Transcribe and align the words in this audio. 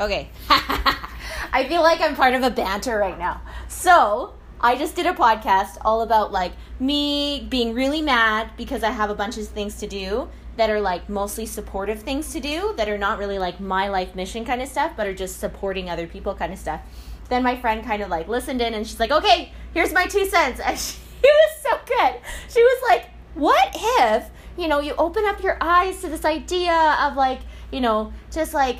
Okay. 0.00 0.30
I 0.48 1.66
feel 1.68 1.82
like 1.82 2.00
I'm 2.00 2.16
part 2.16 2.34
of 2.34 2.42
a 2.42 2.50
banter 2.50 2.96
right 2.98 3.18
now. 3.18 3.42
So, 3.68 4.34
I 4.60 4.76
just 4.76 4.96
did 4.96 5.06
a 5.06 5.12
podcast 5.12 5.76
all 5.82 6.02
about 6.02 6.32
like 6.32 6.52
me 6.78 7.46
being 7.48 7.74
really 7.74 8.02
mad 8.02 8.50
because 8.56 8.82
I 8.82 8.90
have 8.90 9.10
a 9.10 9.14
bunch 9.14 9.36
of 9.36 9.46
things 9.48 9.76
to 9.78 9.86
do 9.86 10.28
that 10.56 10.70
are 10.70 10.80
like 10.80 11.08
mostly 11.08 11.46
supportive 11.46 12.00
things 12.02 12.32
to 12.32 12.40
do 12.40 12.74
that 12.76 12.88
are 12.88 12.98
not 12.98 13.18
really 13.18 13.38
like 13.38 13.60
my 13.60 13.88
life 13.88 14.14
mission 14.14 14.44
kind 14.44 14.60
of 14.60 14.68
stuff, 14.68 14.92
but 14.96 15.06
are 15.06 15.14
just 15.14 15.38
supporting 15.38 15.88
other 15.88 16.06
people 16.06 16.34
kind 16.34 16.52
of 16.52 16.58
stuff. 16.58 16.80
Then 17.28 17.42
my 17.42 17.56
friend 17.56 17.84
kind 17.84 18.02
of 18.02 18.08
like 18.08 18.28
listened 18.28 18.60
in 18.60 18.74
and 18.74 18.86
she's 18.86 19.00
like, 19.00 19.10
okay, 19.10 19.52
here's 19.72 19.92
my 19.92 20.06
two 20.06 20.26
cents. 20.26 20.60
And 20.70 20.78
she 20.78 21.28
was 21.28 21.62
so 21.62 21.78
good. 21.86 22.14
She 22.48 22.62
was 22.62 22.82
like, 22.88 23.10
what 23.34 23.68
if, 23.74 24.30
you 24.56 24.68
know, 24.68 24.80
you 24.80 24.94
open 24.96 25.26
up 25.26 25.42
your 25.42 25.58
eyes 25.60 26.00
to 26.00 26.08
this 26.08 26.24
idea 26.24 26.96
of 27.02 27.14
like, 27.14 27.40
you 27.70 27.80
know, 27.80 28.12
just 28.30 28.54
like 28.54 28.78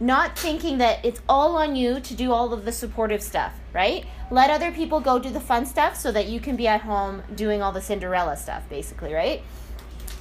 not 0.00 0.38
thinking 0.38 0.78
that 0.78 1.04
it's 1.04 1.20
all 1.28 1.56
on 1.56 1.76
you 1.76 2.00
to 2.00 2.14
do 2.14 2.32
all 2.32 2.52
of 2.52 2.64
the 2.64 2.72
supportive 2.72 3.22
stuff, 3.22 3.52
right? 3.74 4.06
Let 4.30 4.50
other 4.50 4.72
people 4.72 5.00
go 5.00 5.18
do 5.18 5.28
the 5.30 5.40
fun 5.40 5.66
stuff 5.66 5.94
so 5.94 6.10
that 6.12 6.26
you 6.28 6.40
can 6.40 6.56
be 6.56 6.66
at 6.66 6.80
home 6.80 7.22
doing 7.34 7.62
all 7.62 7.70
the 7.70 7.82
Cinderella 7.82 8.36
stuff, 8.36 8.68
basically, 8.70 9.12
right? 9.12 9.42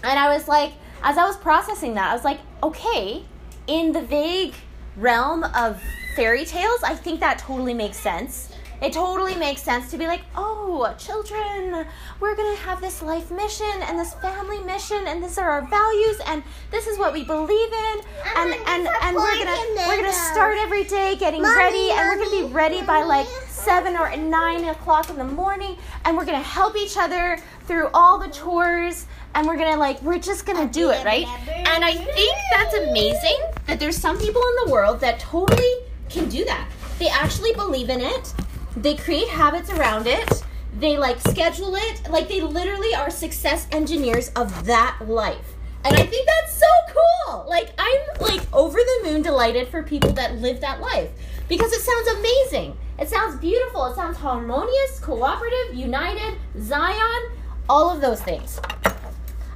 And 0.04 0.20
I 0.20 0.34
was 0.34 0.48
like, 0.48 0.74
as 1.02 1.18
I 1.18 1.26
was 1.26 1.38
processing 1.38 1.94
that, 1.94 2.12
I 2.12 2.14
was 2.14 2.26
like, 2.26 2.40
okay, 2.62 3.24
in 3.68 3.94
the 3.94 4.02
vague 4.02 4.54
realm 4.98 5.44
of 5.44 5.82
fairy 6.16 6.44
tales, 6.44 6.84
I 6.84 6.96
think 6.96 7.22
that 7.22 7.40
totally 7.40 7.74
makes 7.74 7.98
sense. 7.98 8.52
It 8.82 8.94
totally 8.94 9.36
makes 9.36 9.62
sense 9.62 9.92
to 9.92 9.98
be 9.98 10.08
like, 10.08 10.22
oh, 10.38 10.94
children, 10.98 11.86
we're 12.22 12.36
gonna 12.36 12.56
have 12.58 12.80
this 12.80 13.02
life 13.02 13.30
mission 13.30 13.70
and 13.82 14.00
this 14.00 14.14
family 14.16 14.60
mission, 14.60 15.06
and 15.06 15.22
these 15.22 15.38
are 15.38 15.50
our 15.50 15.68
values, 15.68 16.22
and 16.26 16.44
this 16.72 16.88
is 16.88 16.98
what 16.98 17.12
we 17.12 17.26
believe 17.26 17.74
in, 17.74 18.02
and 18.38 18.54
and 18.54 18.88
and 19.02 19.16
we're 19.18 19.38
gonna 19.38 19.58
we're 19.88 19.98
gonna 19.98 20.14
start 20.14 20.58
every 20.60 20.86
day 20.86 21.18
getting 21.18 21.42
ready, 21.42 21.92
and 21.92 22.08
we're 22.08 22.24
gonna 22.24 22.48
be 22.48 22.54
ready 22.54 22.82
by 22.82 23.04
like 23.04 23.28
seven 23.50 23.98
or 23.98 24.16
nine 24.16 24.64
o'clock 24.66 25.10
in 25.10 25.18
the 25.18 25.26
morning, 25.26 25.76
and 26.06 26.16
we're 26.16 26.26
gonna 26.26 26.40
help 26.40 26.78
each 26.78 26.96
other 26.96 27.38
through 27.66 27.90
all 27.94 28.18
the 28.18 28.30
chores, 28.30 29.08
and 29.36 29.46
we're 29.46 29.58
gonna 29.58 29.76
like 29.78 30.02
we're 30.02 30.20
just 30.20 30.46
gonna 30.46 30.68
do 30.72 30.92
it, 30.92 31.04
right? 31.04 31.28
And 31.50 31.84
I 31.84 31.96
think 31.96 32.36
that's 32.54 32.74
amazing 32.76 33.38
that 33.68 33.78
there's 33.78 33.98
some 33.98 34.18
people 34.18 34.42
in 34.42 34.68
the 34.68 34.72
world 34.72 35.02
that 35.02 35.20
totally 35.20 35.74
can 36.08 36.30
do 36.30 36.46
that. 36.46 36.70
They 36.98 37.10
actually 37.10 37.54
believe 37.54 37.90
in 37.90 38.00
it 38.00 38.34
they 38.82 38.96
create 38.96 39.28
habits 39.28 39.70
around 39.70 40.08
it. 40.08 40.44
They 40.78 40.98
like 40.98 41.20
schedule 41.20 41.76
it. 41.76 42.10
Like 42.10 42.28
they 42.28 42.42
literally 42.42 42.94
are 42.96 43.10
success 43.10 43.68
engineers 43.72 44.30
of 44.30 44.66
that 44.66 44.98
life. 45.06 45.56
And 45.86 45.96
i 45.96 46.06
think 46.06 46.28
that's 46.28 46.60
so 46.60 46.66
cool. 46.88 47.46
Like 47.48 47.72
i'm 47.78 48.00
like 48.20 48.42
over 48.54 48.78
the 48.78 49.10
moon 49.10 49.22
delighted 49.22 49.68
for 49.70 49.84
people 49.84 50.12
that 50.14 50.36
live 50.38 50.62
that 50.62 50.82
life 50.82 51.10
because 51.48 51.72
it 51.74 51.82
sounds 51.82 52.08
amazing. 52.20 52.78
It 53.00 53.10
sounds 53.10 53.40
beautiful. 53.40 53.86
It 53.86 53.96
sounds 53.96 54.18
harmonious 54.18 55.00
cooperative 55.00 55.74
united 55.74 56.38
zion 56.62 57.32
all 57.68 57.90
of 57.90 58.02
those 58.02 58.22
things. 58.22 58.60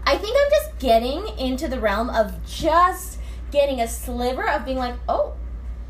I 0.06 0.18
think 0.18 0.38
i'm 0.38 0.52
just 0.52 0.80
getting 0.80 1.28
into 1.38 1.68
the 1.68 1.80
realm 1.80 2.10
of 2.10 2.34
just 2.46 3.20
getting 3.52 3.82
a 3.82 3.88
sliver 3.88 4.50
of 4.50 4.66
being 4.66 4.78
like 4.78 4.96
oh 5.08 5.34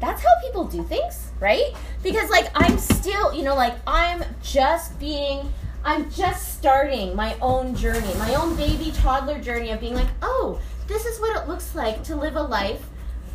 that's 0.03 0.21
how 0.21 0.29
people 0.41 0.65
do 0.65 0.83
things, 0.83 1.31
right? 1.39 1.73
Because 2.01 2.29
like 2.29 2.49
I'm 2.55 2.77
still, 2.77 3.33
you 3.33 3.43
know, 3.43 3.55
like 3.55 3.75
I'm 3.87 4.23
just 4.41 4.99
being 4.99 5.51
I'm 5.85 6.11
just 6.11 6.57
starting 6.57 7.15
my 7.15 7.35
own 7.41 7.75
journey, 7.75 8.13
my 8.17 8.35
own 8.35 8.55
baby 8.55 8.91
toddler 8.91 9.39
journey 9.39 9.71
of 9.71 9.79
being 9.79 9.95
like, 9.95 10.07
"Oh, 10.21 10.59
this 10.87 11.05
is 11.05 11.19
what 11.19 11.41
it 11.41 11.47
looks 11.47 11.73
like 11.75 12.03
to 12.03 12.15
live 12.15 12.35
a 12.35 12.43
life 12.43 12.83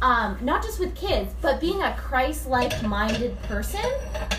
um, 0.00 0.38
not 0.40 0.62
just 0.62 0.78
with 0.78 0.94
kids, 0.94 1.34
but 1.42 1.60
being 1.60 1.82
a 1.82 1.94
Christ-like 1.96 2.82
minded 2.84 3.40
person 3.42 3.84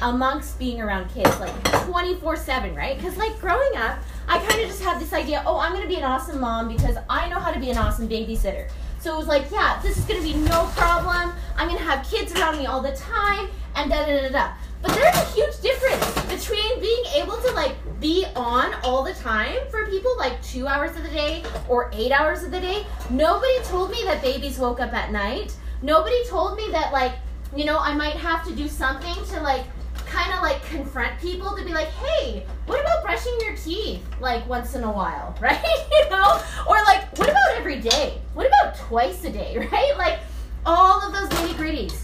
amongst 0.02 0.58
being 0.58 0.82
around 0.82 1.10
kids, 1.10 1.38
like 1.40 1.52
24/7, 1.86 2.76
right? 2.76 2.96
Because 2.96 3.18
like 3.18 3.38
growing 3.40 3.76
up, 3.76 4.00
I 4.28 4.40
kind 4.40 4.62
of 4.62 4.68
just 4.68 4.82
had 4.82 5.02
this 5.02 5.12
idea, 5.12 5.44
oh, 5.46 5.60
I'm 5.60 5.74
gonna 5.74 5.88
be 5.88 5.98
an 5.98 6.04
awesome 6.04 6.40
mom 6.40 6.70
because 6.70 6.96
I 7.10 7.28
know 7.30 7.40
how 7.40 7.52
to 7.52 7.60
be 7.60 7.70
an 7.70 7.78
awesome 7.78 8.08
babysitter. 8.08 8.70
So 9.00 9.14
it 9.14 9.18
was 9.18 9.28
like, 9.28 9.50
yeah, 9.50 9.80
this 9.82 9.98
is 9.98 10.06
gonna 10.06 10.22
be 10.22 10.34
no 10.34 10.66
problem. 10.76 11.32
I'm 11.56 11.68
gonna 11.68 11.80
have 11.80 12.06
kids 12.06 12.34
around 12.34 12.58
me 12.58 12.66
all 12.66 12.82
the 12.82 12.92
time, 12.92 13.50
and 13.76 13.90
da 13.90 14.06
da 14.06 14.22
da 14.22 14.30
da. 14.30 14.54
But 14.82 14.94
there's 14.94 15.16
a 15.16 15.26
huge 15.32 15.60
difference 15.62 16.06
between 16.24 16.80
being 16.80 17.04
able 17.16 17.38
to 17.38 17.52
like 17.52 17.76
be 18.00 18.26
on 18.36 18.74
all 18.84 19.04
the 19.04 19.14
time 19.14 19.58
for 19.70 19.86
people 19.88 20.16
like 20.18 20.42
two 20.42 20.68
hours 20.68 20.96
of 20.96 21.04
the 21.04 21.10
day 21.10 21.44
or 21.68 21.90
eight 21.94 22.12
hours 22.12 22.44
of 22.44 22.52
the 22.52 22.60
day. 22.60 22.86
Nobody 23.10 23.60
told 23.64 23.92
me 23.92 24.04
that 24.06 24.22
babies 24.22 24.58
woke 24.58 24.80
up 24.80 24.94
at 24.94 25.12
night. 25.12 25.56
Nobody 25.82 26.26
told 26.28 26.58
me 26.58 26.70
that 26.72 26.94
like, 26.94 27.14
you 27.56 27.66
know, 27.66 27.80
I 27.80 27.94
might 27.94 28.16
have 28.16 28.46
to 28.48 28.56
do 28.56 28.68
something 28.68 29.16
to 29.32 29.42
like 29.42 29.66
kind 30.10 30.34
of 30.34 30.42
like 30.42 30.64
confront 30.66 31.20
people 31.20 31.56
to 31.56 31.64
be 31.64 31.72
like, 31.72 31.88
hey, 31.88 32.46
what 32.66 32.82
about 32.82 33.04
brushing 33.04 33.38
your 33.42 33.56
teeth 33.56 34.04
like 34.20 34.48
once 34.48 34.76
in 34.76 34.84
a 34.84 34.92
while, 34.92 35.36
right? 35.42 35.64
you 35.92 36.10
know? 36.10 36.42
Or 36.68 36.76
like, 36.84 37.18
what 37.18 37.30
about 37.30 37.56
every 37.56 37.80
day? 37.80 38.20
What 38.34 38.48
about 38.48 38.76
twice 38.76 39.24
a 39.24 39.30
day, 39.30 39.58
right? 39.72 39.94
Like 39.98 40.20
all 40.66 41.02
of 41.02 41.14
those 41.14 41.30
nitty 41.40 41.54
gritties 41.54 42.04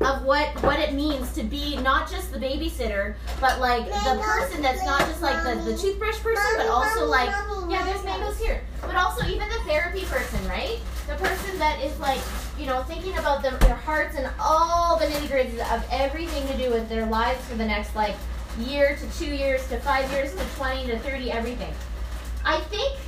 of 0.00 0.22
what 0.22 0.48
what 0.62 0.80
it 0.80 0.94
means 0.94 1.32
to 1.32 1.42
be 1.42 1.76
not 1.76 2.10
just 2.10 2.32
the 2.32 2.38
babysitter, 2.38 3.16
but 3.38 3.60
like 3.60 3.84
the 3.86 4.18
person 4.22 4.62
that's 4.62 4.82
not 4.84 5.00
just 5.00 5.20
like 5.20 5.44
the, 5.44 5.60
the 5.70 5.76
toothbrush 5.76 6.18
person, 6.20 6.42
but 6.56 6.68
also 6.68 7.04
like 7.04 7.28
yeah, 7.68 7.84
there's 7.84 8.02
mangoes 8.04 8.38
here, 8.38 8.62
but 8.80 8.96
also 8.96 9.26
even 9.26 9.46
the 9.48 9.58
therapy 9.66 10.04
person, 10.04 10.46
right? 10.48 10.78
The 11.06 11.16
person 11.16 11.58
that 11.58 11.82
is 11.82 11.98
like 12.00 12.20
you 12.60 12.66
know 12.66 12.82
thinking 12.82 13.16
about 13.16 13.42
them, 13.42 13.56
their 13.60 13.74
hearts 13.74 14.16
and 14.16 14.30
all 14.38 14.98
the 14.98 15.06
nitty 15.06 15.28
gritty 15.28 15.60
of 15.62 15.84
everything 15.90 16.46
to 16.48 16.56
do 16.58 16.70
with 16.70 16.88
their 16.90 17.06
lives 17.06 17.42
for 17.46 17.54
the 17.54 17.64
next 17.64 17.96
like 17.96 18.14
year 18.58 18.96
to 18.96 19.18
two 19.18 19.34
years 19.34 19.66
to 19.68 19.78
five 19.80 20.10
years 20.12 20.34
to 20.34 20.44
twenty 20.56 20.86
to 20.86 20.98
thirty, 20.98 21.30
everything. 21.32 21.72
I 22.44 22.60
think 22.60 22.98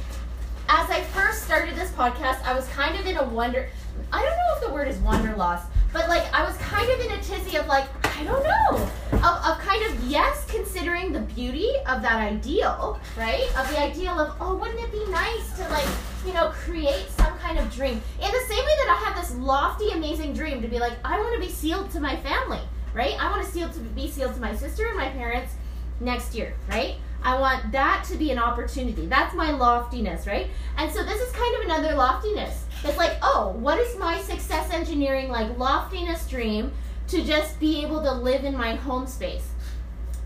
as 0.69 0.89
I 0.89 1.03
first 1.03 1.43
started 1.43 1.77
this 1.77 1.91
podcast, 1.91 2.43
I 2.45 2.55
was 2.55 2.67
kind 2.69 2.99
of 2.99 3.07
in 3.07 3.19
a 3.19 3.25
wonder. 3.25 3.69
I 4.13 4.23
don't 4.23 4.37
know 4.37 4.55
if 4.57 4.67
the 4.67 4.73
word 4.73 4.89
is 4.89 4.99
wanderlust 4.99 5.67
but 5.93 6.09
like 6.09 6.23
I 6.33 6.45
was 6.45 6.57
kind 6.57 6.89
of 6.89 7.01
in 7.01 7.13
a 7.13 7.23
tizzy 7.23 7.57
of 7.57 7.67
like, 7.67 7.85
I 8.17 8.25
don't 8.25 8.43
know. 8.43 8.89
Of, 9.13 9.25
of 9.25 9.59
kind 9.59 9.85
of 9.85 10.05
yes, 10.05 10.51
considering 10.51 11.13
the 11.13 11.21
beauty 11.21 11.71
of 11.87 12.03
that 12.03 12.17
ideal, 12.17 12.99
right? 13.17 13.47
Of 13.59 13.69
the 13.71 13.81
ideal 13.81 14.19
of, 14.19 14.35
oh, 14.41 14.57
wouldn't 14.57 14.81
it 14.81 14.91
be 14.91 15.05
nice 15.11 15.57
to 15.59 15.69
like, 15.69 15.87
you 16.27 16.33
know, 16.33 16.49
create 16.49 17.11
some 17.11 17.37
kind 17.39 17.59
of 17.59 17.73
dream. 17.73 18.01
In 18.21 18.31
the 18.31 18.45
same 18.49 18.65
way 18.65 18.77
that 18.85 18.99
I 19.01 19.05
have 19.05 19.21
this 19.21 19.37
lofty, 19.37 19.91
amazing 19.91 20.33
dream 20.33 20.63
to 20.63 20.69
be 20.69 20.79
like, 20.79 20.95
I 21.05 21.19
want 21.19 21.35
to 21.35 21.47
be 21.47 21.53
sealed 21.53 21.91
to 21.91 22.01
my 22.01 22.17
family, 22.17 22.61
right? 22.95 23.15
I 23.21 23.31
want 23.31 23.45
to 23.45 23.51
seal 23.51 23.69
to 23.69 23.81
be 23.81 24.11
sealed 24.11 24.35
to 24.35 24.41
my 24.41 24.57
sister 24.57 24.87
and 24.87 24.97
my 24.97 25.11
parents 25.11 25.53
next 26.01 26.35
year, 26.35 26.55
right? 26.71 26.97
I 27.25 27.39
want 27.39 27.73
that 27.73 28.05
to 28.09 28.17
be 28.17 28.31
an 28.31 28.39
opportunity. 28.39 29.07
That's 29.07 29.35
my 29.35 29.51
loftiness, 29.53 30.27
right? 30.27 30.49
And 30.77 30.93
so 30.93 31.05
this 31.05 31.21
is 31.21 31.33
kind 31.33 31.55
of 31.57 31.63
another 31.63 31.95
loftiness. 31.95 32.65
It's 32.85 32.97
like, 32.97 33.17
oh, 33.23 33.55
what 33.59 33.79
is 33.79 33.97
my 33.99 34.21
success 34.21 34.73
engineering 34.73 35.29
like 35.29 35.57
loftiness 35.57 36.29
dream 36.29 36.73
to 37.09 37.23
just 37.23 37.61
be 37.61 37.83
able 37.83 38.03
to 38.03 38.13
live 38.13 38.45
in 38.45 38.57
my 38.57 38.75
home 38.75 39.07
space? 39.07 39.51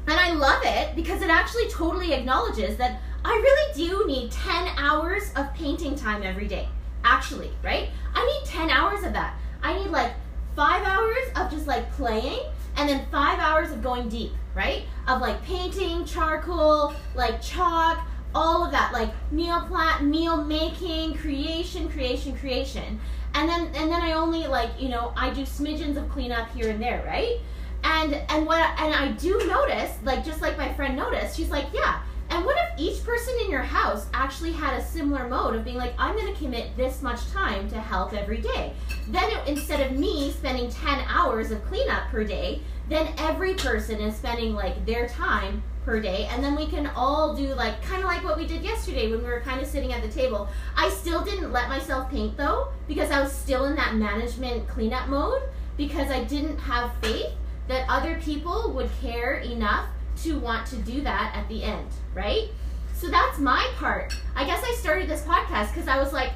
And 0.07 0.19
I 0.19 0.33
love 0.33 0.63
it 0.65 0.95
because 0.95 1.21
it 1.21 1.31
actually 1.31 1.69
totally 1.69 2.13
acknowledges 2.13 2.77
that 2.79 3.01
I 3.25 3.31
really 3.31 3.87
do 3.89 4.07
need 4.07 4.31
10 4.31 4.69
hours 4.79 5.33
of 5.35 5.53
painting 5.53 5.97
time 5.97 6.23
every 6.23 6.47
day. 6.47 6.69
Actually, 7.05 7.51
right? 7.63 7.91
I 8.15 8.25
need 8.25 8.49
10 8.49 8.71
hours 8.71 9.05
of 9.05 9.13
that. 9.13 9.37
I 9.63 9.77
need 9.77 9.91
like 9.91 10.13
five 10.55 10.87
hours 10.87 11.29
of 11.35 11.51
just 11.51 11.67
like 11.67 11.93
playing 11.93 12.39
and 12.77 12.89
then 12.89 13.05
five 13.11 13.39
hours 13.39 13.73
of 13.73 13.83
going 13.83 14.09
deep, 14.09 14.33
right? 14.57 14.85
Of 15.07 15.21
like 15.21 15.41
painting, 15.45 16.05
charcoal, 16.07 16.95
like 17.15 17.41
chalk, 17.43 18.09
all 18.35 18.65
of 18.65 18.73
that, 18.73 18.93
like 18.93 19.11
meal 19.31 19.61
plan, 19.61 20.11
meal 20.11 20.43
making, 20.43 21.15
creation, 21.15 21.89
creation, 21.89 22.37
creation. 22.37 22.99
And 23.35 23.49
then 23.49 23.67
and 23.75 23.91
then 23.91 24.01
I 24.01 24.13
only 24.13 24.47
like, 24.47 24.71
you 24.81 24.89
know, 24.89 25.13
I 25.15 25.31
do 25.31 25.43
smidgens 25.43 25.97
of 25.99 26.09
cleanup 26.09 26.51
here 26.53 26.71
and 26.71 26.83
there, 26.83 27.05
right? 27.07 27.39
And 27.85 28.15
and 28.31 28.47
what 28.47 28.67
and 28.81 28.95
I 28.95 29.13
do 29.13 29.47
notice, 29.47 29.93
like 30.03 30.25
just 30.25 30.41
like 30.41 30.57
my 30.57 30.73
friend 30.73 30.97
noticed, 30.97 31.37
she's 31.37 31.51
like, 31.51 31.67
yeah. 31.73 32.01
And 32.31 32.45
what 32.45 32.57
if 32.57 32.81
each 32.81 33.05
person 33.05 33.35
in 33.45 33.51
your 33.51 33.63
house 33.63 34.07
actually 34.13 34.53
had 34.53 34.75
a 34.75 34.85
similar 34.85 35.29
mode 35.29 35.55
of 35.55 35.65
being 35.65 35.77
like, 35.77 35.95
I'm 35.99 36.17
going 36.17 36.33
to 36.33 36.39
commit 36.39 36.77
this 36.77 37.03
much 37.03 37.27
time 37.31 37.69
to 37.71 37.81
help 37.81 38.13
every 38.13 38.41
day? 38.41 38.73
Then 39.09 39.31
it, 39.31 39.47
instead 39.47 39.81
of 39.81 39.97
me 39.97 40.33
spending 40.33 40.71
10 40.71 41.05
hours 41.09 41.51
of 41.51 41.65
cleanup 41.67 42.09
per 42.11 42.25
day, 42.25 42.63
then 42.89 43.13
every 43.19 43.55
person 43.55 44.01
is 44.01 44.17
spending 44.17 44.55
like 44.55 44.85
their 44.85 45.09
time 45.09 45.63
per 45.87 46.01
day 46.01 46.27
and 46.33 46.43
then 46.43 46.57
we 46.57 46.67
can 46.67 46.89
all 46.97 47.35
do 47.35 47.55
like 47.55 47.81
kind 47.81 48.03
of 48.03 48.09
like 48.09 48.25
what 48.25 48.37
we 48.37 48.45
did 48.45 48.63
yesterday 48.63 49.09
when 49.09 49.21
we 49.21 49.25
were 49.25 49.41
kind 49.41 49.61
of 49.61 49.69
sitting 49.69 49.93
at 49.93 50.03
the 50.03 50.09
table 50.09 50.49
i 50.77 50.91
still 50.91 51.25
didn't 51.25 51.53
let 51.53 51.69
myself 51.69 52.11
paint 52.11 52.37
though 52.37 52.67
because 52.89 53.13
i 53.13 53.21
was 53.21 53.31
still 53.33 53.67
in 53.67 53.77
that 53.77 53.95
management 53.95 54.67
cleanup 54.67 55.09
mode 55.09 55.43
because 55.77 56.11
i 56.11 56.25
didn't 56.25 56.59
have 56.59 56.91
faith 57.01 57.31
that 57.69 57.89
other 57.89 58.21
people 58.21 58.73
would 58.73 58.91
care 59.01 59.37
enough 59.37 59.87
to 60.17 60.39
want 60.39 60.67
to 60.67 60.77
do 60.77 61.01
that 61.03 61.33
at 61.35 61.49
the 61.49 61.63
end 61.63 61.89
right 62.15 62.49
so 62.95 63.09
that's 63.09 63.39
my 63.39 63.71
part 63.77 64.15
i 64.35 64.45
guess 64.45 64.63
i 64.65 64.75
started 64.75 65.09
this 65.09 65.23
podcast 65.23 65.73
because 65.73 65.89
i 65.89 65.99
was 65.99 66.13
like 66.13 66.33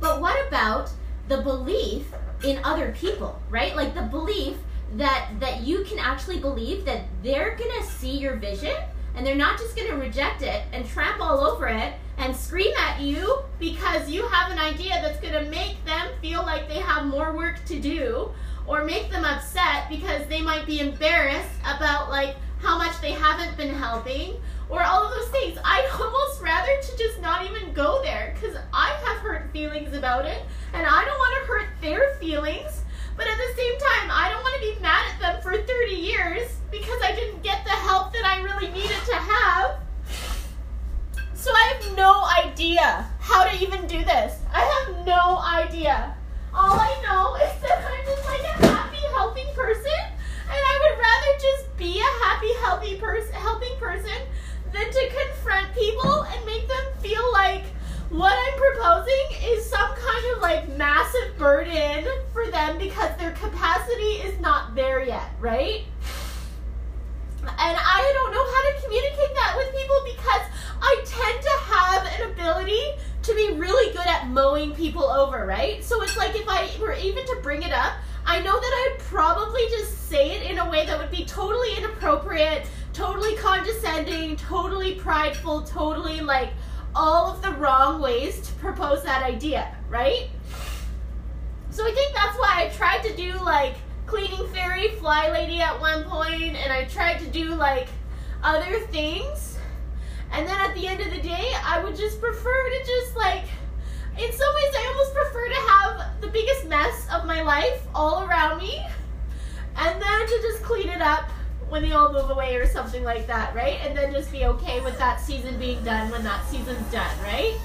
but 0.00 0.20
what 0.20 0.46
about 0.48 0.90
the 1.28 1.38
belief 1.38 2.06
in 2.44 2.60
other 2.64 2.94
people, 2.98 3.40
right? 3.50 3.74
Like 3.74 3.94
the 3.94 4.02
belief 4.02 4.56
that 4.96 5.30
that 5.40 5.62
you 5.62 5.82
can 5.84 5.98
actually 5.98 6.38
believe 6.38 6.84
that 6.84 7.02
they're 7.22 7.56
gonna 7.56 7.82
see 7.84 8.18
your 8.18 8.36
vision 8.36 8.74
and 9.14 9.26
they're 9.26 9.34
not 9.34 9.58
just 9.58 9.76
gonna 9.76 9.96
reject 9.96 10.42
it 10.42 10.62
and 10.72 10.86
tramp 10.86 11.20
all 11.20 11.40
over 11.40 11.66
it 11.66 11.94
and 12.18 12.36
scream 12.36 12.72
at 12.76 13.00
you 13.00 13.38
because 13.58 14.08
you 14.08 14.26
have 14.28 14.52
an 14.52 14.58
idea 14.58 14.90
that's 15.02 15.18
gonna 15.20 15.48
make 15.50 15.82
them 15.84 16.08
feel 16.20 16.42
like 16.42 16.68
they 16.68 16.78
have 16.78 17.06
more 17.06 17.34
work 17.34 17.64
to 17.64 17.80
do 17.80 18.30
or 18.66 18.84
make 18.84 19.10
them 19.10 19.24
upset 19.24 19.88
because 19.88 20.26
they 20.28 20.40
might 20.40 20.64
be 20.66 20.80
embarrassed 20.80 21.50
about 21.64 22.10
like 22.10 22.36
how 22.60 22.78
much 22.78 23.00
they 23.00 23.12
haven't 23.12 23.56
been 23.56 23.74
helping 23.74 24.34
or 24.68 24.82
all 24.82 25.04
of 25.04 25.10
those 25.10 25.28
things. 25.28 25.58
I'd 25.64 25.88
almost 26.00 26.42
rather 26.42 26.72
to 26.80 26.96
just 26.96 27.20
not 27.20 27.44
even 27.48 27.72
go 27.72 28.02
there 28.02 28.34
because 28.34 28.56
I 28.72 28.90
have 29.04 29.18
hurt 29.18 29.50
feelings 29.52 29.96
about 29.96 30.26
it 30.26 30.42
and 30.72 30.86
I 30.86 31.04
don't 31.04 31.18
want 31.18 31.40
to 31.40 31.52
hurt 31.52 31.68
their 31.80 32.14
feelings. 32.16 32.82
But 33.16 33.28
at 33.28 33.36
the 33.36 33.54
same 33.56 33.78
time, 33.78 34.10
I 34.10 34.28
don't 34.30 34.42
want 34.42 34.54
to 34.56 34.74
be 34.74 34.82
mad 34.82 35.04
at 35.12 35.20
them 35.20 35.42
for 35.42 35.56
30 35.56 35.94
years 35.94 36.50
because 36.70 37.00
I 37.02 37.14
didn't 37.14 37.42
get 37.42 37.64
the 37.64 37.70
help 37.70 38.12
that 38.12 38.24
I 38.24 38.42
really 38.42 38.70
needed 38.70 38.98
to 39.06 39.14
have. 39.14 39.78
So 41.34 41.50
I 41.52 41.74
have 41.74 41.96
no 41.96 42.24
idea 42.42 43.06
how 43.20 43.44
to 43.44 43.62
even 43.62 43.86
do 43.86 44.02
this. 44.04 44.40
I 44.52 44.60
have 44.60 45.06
no 45.06 45.38
idea. 45.38 46.16
All 46.52 46.78
I 46.78 46.90
know 47.06 47.34
is 47.36 47.52
that 47.62 47.84
I'm 47.84 48.04
just 48.06 48.24
like 48.24 48.42
a 48.42 48.66
happy, 48.66 49.02
helping 49.14 49.46
person, 49.54 50.02
and 50.50 50.60
I 50.72 50.74
would 50.82 50.98
rather 50.98 51.32
just 51.38 51.63
be 51.76 51.98
a 51.98 52.24
happy, 52.24 52.52
healthy 52.60 52.96
person, 52.96 53.32
helping 53.34 53.76
person 53.78 54.12
than 54.72 54.90
to 54.90 55.10
confront 55.10 55.74
people 55.74 56.22
and 56.22 56.46
make 56.46 56.66
them 56.68 56.84
feel 57.00 57.32
like 57.32 57.64
what 58.10 58.32
I'm 58.32 58.58
proposing 58.58 59.50
is 59.50 59.68
some 59.68 59.94
kind 59.94 60.36
of 60.36 60.42
like 60.42 60.76
massive 60.76 61.36
burden 61.38 62.06
for 62.32 62.46
them 62.50 62.78
because 62.78 63.16
their 63.18 63.32
capacity 63.32 64.22
is 64.22 64.38
not 64.40 64.74
there 64.74 65.04
yet, 65.04 65.30
right? 65.40 65.84
And 67.42 67.76
I 67.78 68.12
don't 68.14 68.32
know 68.32 68.44
how 68.44 68.62
to 68.70 68.82
communicate 68.84 69.34
that 69.34 69.54
with 69.56 69.74
people 69.74 69.96
because 70.04 70.42
I 70.80 71.02
tend 71.04 71.42
to 71.42 71.50
have 71.74 72.06
an 72.20 72.32
ability 72.32 72.82
to 73.22 73.34
be 73.34 73.52
really 73.58 73.92
good 73.92 74.06
at 74.06 74.28
mowing 74.28 74.74
people 74.74 75.04
over, 75.04 75.46
right? 75.46 75.82
So 75.82 76.02
it's 76.02 76.16
like 76.16 76.34
if 76.36 76.48
I 76.48 76.70
were 76.80 76.94
even 76.94 77.24
to 77.26 77.38
bring 77.42 77.62
it 77.62 77.72
up, 77.72 77.94
I 78.26 78.40
know 78.40 78.58
that 78.58 78.90
I'd 78.96 78.98
probably 79.00 79.62
just 79.68 80.08
say 80.08 80.36
it 80.36 80.50
in 80.50 80.58
a 80.58 80.68
way 80.68 80.86
that 80.86 80.98
would 80.98 81.10
be 81.10 81.24
totally 81.24 81.76
inappropriate, 81.76 82.66
totally 82.92 83.36
condescending, 83.36 84.36
totally 84.36 84.94
prideful, 84.94 85.62
totally 85.62 86.20
like 86.20 86.50
all 86.94 87.32
of 87.32 87.42
the 87.42 87.52
wrong 87.52 88.00
ways 88.00 88.40
to 88.40 88.52
propose 88.54 89.02
that 89.02 89.22
idea, 89.22 89.74
right? 89.88 90.28
So 91.70 91.84
I 91.84 91.92
think 91.92 92.14
that's 92.14 92.38
why 92.38 92.64
I 92.64 92.68
tried 92.70 93.02
to 93.02 93.16
do 93.16 93.32
like 93.44 93.74
cleaning 94.06 94.46
fairy 94.48 94.88
FlyLady 95.00 95.58
at 95.58 95.78
one 95.80 96.04
point 96.04 96.54
and 96.54 96.72
I 96.72 96.84
tried 96.84 97.18
to 97.18 97.26
do 97.26 97.54
like 97.54 97.88
other 98.42 98.80
things. 98.86 99.58
And 100.32 100.46
then 100.46 100.60
at 100.60 100.74
the 100.74 100.86
end 100.86 101.00
of 101.00 101.10
the 101.10 101.20
day, 101.20 101.52
I 101.64 101.82
would 101.82 101.96
just 101.96 102.20
prefer 102.20 102.70
to 102.70 102.78
just 102.86 103.16
like 103.16 103.44
in 104.18 104.32
some 104.32 104.54
ways 104.54 104.74
I 104.76 104.86
almost 104.92 105.14
prefer 105.14 105.48
to 105.48 105.54
have 105.54 106.20
the 106.20 106.28
biggest 106.28 106.66
mess 106.66 107.06
of 107.12 107.26
my 107.26 107.42
life 107.42 107.82
all 107.94 108.24
around 108.24 108.58
me 108.58 108.80
and 109.76 110.00
then 110.00 110.26
to 110.26 110.38
just 110.42 110.62
clean 110.62 110.88
it 110.88 111.00
up 111.00 111.28
when 111.68 111.82
they 111.82 111.92
all 111.92 112.12
move 112.12 112.30
away 112.30 112.54
or 112.56 112.66
something 112.66 113.02
like 113.02 113.26
that, 113.26 113.54
right? 113.54 113.80
And 113.82 113.96
then 113.96 114.12
just 114.12 114.30
be 114.30 114.44
okay 114.44 114.80
with 114.80 114.96
that 114.98 115.20
season 115.20 115.58
being 115.58 115.82
done 115.82 116.10
when 116.10 116.22
that 116.22 116.46
season's 116.46 116.90
done, 116.92 117.10
right? 117.22 117.58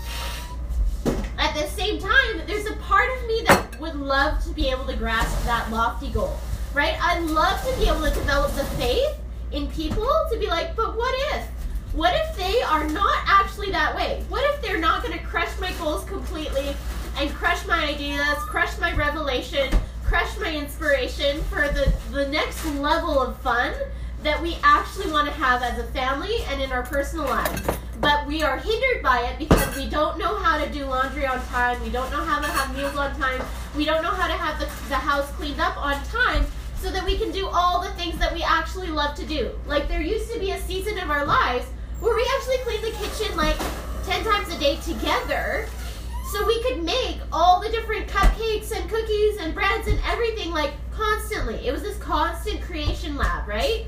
At 1.38 1.54
the 1.54 1.68
same 1.68 2.00
time, 2.00 2.42
there's 2.48 2.66
a 2.66 2.76
part 2.78 3.10
of 3.18 3.28
me 3.28 3.44
that 3.48 3.80
would 3.80 3.96
love 3.96 4.44
to 4.44 4.50
be 4.50 4.70
able 4.70 4.86
to 4.86 4.96
grasp 4.96 5.46
that 5.46 5.72
lofty 5.72 6.10
goal, 6.10 6.38
right? 6.74 6.98
I'd 7.02 7.24
love 7.24 7.64
to 7.68 7.80
be 7.80 7.88
able 7.88 8.02
to 8.02 8.10
develop 8.10 8.54
the 8.56 8.66
faith 8.66 9.16
in 9.52 9.68
people 9.68 10.10
to 10.32 10.40
be 10.40 10.48
like, 10.48 10.76
but 10.76 10.98
what 10.98 11.14
if? 11.36 11.48
What 11.94 12.14
if 12.14 12.36
they 12.38 12.62
are 12.62 12.88
not 12.90 13.18
actually 13.26 13.72
that 13.72 13.96
way? 13.96 14.24
What 14.30 14.44
if 14.54 14.62
they're 14.62 14.80
not 14.80 15.04
going 15.04 15.18
to 15.18 15.19
my 15.60 15.72
goals 15.74 16.06
completely 16.06 16.76
and 17.18 17.30
crush 17.32 17.66
my 17.66 17.86
ideas, 17.86 18.38
crush 18.40 18.78
my 18.80 18.94
revelation, 18.96 19.70
crush 20.04 20.38
my 20.40 20.56
inspiration 20.56 21.42
for 21.44 21.68
the, 21.68 21.94
the 22.12 22.28
next 22.30 22.66
level 22.76 23.22
of 23.22 23.38
fun 23.42 23.74
that 24.24 24.42
we 24.42 24.58
actually 24.64 25.12
want 25.12 25.28
to 25.28 25.34
have 25.34 25.62
as 25.62 25.80
a 25.80 25.84
family 25.92 26.36
and 26.50 26.62
in 26.62 26.72
our 26.72 26.84
personal 26.84 27.26
lives. 27.26 27.62
But 28.02 28.26
we 28.26 28.42
are 28.44 28.58
hindered 28.58 29.04
by 29.04 29.22
it 29.22 29.38
because 29.38 29.76
we 29.76 29.90
don't 29.90 30.18
know 30.18 30.38
how 30.38 30.64
to 30.64 30.72
do 30.72 30.86
laundry 30.86 31.26
on 31.26 31.46
time, 31.48 31.82
we 31.84 31.90
don't 31.90 32.12
know 32.12 32.24
how 32.24 32.40
to 32.40 32.48
have 32.48 32.76
meals 32.76 32.96
on 32.96 33.16
time, 33.20 33.42
we 33.76 33.86
don't 33.86 34.04
know 34.04 34.12
how 34.12 34.28
to 34.28 34.34
have 34.34 34.60
the, 34.60 34.66
the 34.90 34.96
house 34.96 35.30
cleaned 35.32 35.60
up 35.60 35.78
on 35.78 36.02
time 36.06 36.46
so 36.76 36.90
that 36.92 37.04
we 37.04 37.18
can 37.18 37.32
do 37.32 37.48
all 37.48 37.82
the 37.82 37.90
things 37.92 38.18
that 38.20 38.34
we 38.34 38.42
actually 38.42 38.88
love 38.88 39.16
to 39.16 39.26
do. 39.26 39.52
Like 39.68 39.88
there 39.88 40.02
used 40.02 40.32
to 40.32 40.40
be 40.40 40.52
a 40.52 40.60
season 40.62 40.98
of 40.98 41.10
our 41.10 41.26
lives 41.26 41.66
where 42.00 42.16
we 42.16 42.26
actually 42.38 42.58
cleaned 42.60 42.84
the 42.84 42.98
kitchen 42.98 43.36
like 43.36 43.58
10 44.10 44.24
times 44.24 44.52
a 44.52 44.60
day 44.60 44.76
together 44.78 45.68
so 46.32 46.44
we 46.48 46.60
could 46.64 46.82
make 46.84 47.18
all 47.32 47.62
the 47.62 47.70
different 47.70 48.08
cupcakes 48.08 48.76
and 48.76 48.90
cookies 48.90 49.38
and 49.38 49.54
breads 49.54 49.88
and 49.88 50.00
everything 50.04 50.50
like 50.50 50.74
constantly. 50.92 51.68
It 51.68 51.72
was 51.72 51.84
this 51.84 51.96
constant 52.00 52.60
creation 52.60 53.16
lab, 53.16 53.48
right? 53.48 53.86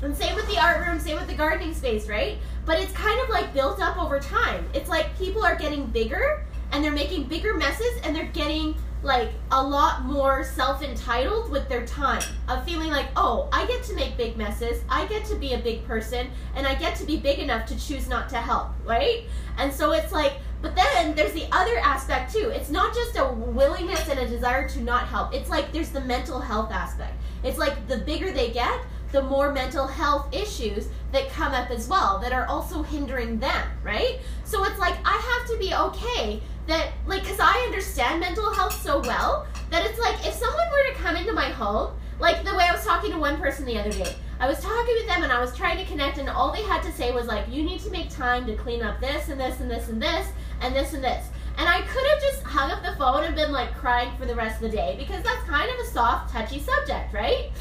And 0.00 0.16
same 0.16 0.34
with 0.34 0.46
the 0.48 0.58
art 0.58 0.86
room, 0.86 0.98
same 0.98 1.16
with 1.16 1.26
the 1.26 1.34
gardening 1.34 1.74
space, 1.74 2.08
right? 2.08 2.38
But 2.64 2.80
it's 2.80 2.92
kind 2.92 3.20
of 3.20 3.28
like 3.28 3.52
built 3.52 3.78
up 3.78 4.02
over 4.02 4.18
time. 4.18 4.66
It's 4.72 4.88
like 4.88 5.14
people 5.18 5.44
are 5.44 5.54
getting 5.54 5.84
bigger 5.84 6.42
and 6.72 6.82
they're 6.82 6.90
making 6.90 7.24
bigger 7.24 7.52
messes 7.52 8.00
and 8.04 8.16
they're 8.16 8.32
getting 8.32 8.74
like 9.04 9.30
a 9.50 9.62
lot 9.62 10.04
more 10.04 10.42
self-entitled 10.42 11.50
with 11.50 11.68
their 11.68 11.86
time 11.86 12.22
of 12.48 12.64
feeling 12.64 12.90
like 12.90 13.06
oh 13.16 13.48
i 13.52 13.66
get 13.66 13.82
to 13.82 13.94
make 13.94 14.16
big 14.16 14.36
messes 14.36 14.82
i 14.88 15.04
get 15.06 15.24
to 15.24 15.36
be 15.36 15.52
a 15.52 15.58
big 15.58 15.84
person 15.86 16.28
and 16.56 16.66
i 16.66 16.74
get 16.74 16.96
to 16.96 17.04
be 17.04 17.16
big 17.16 17.38
enough 17.38 17.66
to 17.66 17.78
choose 17.78 18.08
not 18.08 18.28
to 18.28 18.36
help 18.36 18.68
right 18.84 19.24
and 19.58 19.72
so 19.72 19.92
it's 19.92 20.12
like 20.12 20.34
but 20.64 20.74
then 20.74 21.14
there's 21.14 21.34
the 21.34 21.46
other 21.52 21.76
aspect 21.76 22.32
too. 22.32 22.48
It's 22.48 22.70
not 22.70 22.94
just 22.94 23.18
a 23.18 23.34
willingness 23.34 24.08
and 24.08 24.18
a 24.18 24.26
desire 24.26 24.66
to 24.70 24.80
not 24.80 25.06
help. 25.08 25.34
It's 25.34 25.50
like 25.50 25.70
there's 25.72 25.90
the 25.90 26.00
mental 26.00 26.40
health 26.40 26.72
aspect. 26.72 27.20
It's 27.42 27.58
like 27.58 27.86
the 27.86 27.98
bigger 27.98 28.32
they 28.32 28.50
get, 28.50 28.80
the 29.14 29.22
more 29.22 29.52
mental 29.52 29.86
health 29.86 30.26
issues 30.34 30.88
that 31.12 31.30
come 31.30 31.54
up 31.54 31.70
as 31.70 31.86
well 31.88 32.18
that 32.18 32.32
are 32.32 32.46
also 32.46 32.82
hindering 32.82 33.38
them, 33.38 33.68
right? 33.84 34.18
So 34.42 34.64
it's 34.64 34.78
like 34.80 34.96
I 35.04 35.12
have 35.12 35.48
to 35.50 35.56
be 35.56 35.72
okay 35.72 36.42
that 36.66 36.88
like 37.06 37.24
cuz 37.24 37.38
I 37.38 37.62
understand 37.64 38.18
mental 38.18 38.52
health 38.52 38.74
so 38.82 38.98
well 38.98 39.46
that 39.70 39.86
it's 39.86 40.00
like 40.00 40.16
if 40.26 40.34
someone 40.34 40.68
were 40.68 40.92
to 40.92 41.00
come 41.00 41.14
into 41.14 41.32
my 41.32 41.48
home, 41.48 41.94
like 42.18 42.44
the 42.44 42.56
way 42.56 42.64
I 42.68 42.72
was 42.72 42.84
talking 42.84 43.12
to 43.12 43.18
one 43.18 43.36
person 43.36 43.64
the 43.64 43.78
other 43.78 43.92
day, 43.92 44.16
I 44.40 44.48
was 44.48 44.58
talking 44.60 44.94
with 44.96 45.06
them 45.06 45.22
and 45.22 45.32
I 45.32 45.40
was 45.40 45.56
trying 45.56 45.78
to 45.78 45.84
connect, 45.84 46.18
and 46.18 46.28
all 46.28 46.50
they 46.50 46.62
had 46.62 46.82
to 46.82 46.90
say 46.90 47.12
was 47.12 47.26
like, 47.26 47.44
"You 47.48 47.62
need 47.62 47.80
to 47.82 47.90
make 47.90 48.10
time 48.10 48.46
to 48.46 48.56
clean 48.56 48.82
up 48.82 49.00
this 49.00 49.28
and 49.28 49.40
this 49.40 49.60
and 49.60 49.70
this 49.70 49.88
and 49.88 50.02
this 50.02 50.26
and 50.60 50.74
this 50.74 50.92
and 50.92 51.04
this." 51.04 51.24
And 51.56 51.68
I 51.68 51.82
could 51.82 52.06
have 52.12 52.20
just 52.20 52.42
hung 52.42 52.72
up 52.72 52.82
the 52.82 52.96
phone 52.96 53.22
and 53.24 53.36
been 53.36 53.52
like 53.52 53.72
crying 53.74 54.10
for 54.18 54.26
the 54.26 54.34
rest 54.34 54.56
of 54.56 54.62
the 54.68 54.76
day 54.76 54.96
because 54.98 55.22
that's 55.22 55.44
kind 55.44 55.70
of 55.70 55.78
a 55.78 55.88
soft, 55.88 56.32
touchy 56.32 56.58
subject, 56.58 57.14
right? 57.14 57.52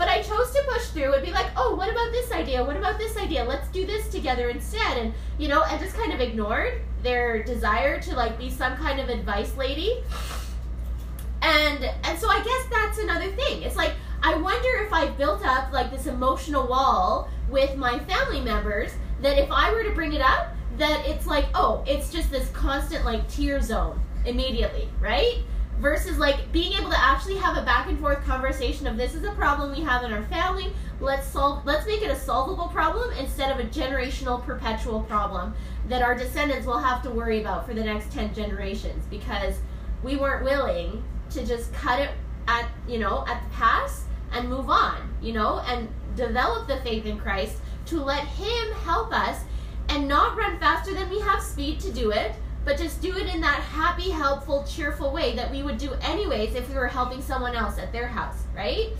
But 0.00 0.08
I 0.08 0.22
chose 0.22 0.50
to 0.52 0.62
push 0.66 0.86
through 0.86 1.12
and 1.12 1.22
be 1.22 1.30
like, 1.30 1.48
"Oh, 1.58 1.74
what 1.74 1.90
about 1.90 2.10
this 2.10 2.32
idea? 2.32 2.64
What 2.64 2.74
about 2.74 2.96
this 2.96 3.18
idea? 3.18 3.44
Let's 3.44 3.68
do 3.68 3.84
this 3.84 4.08
together 4.08 4.48
instead." 4.48 4.96
And 4.96 5.12
you 5.36 5.46
know, 5.46 5.62
and 5.62 5.78
just 5.78 5.94
kind 5.94 6.10
of 6.10 6.22
ignored 6.22 6.80
their 7.02 7.42
desire 7.42 8.00
to 8.00 8.16
like 8.16 8.38
be 8.38 8.48
some 8.48 8.78
kind 8.78 8.98
of 8.98 9.10
advice 9.10 9.54
lady. 9.58 10.02
And 11.42 11.84
and 11.84 12.18
so 12.18 12.30
I 12.30 12.42
guess 12.42 12.64
that's 12.70 12.96
another 12.96 13.30
thing. 13.32 13.62
It's 13.62 13.76
like 13.76 13.92
I 14.22 14.36
wonder 14.36 14.84
if 14.86 14.90
I 14.90 15.08
built 15.08 15.46
up 15.46 15.70
like 15.70 15.90
this 15.90 16.06
emotional 16.06 16.66
wall 16.66 17.28
with 17.50 17.76
my 17.76 17.98
family 17.98 18.40
members 18.40 18.92
that 19.20 19.36
if 19.36 19.50
I 19.52 19.70
were 19.70 19.82
to 19.82 19.90
bring 19.90 20.14
it 20.14 20.22
up, 20.22 20.54
that 20.78 21.06
it's 21.06 21.26
like, 21.26 21.44
oh, 21.54 21.84
it's 21.86 22.10
just 22.10 22.30
this 22.30 22.48
constant 22.52 23.04
like 23.04 23.28
tear 23.28 23.60
zone 23.60 24.00
immediately, 24.24 24.88
right? 24.98 25.44
Versus 25.80 26.18
like 26.18 26.52
being 26.52 26.74
able 26.74 26.90
to 26.90 27.00
actually 27.00 27.36
have 27.36 27.56
a 27.56 27.62
back 27.62 27.88
and 27.88 27.98
forth 27.98 28.22
conversation 28.24 28.86
of 28.86 28.98
this 28.98 29.14
is 29.14 29.24
a 29.24 29.32
problem 29.32 29.74
we 29.74 29.82
have 29.82 30.04
in 30.04 30.12
our 30.12 30.24
family. 30.24 30.74
Let's 31.00 31.26
solve 31.26 31.64
let's 31.64 31.86
make 31.86 32.02
it 32.02 32.10
a 32.10 32.16
solvable 32.16 32.68
problem 32.68 33.10
instead 33.18 33.50
of 33.50 33.64
a 33.64 33.68
generational 33.68 34.44
perpetual 34.44 35.02
problem 35.04 35.54
that 35.88 36.02
our 36.02 36.14
descendants 36.14 36.66
will 36.66 36.78
have 36.78 37.02
to 37.04 37.10
worry 37.10 37.40
about 37.40 37.66
for 37.66 37.72
the 37.72 37.82
next 37.82 38.12
10 38.12 38.34
generations 38.34 39.06
because 39.08 39.56
we 40.02 40.16
weren't 40.16 40.44
willing 40.44 41.02
to 41.30 41.46
just 41.46 41.72
cut 41.72 41.98
it 41.98 42.10
at, 42.46 42.68
you 42.86 42.98
know, 42.98 43.24
at 43.26 43.42
the 43.42 43.48
pass 43.54 44.04
and 44.32 44.48
move 44.48 44.68
on, 44.68 45.14
you 45.22 45.32
know, 45.32 45.60
and 45.66 45.88
develop 46.14 46.68
the 46.68 46.76
faith 46.78 47.06
in 47.06 47.18
Christ 47.18 47.56
to 47.86 48.02
let 48.02 48.24
Him 48.24 48.72
help 48.84 49.12
us 49.12 49.40
and 49.88 50.06
not 50.06 50.36
run 50.36 50.58
faster 50.58 50.94
than 50.94 51.08
we 51.10 51.20
have 51.20 51.42
speed 51.42 51.80
to 51.80 51.92
do 51.92 52.10
it, 52.10 52.34
but 52.64 52.76
just 52.76 53.00
do 53.00 53.16
it 53.16 53.26
in 53.32 53.40
that 53.40 53.60
happy, 53.60 54.10
helpful, 54.10 54.64
cheerful 54.68 55.12
way 55.12 55.34
that 55.34 55.50
we 55.50 55.62
would 55.62 55.78
do 55.78 55.92
anyways 56.02 56.54
if 56.54 56.68
we 56.68 56.74
were 56.74 56.88
helping 56.88 57.22
someone 57.22 57.54
else 57.54 57.78
at 57.78 57.92
their 57.92 58.06
house, 58.06 58.42
right? 58.54 58.90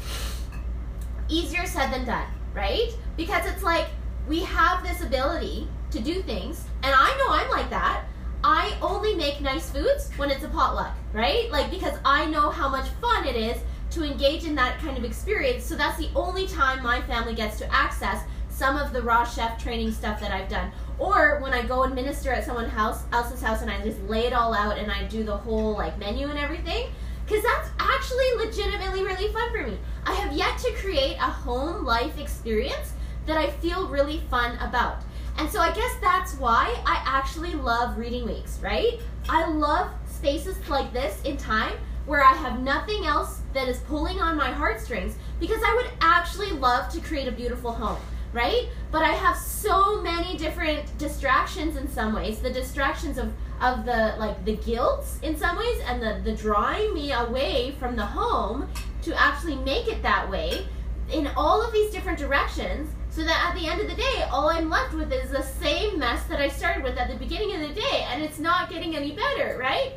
Easier 1.29 1.67
said 1.67 1.93
than 1.93 2.05
done, 2.05 2.27
right? 2.55 2.91
Because 3.17 3.47
it's 3.47 3.63
like 3.63 3.87
we 4.29 4.41
have 4.41 4.83
this 4.83 5.03
ability 5.03 5.69
to 5.91 6.01
do 6.01 6.23
things, 6.23 6.65
and 6.83 6.95
I 6.97 7.17
know 7.19 7.35
I'm 7.35 7.51
like 7.51 7.71
that. 7.71 8.05
I 8.43 8.77
only 8.81 9.15
make 9.15 9.41
nice 9.43 9.69
foods 9.69 10.11
when 10.17 10.31
it's 10.31 10.45
a 10.45 10.49
potluck, 10.49 10.95
right? 11.13 11.51
Like 11.51 11.71
because 11.71 11.99
I 12.05 12.25
know 12.27 12.51
how 12.51 12.69
much 12.69 12.89
fun 13.01 13.27
it 13.27 13.37
is 13.37 13.59
to 13.91 14.05
engage 14.05 14.45
in 14.45 14.55
that 14.55 14.79
kind 14.79 14.97
of 14.97 15.05
experience. 15.05 15.65
So 15.65 15.75
that's 15.75 15.99
the 15.99 16.09
only 16.15 16.47
time 16.47 16.83
my 16.83 17.03
family 17.03 17.35
gets 17.35 17.59
to 17.59 17.75
access 17.75 18.23
some 18.49 18.77
of 18.77 18.93
the 18.93 19.03
raw 19.03 19.25
chef 19.25 19.63
training 19.63 19.93
stuff 19.93 20.21
that 20.21 20.31
I've 20.31 20.49
done. 20.49 20.73
Or 21.01 21.41
when 21.41 21.55
I 21.55 21.63
go 21.63 21.85
and 21.85 21.95
minister 21.95 22.31
at 22.31 22.45
someone 22.45 22.69
house 22.69 23.05
else's 23.11 23.41
house 23.41 23.63
and 23.63 23.71
I 23.71 23.83
just 23.83 24.01
lay 24.03 24.27
it 24.27 24.35
all 24.35 24.53
out 24.53 24.79
and 24.79 24.93
I 24.93 25.05
do 25.05 25.25
the 25.25 25.37
whole 25.37 25.73
like 25.73 25.99
menu 25.99 26.29
and 26.29 26.39
everything. 26.39 26.91
Because 27.25 27.43
that's 27.43 27.71
actually 27.79 28.33
legitimately 28.37 29.03
really 29.03 29.33
fun 29.33 29.51
for 29.51 29.67
me. 29.67 29.79
I 30.05 30.13
have 30.15 30.33
yet 30.33 30.59
to 30.59 30.73
create 30.73 31.17
a 31.17 31.31
home 31.31 31.85
life 31.85 32.19
experience 32.19 32.93
that 33.25 33.39
I 33.39 33.49
feel 33.49 33.89
really 33.89 34.21
fun 34.31 34.59
about. 34.59 35.03
And 35.39 35.51
so 35.51 35.61
I 35.61 35.73
guess 35.73 35.95
that's 36.03 36.35
why 36.35 36.77
I 36.85 37.03
actually 37.07 37.55
love 37.55 37.97
reading 37.97 38.27
weeks, 38.27 38.59
right? 38.61 39.01
I 39.29 39.49
love 39.49 39.91
spaces 40.07 40.57
like 40.69 40.93
this 40.93 41.23
in 41.23 41.39
time 41.39 41.73
where 42.05 42.23
I 42.23 42.35
have 42.35 42.61
nothing 42.61 43.07
else 43.07 43.41
that 43.55 43.69
is 43.69 43.79
pulling 43.81 44.21
on 44.21 44.37
my 44.37 44.51
heartstrings 44.51 45.17
because 45.39 45.63
I 45.65 45.75
would 45.77 45.91
actually 46.03 46.51
love 46.51 46.93
to 46.93 47.01
create 47.01 47.29
a 47.29 47.33
beautiful 47.33 47.73
home, 47.73 48.01
right? 48.33 48.69
But 48.91 49.03
I 49.03 49.13
have 49.13 49.37
so 49.37 50.01
many 50.01 50.37
different 50.37 50.97
distractions 50.99 51.77
in 51.77 51.89
some 51.89 52.15
ways. 52.15 52.41
The 52.41 52.51
distractions 52.51 53.19
of 53.19 53.33
of 53.61 53.85
the 53.85 54.15
like 54.19 54.43
the 54.45 54.57
guilt 54.57 55.07
in 55.23 55.37
some 55.37 55.57
ways 55.57 55.81
and 55.87 56.03
the 56.03 56.21
the 56.25 56.35
drawing 56.35 56.95
me 56.95 57.13
away 57.13 57.75
from 57.79 57.95
the 57.95 58.05
home 58.05 58.69
to 59.03 59.15
actually 59.21 59.57
make 59.57 59.87
it 59.87 60.03
that 60.03 60.29
way 60.31 60.67
in 61.13 61.27
all 61.37 61.63
of 61.63 61.73
these 61.73 61.93
different 61.93 62.19
directions 62.19 62.91
so 63.11 63.23
that 63.23 63.49
at 63.49 63.61
the 63.61 63.67
end 63.67 63.81
of 63.81 63.89
the 63.89 63.95
day 63.95 64.23
all 64.31 64.49
i'm 64.49 64.71
left 64.71 64.95
with 64.95 65.13
is 65.13 65.31
the 65.31 65.43
same 65.43 65.99
mess 65.99 66.25
that 66.25 66.41
i 66.41 66.49
started 66.49 66.83
with 66.83 66.97
at 66.97 67.11
the 67.11 67.17
beginning 67.17 67.55
of 67.55 67.61
the 67.69 67.75
day 67.75 68.07
and 68.09 68.23
it's 68.23 68.39
not 68.39 68.71
getting 68.71 68.97
any 68.97 69.13
better 69.13 69.59
right 69.59 69.93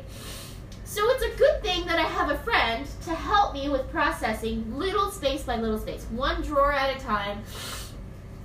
so 0.84 1.00
it's 1.10 1.24
a 1.24 1.38
good 1.38 1.62
thing 1.62 1.86
that 1.86 1.98
i 1.98 2.02
have 2.02 2.30
a 2.30 2.38
friend 2.38 2.86
to 3.02 3.14
help 3.14 3.54
me 3.54 3.70
with 3.70 3.88
processing 3.90 4.76
little 4.76 5.10
space 5.10 5.42
by 5.42 5.56
little 5.56 5.78
space 5.78 6.04
one 6.10 6.42
drawer 6.42 6.72
at 6.72 6.94
a 6.94 7.00
time 7.00 7.42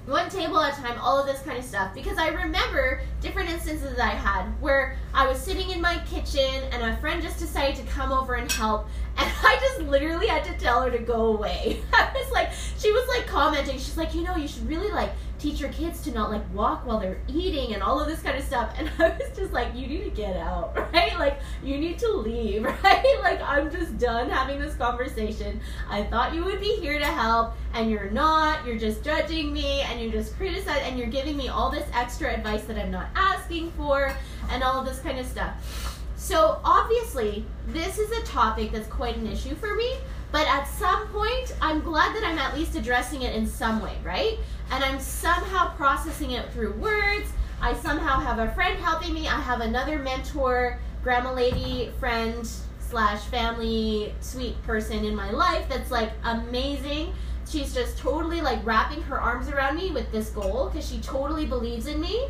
one 0.10 0.30
table 0.30 0.60
at 0.60 0.78
a 0.78 0.82
time, 0.82 1.00
all 1.00 1.20
of 1.20 1.28
this 1.28 1.42
kind 1.42 1.58
of 1.58 1.64
stuff. 1.64 1.94
Because 1.94 2.18
I 2.18 2.30
remember 2.30 3.02
different 3.22 3.50
instances 3.50 3.96
that 3.96 4.06
I 4.06 4.16
had 4.16 4.46
where 4.60 4.98
I 5.14 5.28
was 5.28 5.40
sitting 5.40 5.70
in 5.70 5.80
my 5.82 6.00
kitchen 6.10 6.64
and 6.72 6.84
a 6.84 6.98
friend 6.98 7.22
just 7.22 7.40
decided 7.40 7.76
to 7.78 7.92
come 7.92 8.12
over 8.12 8.34
and 8.34 8.52
help, 8.52 8.88
and 9.18 9.32
I 9.44 9.58
just 9.60 9.82
literally 9.82 10.28
had 10.28 10.44
to 10.46 10.54
tell 10.58 10.82
her 10.82 10.92
to 10.92 11.00
go 11.00 11.28
away. 11.28 11.82
I 11.94 12.12
was 12.14 12.32
like, 12.32 12.50
she 12.78 12.92
was 12.92 13.08
like 13.08 13.28
commenting, 13.28 13.76
she's 13.76 13.98
like, 13.98 14.16
you 14.16 14.24
know, 14.24 14.36
you 14.36 14.48
should 14.48 14.68
really 14.68 14.92
like 14.92 15.12
teach 15.40 15.60
your 15.60 15.72
kids 15.72 16.02
to 16.04 16.12
not 16.12 16.30
like 16.30 16.44
walk 16.54 16.86
while 16.86 17.00
they're 17.00 17.22
eating 17.28 17.74
and 17.74 17.82
all 17.82 18.00
of 18.00 18.08
this 18.08 18.22
kind 18.22 18.38
of 18.38 18.44
stuff. 18.44 18.74
And 18.78 18.90
I 19.00 19.10
was 19.18 19.36
just 19.36 19.54
like, 19.54 19.74
you 19.76 19.88
need 19.88 20.04
to 20.04 20.10
get 20.10 20.36
out, 20.38 20.76
right? 20.94 21.18
Like, 21.18 21.40
you 21.64 21.78
need 21.78 21.98
to 22.00 22.12
leave, 22.12 22.64
right? 22.84 23.20
Like, 23.22 23.42
I'm 23.42 23.72
just 23.72 23.98
done 23.98 24.30
having 24.30 24.60
this 24.60 24.76
conversation. 24.76 25.60
I 25.90 26.04
thought 26.04 26.34
you 26.34 26.44
would 26.44 26.60
be 26.60 26.76
here 26.76 27.00
to 27.00 27.06
help, 27.06 27.54
and 27.74 27.90
you're 27.90 28.12
not. 28.12 28.66
You're 28.66 28.78
just 28.78 29.04
judging 29.04 29.54
me, 29.54 29.82
and 29.82 30.00
you're 30.00 30.12
just 30.12 30.36
criticizing, 30.38 30.84
and 30.84 30.98
you're 30.98 31.08
giving 31.08 31.38
me 31.38 31.48
all 31.48 31.70
this 31.70 31.88
extra 31.94 32.34
advice 32.34 32.64
that 32.66 32.78
I'm 32.78 32.92
not 32.92 33.08
asking 33.16 33.72
for, 33.72 34.14
and 34.50 34.64
all 34.64 34.80
of 34.80 34.86
this 34.86 35.00
kind 35.00 35.20
of 35.20 35.26
stuff. 35.26 36.00
So, 36.16 36.60
obviously, 36.64 37.46
this 37.68 37.98
is 37.98 38.12
a 38.12 38.22
topic 38.24 38.72
that's 38.72 38.88
quite 38.88 39.16
an 39.16 39.26
issue 39.26 39.56
for 39.56 39.74
me. 39.74 39.96
But 40.32 40.48
at 40.48 40.66
some 40.66 41.08
point, 41.08 41.56
I'm 41.62 41.82
glad 41.82 42.16
that 42.16 42.24
I'm 42.24 42.38
at 42.38 42.56
least 42.56 42.76
addressing 42.76 43.24
it 43.24 43.36
in 43.36 43.48
some 43.48 43.82
way, 43.82 43.98
right? 44.04 44.38
And 44.72 44.84
I'm 44.84 45.00
somehow 45.00 45.74
processing 45.76 46.32
it 46.32 46.52
through 46.54 46.74
words. 46.74 47.32
I 47.62 47.74
somehow 47.74 48.20
have 48.20 48.40
a 48.40 48.52
friend 48.54 48.78
helping 48.80 49.14
me. 49.14 49.28
I 49.28 49.40
have 49.40 49.62
another 49.62 49.98
mentor, 49.98 50.80
grandma 51.04 51.34
lady, 51.34 51.92
friend 52.00 52.48
slash 52.80 53.22
family 53.26 54.14
sweet 54.20 54.62
person 54.64 55.06
in 55.06 55.16
my 55.16 55.32
life 55.32 55.68
that's 55.70 55.92
like 55.92 56.12
amazing. 56.24 57.14
She's 57.48 57.74
just 57.74 57.98
totally 57.98 58.42
like 58.42 58.64
wrapping 58.66 59.02
her 59.04 59.20
arms 59.20 59.50
around 59.50 59.78
me 59.78 59.92
with 59.92 60.12
this 60.12 60.30
goal 60.30 60.70
because 60.70 60.88
she 60.88 61.00
totally 61.00 61.46
believes 61.46 61.88
in 61.88 62.00
me. 62.00 62.28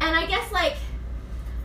And 0.00 0.16
I 0.16 0.26
guess 0.26 0.50
like 0.52 0.76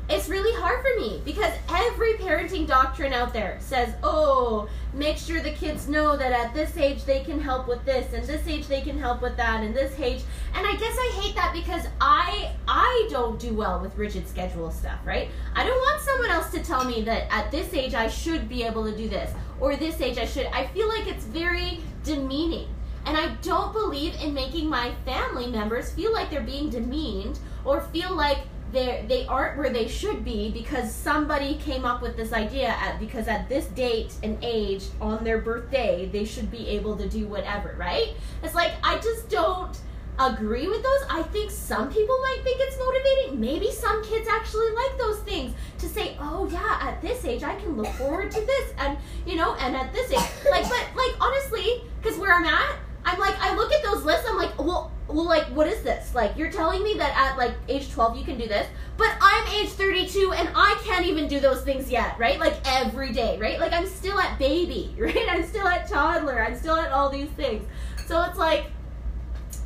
it's 0.09 0.29
really 0.29 0.57
hard 0.61 0.81
for 0.81 0.99
me 0.99 1.21
because 1.25 1.51
every 1.69 2.13
parenting 2.13 2.65
doctrine 2.65 3.11
out 3.11 3.33
there 3.33 3.57
says, 3.59 3.93
oh, 4.03 4.69
make 4.93 5.17
sure 5.17 5.41
the 5.41 5.51
kids 5.51 5.89
know 5.89 6.15
that 6.15 6.31
at 6.31 6.53
this 6.53 6.77
age 6.77 7.03
they 7.03 7.21
can 7.23 7.39
help 7.39 7.67
with 7.67 7.83
this, 7.83 8.13
and 8.13 8.23
this 8.25 8.47
age 8.47 8.67
they 8.67 8.81
can 8.81 8.97
help 8.97 9.21
with 9.21 9.35
that, 9.35 9.63
and 9.63 9.75
this 9.75 9.99
age. 9.99 10.21
And 10.55 10.65
I 10.65 10.75
guess 10.77 10.97
I 10.97 11.21
hate 11.21 11.35
that 11.35 11.53
because 11.53 11.85
I 11.99 12.55
I 12.67 13.07
don't 13.11 13.37
do 13.39 13.53
well 13.53 13.81
with 13.81 13.97
rigid 13.97 14.27
schedule 14.27 14.71
stuff, 14.71 14.99
right? 15.05 15.29
I 15.55 15.65
don't 15.65 15.77
want 15.77 16.01
someone 16.01 16.31
else 16.31 16.51
to 16.51 16.63
tell 16.63 16.85
me 16.85 17.01
that 17.01 17.27
at 17.29 17.51
this 17.51 17.73
age 17.73 17.93
I 17.93 18.07
should 18.07 18.47
be 18.47 18.63
able 18.63 18.85
to 18.85 18.95
do 18.95 19.09
this, 19.09 19.31
or 19.59 19.75
this 19.75 19.99
age 19.99 20.17
I 20.17 20.25
should. 20.25 20.45
I 20.47 20.67
feel 20.67 20.87
like 20.87 21.07
it's 21.07 21.25
very 21.25 21.81
demeaning. 22.03 22.69
And 23.05 23.15
I 23.15 23.35
don't 23.41 23.71
believe 23.71 24.15
in 24.21 24.33
making 24.33 24.69
my 24.69 24.91
family 25.05 25.47
members 25.47 25.91
feel 25.93 26.11
like 26.11 26.29
they're 26.29 26.41
being 26.41 26.69
demeaned 26.69 27.39
or 27.63 27.79
feel 27.79 28.13
like 28.13 28.39
they 28.71 29.05
they 29.07 29.25
aren't 29.27 29.57
where 29.57 29.69
they 29.69 29.87
should 29.87 30.25
be 30.25 30.51
because 30.51 30.93
somebody 30.93 31.55
came 31.55 31.85
up 31.85 32.01
with 32.01 32.17
this 32.17 32.33
idea 32.33 32.67
at 32.67 32.99
because 32.99 33.27
at 33.27 33.47
this 33.47 33.65
date 33.67 34.13
and 34.23 34.37
age 34.41 34.85
on 34.99 35.23
their 35.23 35.39
birthday 35.39 36.09
they 36.11 36.25
should 36.25 36.51
be 36.51 36.67
able 36.67 36.97
to 36.97 37.07
do 37.07 37.27
whatever 37.27 37.75
right? 37.77 38.13
It's 38.43 38.55
like 38.55 38.73
i 38.83 38.97
just 38.97 39.29
don't 39.29 39.77
agree 40.19 40.67
with 40.67 40.81
those. 40.81 41.03
I 41.09 41.21
think 41.23 41.51
some 41.51 41.91
people 41.91 42.17
might 42.19 42.41
think 42.43 42.57
it's 42.59 42.77
motivating. 42.79 43.39
Maybe 43.39 43.71
some 43.71 44.03
kids 44.03 44.27
actually 44.27 44.71
like 44.71 44.97
those 44.97 45.19
things 45.19 45.53
to 45.77 45.87
say 45.87 46.17
oh 46.19 46.49
yeah 46.51 46.79
at 46.81 47.01
this 47.01 47.23
age 47.23 47.43
i 47.43 47.55
can 47.55 47.77
look 47.77 47.87
forward 47.93 48.31
to 48.31 48.41
this 48.41 48.73
and 48.79 48.97
you 49.25 49.35
know 49.35 49.55
and 49.55 49.75
at 49.75 49.93
this 49.93 50.11
age. 50.11 50.49
Like 50.49 50.63
but 50.63 50.85
like 50.95 51.15
honestly 51.21 51.83
because 52.01 52.17
where 52.17 52.33
i'm 52.33 52.45
at 52.45 52.77
i'm 53.07 53.19
like 53.19 53.35
i 53.39 53.55
look 53.55 53.71
at 53.71 53.83
those 53.83 54.03
lists 54.05 54.27
i'm 54.29 54.37
like 54.37 54.57
well 54.57 54.91
well, 55.09 55.25
like, 55.25 55.45
what 55.47 55.67
is 55.67 55.83
this? 55.83 56.13
Like, 56.13 56.35
you're 56.37 56.51
telling 56.51 56.83
me 56.83 56.95
that 56.95 57.15
at 57.15 57.37
like 57.37 57.53
age 57.69 57.91
12 57.91 58.17
you 58.17 58.25
can 58.25 58.37
do 58.37 58.47
this, 58.47 58.67
but 58.97 59.09
I'm 59.21 59.47
age 59.47 59.69
32 59.69 60.33
and 60.33 60.49
I 60.53 60.77
can't 60.83 61.05
even 61.05 61.27
do 61.27 61.39
those 61.39 61.61
things 61.61 61.89
yet, 61.89 62.17
right? 62.19 62.39
Like, 62.39 62.55
every 62.65 63.13
day, 63.13 63.37
right? 63.39 63.59
Like, 63.59 63.71
I'm 63.71 63.87
still 63.87 64.19
at 64.19 64.37
baby, 64.37 64.93
right? 64.99 65.27
I'm 65.29 65.45
still 65.45 65.67
at 65.67 65.87
toddler, 65.87 66.43
I'm 66.43 66.57
still 66.57 66.75
at 66.75 66.91
all 66.91 67.09
these 67.09 67.29
things. 67.29 67.65
So 68.05 68.21
it's 68.23 68.37
like, 68.37 68.65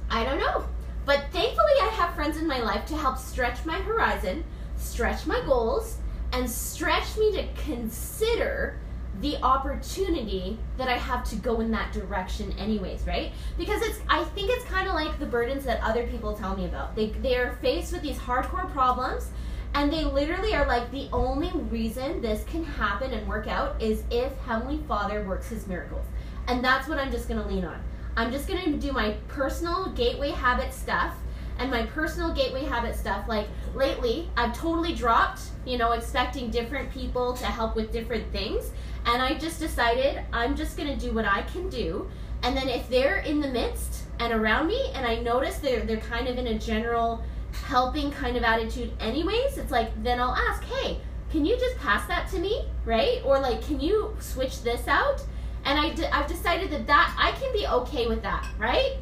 I 0.10 0.24
don't 0.24 0.40
know. 0.40 0.66
But 1.06 1.26
thankfully, 1.32 1.74
I 1.82 1.90
have 1.96 2.14
friends 2.14 2.38
in 2.38 2.46
my 2.46 2.60
life 2.60 2.86
to 2.88 2.98
help 2.98 3.18
stretch 3.18 3.66
my 3.66 3.80
horizon, 3.80 4.44
stretch 4.78 5.26
my 5.26 5.42
goals, 5.42 5.98
and 6.34 6.48
stretch 6.48 7.18
me 7.18 7.32
to 7.34 7.48
consider 7.64 8.80
the 9.22 9.38
opportunity 9.44 10.58
that 10.78 10.88
I 10.88 10.98
have 10.98 11.24
to 11.30 11.36
go 11.36 11.62
in 11.62 11.72
that 11.72 11.94
direction 11.94 12.54
anyways, 12.58 13.06
right? 13.06 13.32
Because 13.58 13.82
it's 13.82 14.00
I 14.10 14.24
think 14.24 14.50
it's 14.50 14.66
kind 14.66 14.88
of 14.88 14.96
like 14.96 15.20
the 15.20 15.26
burdens 15.26 15.64
that 15.66 15.82
other 15.82 16.08
people 16.08 16.34
tell 16.34 16.56
me 16.58 16.66
about. 16.66 16.96
They 16.96 17.08
they 17.08 17.36
are 17.36 17.58
faced 17.62 17.94
with 17.94 18.02
these 18.02 18.18
hardcore 18.18 18.72
problems 18.72 19.30
and 19.74 19.92
they 19.92 20.04
literally 20.04 20.54
are 20.54 20.68
like 20.68 20.92
the 20.92 21.08
only 21.14 21.52
reason 21.70 22.22
this 22.22 22.44
can 22.46 22.64
happen 22.64 23.14
and 23.14 23.28
work 23.28 23.48
out 23.48 23.82
is 23.82 24.04
if 24.12 24.36
Heavenly 24.40 24.82
Father 24.88 25.24
works 25.24 25.50
his 25.50 25.68
miracles. 25.68 26.06
And 26.48 26.64
that's 26.64 26.88
what 26.88 26.98
I'm 26.98 27.12
just 27.12 27.30
going 27.30 27.42
to 27.42 27.48
lean 27.48 27.64
on. 27.64 27.82
I'm 28.18 28.32
just 28.32 28.48
going 28.48 28.64
to 28.64 28.78
do 28.78 28.92
my 28.92 29.12
personal 29.30 29.90
gateway 29.92 30.32
habit 30.32 30.74
stuff 30.74 31.16
and 31.58 31.72
my 31.72 31.84
personal 31.84 32.34
gateway 32.34 32.66
habit 32.66 32.96
stuff 32.96 33.28
like 33.28 33.48
lately 33.74 34.30
I've 34.36 34.54
totally 34.58 34.94
dropped, 34.94 35.42
you 35.66 35.78
know, 35.78 35.94
expecting 35.94 36.50
different 36.50 36.92
people 36.92 37.34
to 37.34 37.46
help 37.46 37.76
with 37.76 37.94
different 37.94 38.30
things 38.32 38.72
and 39.06 39.22
I 39.22 39.34
just 39.36 39.60
decided 39.60 40.22
I'm 40.32 40.56
just 40.56 40.78
going 40.78 40.90
to 40.90 40.96
do 40.96 41.14
what 41.14 41.26
I 41.26 41.42
can 41.44 41.70
do. 41.70 42.10
And 42.44 42.56
then 42.56 42.70
if 42.70 42.90
they're 42.90 43.20
in 43.20 43.40
the 43.40 43.48
midst 43.48 44.04
and 44.20 44.34
around 44.34 44.68
me 44.68 44.92
and 44.96 45.06
I 45.06 45.18
notice 45.18 45.58
they're 45.58 45.82
they're 45.82 45.98
kind 45.98 46.28
of 46.28 46.38
in 46.38 46.48
a 46.48 46.58
general 46.58 47.24
helping 47.66 48.12
kind 48.12 48.38
of 48.38 48.44
attitude 48.44 48.92
anyways, 49.00 49.58
it's 49.58 49.72
like 49.72 49.92
then 50.04 50.20
I'll 50.20 50.36
ask, 50.36 50.64
"Hey, 50.64 51.00
can 51.32 51.46
you 51.46 51.58
just 51.58 51.78
pass 51.78 52.08
that 52.08 52.30
to 52.32 52.40
me?" 52.40 52.66
right? 52.86 53.22
Or 53.24 53.40
like, 53.40 53.62
"Can 53.66 53.80
you 53.80 54.16
switch 54.20 54.64
this 54.64 54.88
out?" 54.88 55.24
And 55.66 55.80
I've 55.80 56.28
decided 56.28 56.72
that 56.72 56.88
that 56.88 57.16
I 57.18 57.32
can 57.40 57.54
be 57.54 57.68
okay 57.68 58.08
with 58.08 58.24
that, 58.24 58.48
right? 58.58 58.98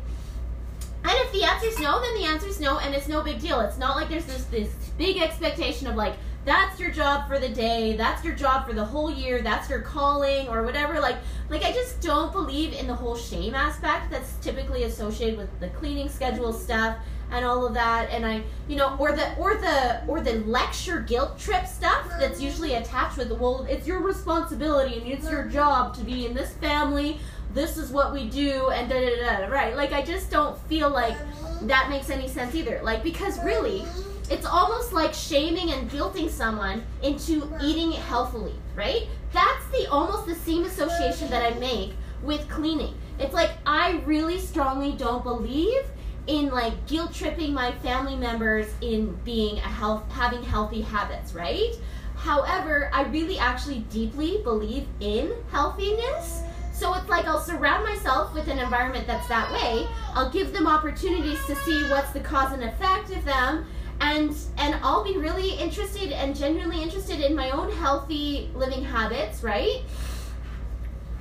And 1.03 1.13
if 1.13 1.31
the 1.31 1.43
answer's 1.43 1.79
no, 1.79 2.01
then 2.01 2.15
the 2.15 2.25
answer's 2.25 2.59
no, 2.59 2.79
and 2.79 2.93
it's 2.93 3.07
no 3.07 3.23
big 3.23 3.39
deal. 3.39 3.61
It's 3.61 3.77
not 3.77 3.95
like 3.95 4.09
there's 4.09 4.25
this 4.25 4.43
this 4.45 4.73
big 4.97 5.21
expectation 5.21 5.87
of 5.87 5.95
like, 5.95 6.15
that's 6.45 6.79
your 6.79 6.89
job 6.89 7.27
for 7.27 7.37
the 7.37 7.49
day 7.49 7.95
that's 7.97 8.23
your 8.23 8.33
job 8.33 8.65
for 8.65 8.73
the 8.73 8.83
whole 8.83 9.11
year 9.11 9.41
that's 9.41 9.69
your 9.69 9.81
calling 9.81 10.47
or 10.47 10.63
whatever 10.63 10.99
like 10.99 11.17
like 11.49 11.63
i 11.63 11.71
just 11.71 11.99
don't 12.01 12.31
believe 12.31 12.73
in 12.73 12.87
the 12.87 12.95
whole 12.95 13.15
shame 13.15 13.53
aspect 13.53 14.09
that's 14.09 14.33
typically 14.41 14.83
associated 14.83 15.37
with 15.37 15.59
the 15.59 15.67
cleaning 15.69 16.07
schedule 16.07 16.53
stuff 16.53 16.97
and 17.31 17.45
all 17.45 17.65
of 17.65 17.73
that. 17.73 18.09
And 18.11 18.25
i 18.25 18.41
you 18.67 18.75
know 18.75 18.95
or 18.99 19.11
the 19.11 19.35
or 19.35 19.55
the 19.55 20.03
or 20.07 20.21
the 20.21 20.35
lecture 20.45 21.01
guilt 21.01 21.39
trip 21.39 21.65
stuff 21.67 22.07
that's 22.19 22.41
usually 22.41 22.75
attached 22.75 23.17
with 23.17 23.31
well 23.31 23.65
it's 23.69 23.87
your 23.87 23.99
responsibility 23.99 24.99
and 24.99 25.07
it's 25.07 25.29
your 25.29 25.45
job 25.45 25.95
to 25.95 26.03
be 26.03 26.25
in 26.25 26.33
this 26.33 26.53
family 26.55 27.19
this 27.53 27.77
is 27.77 27.91
what 27.91 28.13
we 28.13 28.29
do 28.29 28.69
and 28.69 28.89
da 28.89 28.99
da 28.99 29.39
da 29.39 29.47
right? 29.47 29.75
Like 29.75 29.91
i 29.91 30.01
just 30.01 30.29
don't 30.29 30.57
feel 30.67 30.89
like 30.89 31.17
that 31.63 31.89
makes 31.89 32.09
any 32.09 32.27
sense 32.27 32.55
either. 32.55 32.79
Like 32.83 33.03
because 33.03 33.43
really 33.43 33.83
it's 34.29 34.45
almost 34.45 34.93
like 34.93 35.13
shaming 35.13 35.71
and 35.71 35.89
guilting 35.89 36.29
someone 36.29 36.83
into 37.01 37.51
eating 37.61 37.91
healthily, 37.91 38.53
right? 38.75 39.07
That's 39.33 39.65
the 39.71 39.89
almost 39.89 40.25
the 40.25 40.35
same 40.35 40.65
association 40.65 41.29
that 41.29 41.43
I 41.43 41.57
make 41.59 41.93
with 42.21 42.47
cleaning. 42.49 42.93
It's 43.19 43.33
like 43.33 43.51
I 43.65 44.01
really 44.05 44.39
strongly 44.39 44.93
don't 44.93 45.23
believe 45.23 45.83
in 46.27 46.49
like 46.49 46.85
guilt 46.87 47.13
tripping 47.13 47.53
my 47.53 47.71
family 47.77 48.15
members 48.15 48.67
in 48.81 49.15
being 49.23 49.57
a 49.57 49.61
health 49.61 50.09
having 50.11 50.43
healthy 50.43 50.81
habits, 50.81 51.33
right? 51.33 51.73
However, 52.15 52.91
I 52.93 53.03
really 53.03 53.39
actually 53.39 53.79
deeply 53.89 54.41
believe 54.43 54.87
in 54.99 55.31
healthiness. 55.51 56.43
So 56.73 56.93
it's 56.93 57.09
like 57.09 57.25
I'll 57.25 57.41
surround 57.41 57.83
myself 57.83 58.33
with 58.33 58.47
an 58.47 58.59
environment 58.59 59.07
that's 59.07 59.27
that 59.27 59.51
way. 59.51 59.87
I'll 60.13 60.29
give 60.29 60.53
them 60.53 60.67
opportunities 60.67 61.43
to 61.47 61.55
see 61.55 61.89
what's 61.89 62.11
the 62.11 62.19
cause 62.19 62.53
and 62.53 62.63
effect 62.63 63.09
of 63.11 63.25
them 63.25 63.65
and 64.01 64.35
and 64.57 64.75
I'll 64.83 65.03
be 65.03 65.17
really 65.17 65.51
interested 65.51 66.11
and 66.11 66.35
genuinely 66.35 66.81
interested 66.81 67.19
in 67.19 67.35
my 67.35 67.51
own 67.51 67.71
healthy 67.71 68.49
living 68.53 68.83
habits, 68.83 69.43
right? 69.43 69.83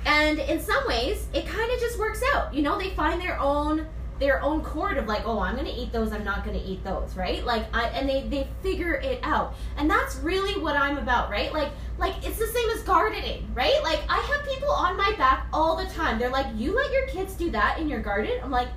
And 0.05 0.39
in 0.39 0.59
some 0.59 0.87
ways, 0.87 1.27
it 1.33 1.45
kind 1.45 1.71
of 1.71 1.79
just 1.79 1.99
works 1.99 2.21
out. 2.33 2.53
You 2.53 2.61
know, 2.61 2.79
they 2.79 2.91
find 2.91 3.21
their 3.21 3.39
own 3.39 3.85
their 4.19 4.41
own 4.41 4.61
chord 4.61 4.97
of 4.97 5.07
like, 5.07 5.25
oh, 5.25 5.39
I'm 5.39 5.55
gonna 5.55 5.73
eat 5.73 5.93
those, 5.93 6.11
I'm 6.11 6.25
not 6.25 6.43
gonna 6.45 6.61
eat 6.65 6.83
those, 6.83 7.15
right? 7.15 7.43
Like, 7.45 7.65
I, 7.73 7.87
and 7.89 8.07
they 8.07 8.27
they 8.27 8.47
figure 8.61 8.95
it 8.95 9.19
out, 9.23 9.55
and 9.77 9.89
that's 9.89 10.17
really 10.17 10.59
what 10.61 10.75
I'm 10.75 10.97
about, 10.97 11.29
right? 11.29 11.53
Like, 11.53 11.71
like 11.97 12.15
it's 12.25 12.37
the 12.37 12.47
same 12.47 12.69
as 12.71 12.83
gardening, 12.83 13.49
right? 13.53 13.81
Like, 13.83 14.01
I 14.09 14.17
have 14.17 14.45
people 14.47 14.71
on 14.71 14.97
my 14.97 15.13
back 15.17 15.47
all 15.53 15.75
the 15.75 15.85
time. 15.93 16.19
They're 16.19 16.29
like, 16.29 16.47
you 16.55 16.75
let 16.75 16.91
your 16.91 17.07
kids 17.07 17.33
do 17.33 17.49
that 17.51 17.79
in 17.79 17.87
your 17.87 18.01
garden? 18.01 18.33
I'm 18.43 18.51
like, 18.51 18.69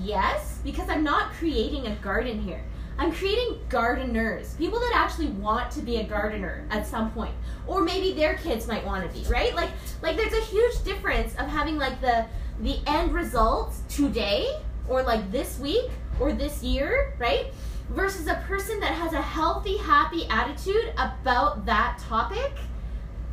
yes, 0.00 0.60
because 0.64 0.88
I'm 0.88 1.04
not 1.04 1.32
creating 1.32 1.86
a 1.86 1.94
garden 1.96 2.40
here. 2.40 2.62
I'm 2.98 3.12
creating 3.12 3.60
gardeners, 3.68 4.54
people 4.54 4.80
that 4.80 4.92
actually 4.94 5.28
want 5.28 5.70
to 5.72 5.80
be 5.80 5.98
a 5.98 6.04
gardener 6.04 6.66
at 6.70 6.86
some 6.86 7.10
point, 7.10 7.34
or 7.66 7.82
maybe 7.82 8.12
their 8.12 8.34
kids 8.34 8.66
might 8.66 8.84
want 8.84 9.06
to 9.06 9.18
be, 9.18 9.26
right? 9.28 9.54
Like, 9.54 9.70
like 10.02 10.16
there's 10.16 10.32
a 10.32 10.44
huge 10.46 10.82
difference 10.82 11.34
of 11.34 11.46
having 11.46 11.76
like 11.76 12.00
the 12.00 12.26
the 12.60 12.78
end 12.86 13.12
results 13.12 13.82
today 13.88 14.48
or 14.88 15.02
like 15.02 15.30
this 15.30 15.58
week 15.58 15.90
or 16.18 16.32
this 16.32 16.62
year, 16.62 17.14
right? 17.18 17.52
Versus 17.90 18.26
a 18.26 18.42
person 18.46 18.80
that 18.80 18.92
has 18.92 19.12
a 19.12 19.22
healthy, 19.22 19.76
happy 19.76 20.26
attitude 20.30 20.92
about 20.96 21.66
that 21.66 21.98
topic 21.98 22.52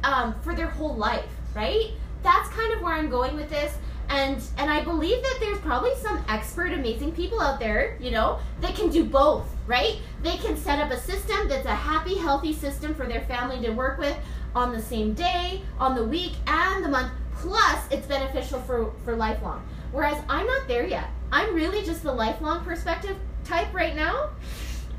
um, 0.04 0.36
for 0.42 0.54
their 0.54 0.68
whole 0.68 0.96
life, 0.96 1.26
right? 1.56 1.92
That's 2.22 2.50
kind 2.50 2.74
of 2.74 2.82
where 2.82 2.94
I'm 2.94 3.10
going 3.10 3.36
with 3.36 3.50
this. 3.50 3.76
And 4.10 4.42
and 4.58 4.70
I 4.70 4.84
believe 4.84 5.22
that 5.24 5.38
there's 5.40 5.60
probably 5.60 5.96
some 5.96 6.24
expert, 6.28 6.74
amazing 6.74 7.14
people 7.14 7.40
out 7.42 7.60
there, 7.60 7.98
you 8.00 8.12
know, 8.12 8.40
that 8.62 8.76
can 8.76 8.90
do 8.90 9.04
both, 9.06 9.53
right? 9.68 9.98
They 10.22 10.38
can 10.38 10.58
set 10.58 10.80
up 10.80 10.92
a 10.92 11.00
system 11.00 11.48
that's 11.48 11.66
a 11.66 11.76
happy, 11.76 12.16
healthy 12.16 12.54
system 12.54 12.94
for 12.94 13.06
their 13.06 13.22
family 13.22 13.60
to 13.66 13.72
work 13.72 13.98
with 13.98 14.18
on 14.56 14.72
the 14.72 14.82
same 14.82 15.14
day, 15.14 15.62
on 15.80 15.96
the 15.96 16.04
week, 16.04 16.34
and 16.48 16.84
the 16.84 16.90
month. 16.90 17.12
Plus, 17.36 17.80
it's 17.92 18.08
beneficial 18.08 18.60
for 18.62 18.94
for 19.04 19.16
lifelong. 19.16 19.66
Whereas 19.92 20.22
I'm 20.30 20.46
not 20.46 20.68
there 20.68 20.86
yet. 20.86 21.10
I'm 21.32 21.54
really 21.54 21.84
just 21.84 22.04
the 22.04 22.14
lifelong 22.14 22.64
perspective 22.64 23.18
type 23.44 23.74
right 23.74 23.96
now. 23.96 24.30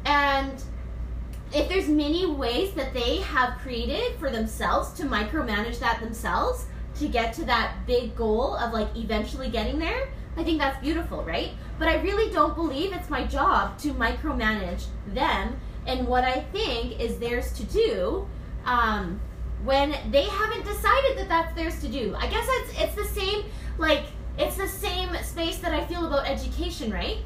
And 0.04 0.62
if 1.52 1.68
there's 1.68 1.88
many 1.88 2.26
ways 2.26 2.74
that 2.74 2.92
they 2.92 3.18
have 3.18 3.58
created 3.60 4.16
for 4.18 4.30
themselves 4.30 4.92
to 4.94 5.04
micromanage 5.04 5.78
that 5.78 6.00
themselves 6.00 6.66
to 6.98 7.08
get 7.08 7.32
to 7.34 7.44
that 7.44 7.86
big 7.86 8.14
goal 8.16 8.56
of 8.56 8.72
like 8.72 8.88
eventually 8.96 9.48
getting 9.48 9.78
there, 9.78 10.08
I 10.36 10.44
think 10.44 10.58
that's 10.58 10.80
beautiful, 10.80 11.22
right? 11.24 11.50
But 11.78 11.88
I 11.88 12.00
really 12.02 12.32
don't 12.32 12.54
believe 12.54 12.92
it's 12.92 13.10
my 13.10 13.24
job 13.24 13.78
to 13.78 13.94
micromanage 13.94 14.86
them 15.08 15.58
and 15.86 16.06
what 16.06 16.24
I 16.24 16.40
think 16.52 17.00
is 17.00 17.18
theirs 17.18 17.52
to 17.52 17.64
do 17.64 18.26
um, 18.64 19.20
when 19.64 19.94
they 20.10 20.24
haven't 20.24 20.64
decided 20.64 21.18
that 21.18 21.28
that's 21.28 21.54
theirs 21.54 21.80
to 21.82 21.88
do. 21.88 22.14
I 22.18 22.26
guess 22.26 22.46
it's 22.48 22.80
it's 22.80 22.94
the 22.94 23.20
same 23.20 23.44
like 23.78 24.04
it's 24.38 24.56
the 24.56 24.68
same 24.68 25.14
space 25.22 25.58
that 25.58 25.72
I 25.72 25.84
feel 25.86 26.06
about 26.06 26.28
education, 26.28 26.92
right? 26.92 27.18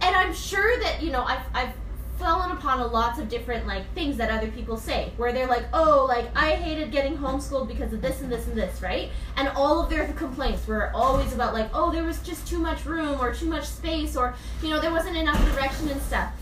And 0.00 0.16
I'm 0.16 0.34
sure 0.34 0.78
that, 0.80 1.02
you 1.02 1.10
know, 1.10 1.22
I've, 1.22 1.42
I've 1.54 1.72
fallen 2.18 2.52
upon 2.52 2.80
a 2.80 2.86
lots 2.86 3.18
of 3.18 3.28
different 3.28 3.66
like 3.66 3.82
things 3.94 4.16
that 4.16 4.30
other 4.30 4.48
people 4.52 4.76
say 4.76 5.12
where 5.16 5.32
they're 5.32 5.48
like 5.48 5.64
oh 5.72 6.04
like 6.08 6.26
i 6.36 6.52
hated 6.52 6.92
getting 6.92 7.16
homeschooled 7.18 7.66
because 7.66 7.92
of 7.92 8.00
this 8.00 8.20
and 8.20 8.30
this 8.30 8.46
and 8.46 8.56
this 8.56 8.82
right? 8.82 9.10
And 9.36 9.48
all 9.48 9.82
of 9.82 9.90
their 9.90 10.06
complaints 10.12 10.66
were 10.66 10.90
always 10.94 11.32
about 11.32 11.54
like 11.54 11.70
oh 11.74 11.90
there 11.90 12.04
was 12.04 12.20
just 12.20 12.46
too 12.46 12.58
much 12.58 12.84
room 12.84 13.20
or 13.20 13.34
too 13.34 13.46
much 13.46 13.64
space 13.64 14.16
or 14.16 14.34
you 14.62 14.70
know 14.70 14.80
there 14.80 14.92
wasn't 14.92 15.16
enough 15.16 15.38
direction 15.52 15.88
and 15.88 16.00
stuff. 16.02 16.32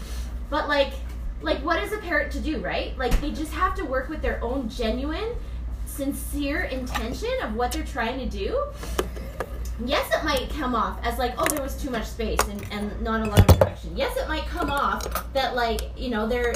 But 0.50 0.68
like 0.68 0.92
like 1.40 1.58
what 1.58 1.82
is 1.82 1.92
a 1.92 1.98
parent 1.98 2.32
to 2.32 2.40
do 2.40 2.60
right? 2.60 2.96
Like 2.98 3.18
they 3.20 3.30
just 3.30 3.52
have 3.52 3.74
to 3.76 3.84
work 3.84 4.08
with 4.08 4.22
their 4.22 4.42
own 4.42 4.68
genuine 4.68 5.34
sincere 5.86 6.62
intention 6.62 7.30
of 7.42 7.54
what 7.54 7.72
they're 7.72 7.84
trying 7.84 8.18
to 8.18 8.26
do 8.26 8.62
yes, 9.88 10.10
it 10.14 10.24
might 10.24 10.48
come 10.50 10.74
off 10.74 10.98
as 11.02 11.18
like, 11.18 11.34
oh, 11.38 11.46
there 11.46 11.62
was 11.62 11.80
too 11.80 11.90
much 11.90 12.06
space 12.06 12.40
and, 12.48 12.64
and 12.70 13.00
not 13.02 13.26
a 13.26 13.30
lot 13.30 13.40
of 13.40 13.58
direction. 13.58 13.96
Yes, 13.96 14.16
it 14.16 14.28
might 14.28 14.46
come 14.46 14.70
off 14.70 15.32
that 15.32 15.54
like, 15.54 15.90
you 15.96 16.10
know, 16.10 16.26
there 16.28 16.54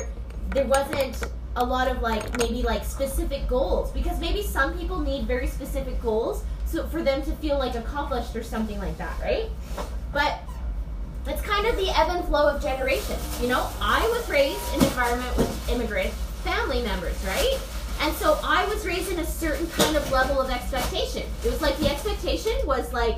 there 0.51 0.67
wasn't 0.67 1.25
a 1.57 1.65
lot 1.65 1.89
of 1.89 2.03
like 2.03 2.39
maybe 2.39 2.63
like 2.63 2.85
specific 2.85 3.49
goals 3.49 3.91
because 3.91 4.21
maybe 4.21 4.43
some 4.43 4.79
people 4.79 5.01
need 5.01 5.27
very 5.27 5.47
specific 5.47 6.01
goals 6.03 6.45
so 6.67 6.87
for 6.89 7.03
them 7.03 7.23
to 7.23 7.33
feel 7.37 7.59
like 7.59 7.75
accomplished 7.75 8.37
or 8.37 8.43
something 8.43 8.79
like 8.79 8.97
that, 8.99 9.19
right? 9.21 9.49
But 10.13 10.41
it's 11.27 11.43
kind 11.43 11.67
of 11.67 11.77
the 11.77 11.89
ebb 11.91 12.09
and 12.11 12.25
flow 12.27 12.49
of 12.49 12.63
generations. 12.63 13.41
You 13.41 13.49
know, 13.49 13.69
I 13.81 14.07
was 14.09 14.29
raised 14.29 14.75
in 14.75 14.81
an 14.81 14.87
environment 14.87 15.37
with 15.37 15.71
immigrant 15.71 16.13
family 16.45 16.83
members, 16.83 17.17
right? 17.25 17.59
And 18.01 18.15
so 18.17 18.39
I 18.43 18.67
was 18.67 18.87
raised 18.87 19.11
in 19.11 19.19
a 19.19 19.27
certain 19.27 19.67
kind 19.69 19.97
of 19.97 20.11
level 20.11 20.41
of 20.41 20.51
expectation. 20.51 21.25
It 21.45 21.51
was 21.51 21.61
like 21.61 21.77
the 21.79 21.91
expectation 21.91 22.53
was 22.65 22.93
like 22.93 23.17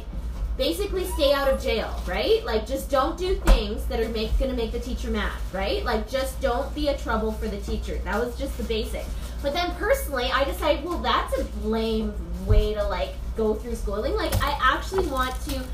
basically 0.56 1.04
stay 1.04 1.32
out 1.32 1.48
of 1.48 1.62
jail, 1.62 2.02
right? 2.06 2.44
Like 2.44 2.66
just 2.66 2.90
don't 2.90 3.16
do 3.16 3.36
things 3.36 3.84
that 3.86 4.00
are 4.00 4.08
make, 4.10 4.36
gonna 4.38 4.54
make 4.54 4.72
the 4.72 4.80
teacher 4.80 5.10
mad, 5.10 5.32
right? 5.52 5.84
Like 5.84 6.08
just 6.10 6.40
don't 6.40 6.74
be 6.74 6.88
a 6.88 6.98
trouble 6.98 7.32
for 7.32 7.46
the 7.48 7.60
teacher. 7.60 7.98
That 8.04 8.22
was 8.22 8.36
just 8.36 8.56
the 8.58 8.64
basic. 8.64 9.04
But 9.40 9.52
then 9.52 9.70
personally, 9.76 10.30
I 10.32 10.44
decided, 10.44 10.84
well, 10.84 10.98
that's 10.98 11.38
a 11.38 11.46
lame 11.66 12.12
way 12.44 12.74
to 12.74 12.86
like 12.88 13.14
go 13.36 13.54
through 13.54 13.76
schooling. 13.76 14.14
Like 14.14 14.34
I 14.42 14.58
actually 14.60 15.06
want 15.06 15.34
to 15.42 15.64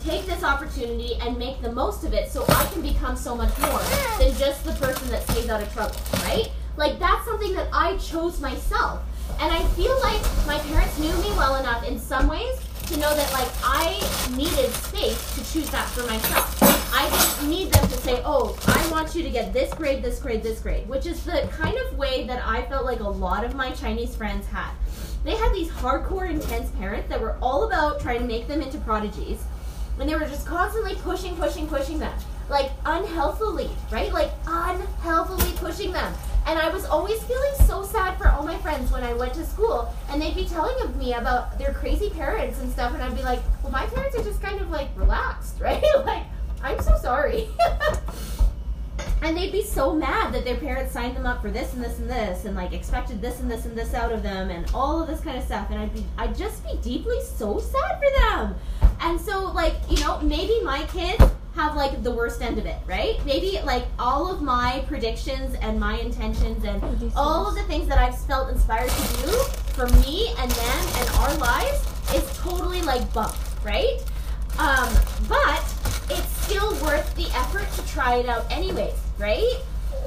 take 0.00 0.26
this 0.26 0.42
opportunity 0.42 1.16
and 1.20 1.38
make 1.38 1.60
the 1.62 1.72
most 1.72 2.04
of 2.04 2.12
it 2.12 2.30
so 2.30 2.44
I 2.48 2.66
can 2.72 2.82
become 2.82 3.16
so 3.16 3.34
much 3.34 3.56
more 3.58 3.80
than 4.18 4.34
just 4.38 4.64
the 4.64 4.72
person 4.72 5.08
that 5.10 5.22
stays 5.30 5.48
out 5.48 5.62
of 5.62 5.72
trouble, 5.72 5.96
right? 6.24 6.50
Like 6.76 6.98
that's 6.98 7.24
something 7.24 7.54
that 7.54 7.68
I 7.72 7.96
chose 7.96 8.40
myself. 8.40 9.00
And 9.40 9.52
I 9.52 9.62
feel 9.68 9.98
like 10.00 10.22
my 10.46 10.58
parents 10.70 10.98
knew 10.98 11.14
me 11.18 11.30
well 11.36 11.56
enough 11.56 11.86
in 11.86 11.98
some 11.98 12.28
ways 12.28 12.60
to 12.86 12.96
know 12.98 13.14
that 13.14 13.32
like 13.32 13.48
I 13.64 13.98
needed 14.36 14.70
space 14.72 15.34
to 15.34 15.52
choose 15.52 15.68
that 15.70 15.88
for 15.88 16.06
myself. 16.06 16.62
I 16.94 17.10
didn't 17.10 17.50
need 17.50 17.72
them 17.72 17.86
to 17.88 17.96
say, 17.98 18.22
"Oh, 18.24 18.56
I 18.68 18.90
want 18.90 19.14
you 19.14 19.22
to 19.22 19.30
get 19.30 19.52
this 19.52 19.74
grade, 19.74 20.02
this 20.02 20.18
grade, 20.20 20.42
this 20.42 20.60
grade," 20.60 20.88
which 20.88 21.04
is 21.04 21.24
the 21.24 21.48
kind 21.50 21.76
of 21.76 21.98
way 21.98 22.26
that 22.26 22.42
I 22.46 22.62
felt 22.62 22.84
like 22.84 23.00
a 23.00 23.08
lot 23.08 23.44
of 23.44 23.54
my 23.54 23.70
Chinese 23.72 24.14
friends 24.14 24.46
had. 24.46 24.70
They 25.24 25.34
had 25.36 25.52
these 25.52 25.68
hardcore 25.68 26.30
intense 26.30 26.70
parents 26.78 27.08
that 27.08 27.20
were 27.20 27.36
all 27.42 27.64
about 27.64 28.00
trying 28.00 28.20
to 28.20 28.26
make 28.26 28.46
them 28.46 28.62
into 28.62 28.78
prodigies. 28.78 29.40
And 29.98 30.08
they 30.08 30.14
were 30.14 30.26
just 30.26 30.46
constantly 30.46 30.94
pushing, 30.96 31.36
pushing, 31.36 31.66
pushing 31.66 31.98
them. 31.98 32.12
Like 32.48 32.70
unhealthily, 32.84 33.70
right? 33.90 34.12
Like 34.12 34.30
unhealthily 34.46 35.52
pushing 35.56 35.90
them. 35.90 36.14
And 36.46 36.58
I 36.60 36.68
was 36.68 36.84
always 36.84 37.20
feeling 37.24 37.52
so 37.66 37.82
sad 37.82 38.16
for 38.18 38.28
all 38.28 38.44
my 38.44 38.56
friends 38.58 38.92
when 38.92 39.02
I 39.02 39.12
went 39.14 39.34
to 39.34 39.44
school, 39.44 39.92
and 40.08 40.22
they'd 40.22 40.36
be 40.36 40.44
telling 40.44 40.80
of 40.82 40.96
me 40.96 41.12
about 41.12 41.58
their 41.58 41.74
crazy 41.74 42.08
parents 42.08 42.60
and 42.60 42.70
stuff, 42.70 42.94
and 42.94 43.02
I'd 43.02 43.16
be 43.16 43.22
like, 43.22 43.40
well, 43.62 43.72
my 43.72 43.84
parents 43.86 44.16
are 44.16 44.22
just 44.22 44.40
kind 44.40 44.60
of 44.60 44.70
like 44.70 44.88
relaxed, 44.94 45.60
right? 45.60 45.82
like, 46.04 46.24
I'm 46.62 46.80
so 46.80 46.96
sorry. 46.98 47.48
and 49.22 49.36
they'd 49.36 49.50
be 49.50 49.64
so 49.64 49.92
mad 49.92 50.32
that 50.34 50.44
their 50.44 50.56
parents 50.56 50.92
signed 50.92 51.16
them 51.16 51.26
up 51.26 51.42
for 51.42 51.50
this 51.50 51.74
and 51.74 51.82
this 51.82 51.98
and 51.98 52.08
this, 52.08 52.44
and 52.44 52.54
like 52.54 52.72
expected 52.72 53.20
this 53.20 53.40
and 53.40 53.50
this 53.50 53.64
and 53.64 53.76
this 53.76 53.92
out 53.92 54.12
of 54.12 54.22
them, 54.22 54.50
and 54.50 54.70
all 54.72 55.02
of 55.02 55.08
this 55.08 55.20
kind 55.20 55.36
of 55.36 55.42
stuff. 55.42 55.68
And 55.70 55.80
I'd 55.80 55.92
be, 55.92 56.04
I'd 56.16 56.36
just 56.36 56.64
be 56.64 56.76
deeply 56.80 57.20
so 57.24 57.58
sad 57.58 57.98
for 57.98 58.20
them. 58.20 58.54
And 59.00 59.20
so, 59.20 59.50
like, 59.50 59.74
you 59.90 59.98
know, 59.98 60.20
maybe 60.20 60.60
my 60.62 60.84
kids 60.84 61.24
have 61.56 61.74
like 61.74 62.02
the 62.02 62.10
worst 62.10 62.42
end 62.42 62.58
of 62.58 62.66
it, 62.66 62.76
right? 62.86 63.16
Maybe 63.24 63.58
like 63.64 63.84
all 63.98 64.30
of 64.30 64.42
my 64.42 64.84
predictions 64.86 65.56
and 65.62 65.80
my 65.80 65.98
intentions 65.98 66.64
and 66.64 66.82
all 67.16 67.48
of 67.48 67.54
the 67.54 67.62
things 67.62 67.88
that 67.88 67.98
I've 67.98 68.18
felt 68.26 68.50
inspired 68.50 68.90
to 68.90 69.22
do 69.24 69.32
for 69.72 69.86
me 70.04 70.34
and 70.38 70.50
them 70.50 70.88
and 70.96 71.08
our 71.20 71.34
lives 71.38 71.82
is 72.14 72.38
totally 72.38 72.82
like 72.82 73.10
bunk, 73.14 73.34
right? 73.64 73.98
Um, 74.58 74.94
but 75.28 75.64
it's 76.10 76.28
still 76.44 76.72
worth 76.82 77.14
the 77.16 77.26
effort 77.34 77.70
to 77.72 77.90
try 77.90 78.16
it 78.16 78.28
out 78.28 78.50
anyways, 78.52 78.94
right? 79.18 79.56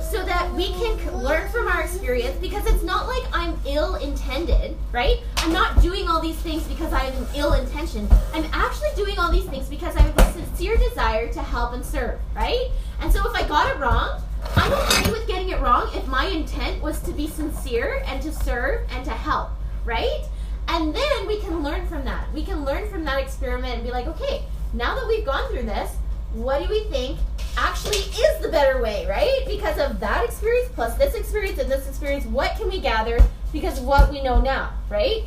So 0.02 0.26
that 0.26 0.52
we 0.54 0.68
can 0.74 1.24
learn 1.24 1.50
from 1.50 1.68
our 1.68 1.82
experience 1.82 2.38
because 2.40 2.66
it's 2.66 2.84
not 2.84 3.08
like 3.08 3.24
I'm 3.34 3.60
ill 3.66 3.96
intended, 3.96 4.76
right? 4.92 5.18
I'm 5.38 5.54
not 5.54 5.82
doing 5.82 6.08
all 6.08 6.22
these 6.22 6.38
things 6.38 6.64
because 6.64 6.94
I 6.94 7.00
have 7.00 7.16
an 7.16 7.28
ill 7.36 7.54
intention. 7.54 8.08
I'm 8.34 8.46
actually 8.54 8.90
doing 8.96 9.20
all 9.20 9.32
these 9.32 9.46
things 9.46 9.68
because 9.68 9.96
I 9.96 10.02
have 10.02 10.18
a 10.18 10.32
sincere 10.32 10.78
desire 10.78 11.32
to 11.34 11.42
help 11.42 11.74
and 11.74 11.86
serve, 11.86 12.20
right? 12.36 12.70
And 13.02 13.12
so 13.12 13.20
if 13.30 13.36
I 13.36 13.48
got 13.48 13.76
it 13.76 13.80
wrong, 13.80 14.22
I'm 14.56 14.72
okay 14.74 15.12
with 15.12 15.28
getting 15.28 15.50
it 15.50 15.60
wrong 15.60 15.90
if 15.94 16.08
my 16.08 16.26
intent 16.26 16.82
was 16.82 17.02
to 17.04 17.12
be 17.12 17.28
sincere 17.28 18.04
and 18.08 18.22
to 18.22 18.32
serve 18.32 18.88
and 18.92 19.04
to 19.06 19.12
help, 19.12 19.50
right? 19.86 20.24
And 20.68 20.96
then 20.96 21.28
we 21.28 21.40
can 21.40 21.64
learn 21.64 21.88
from 21.88 22.06
that. 22.06 22.32
We 22.34 22.44
can 22.44 22.64
learn 22.64 22.90
from 22.90 23.04
that 23.06 23.20
experiment 23.20 23.76
and 23.76 23.84
be 23.84 23.92
like, 23.92 24.08
okay, 24.08 24.44
now 24.74 24.96
that 24.96 25.08
we've 25.08 25.26
gone 25.26 25.52
through 25.52 25.64
this, 25.64 25.92
what 26.34 26.62
do 26.62 26.70
we 26.70 26.84
think 26.86 27.18
actually 27.58 27.98
is 27.98 28.42
the 28.42 28.50
better 28.50 28.82
way, 28.82 29.06
right? 29.08 29.44
Because 29.48 29.78
of 29.78 30.00
that 30.00 30.26
experience 30.26 30.70
plus 30.74 30.98
this 30.98 31.16
experience 31.16 31.60
and 31.60 31.72
this 31.72 31.88
experience, 31.88 32.26
what 32.26 32.56
can 32.58 32.70
we 32.70 32.80
gather 32.80 33.20
because 33.52 33.80
of 33.80 33.86
what 33.86 34.10
we 34.12 34.22
know 34.22 34.40
now, 34.42 34.74
right? 34.90 35.24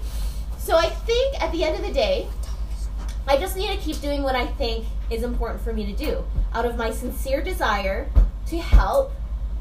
So 0.58 0.76
I 0.76 0.88
think 0.90 1.42
at 1.42 1.50
the 1.52 1.64
end 1.64 1.76
of 1.76 1.82
the 1.82 1.92
day, 1.92 2.28
I 3.26 3.37
just 3.37 3.56
need 3.56 3.68
to 3.68 3.76
keep 3.76 4.00
doing 4.00 4.22
what 4.22 4.35
I 4.35 4.46
think 4.46 4.87
is 5.11 5.22
important 5.22 5.62
for 5.62 5.72
me 5.72 5.87
to 5.87 5.92
do 5.92 6.24
out 6.54 6.64
of 6.64 6.76
my 6.76 6.90
sincere 6.90 7.42
desire 7.42 8.08
to 8.46 8.58
help 8.58 9.12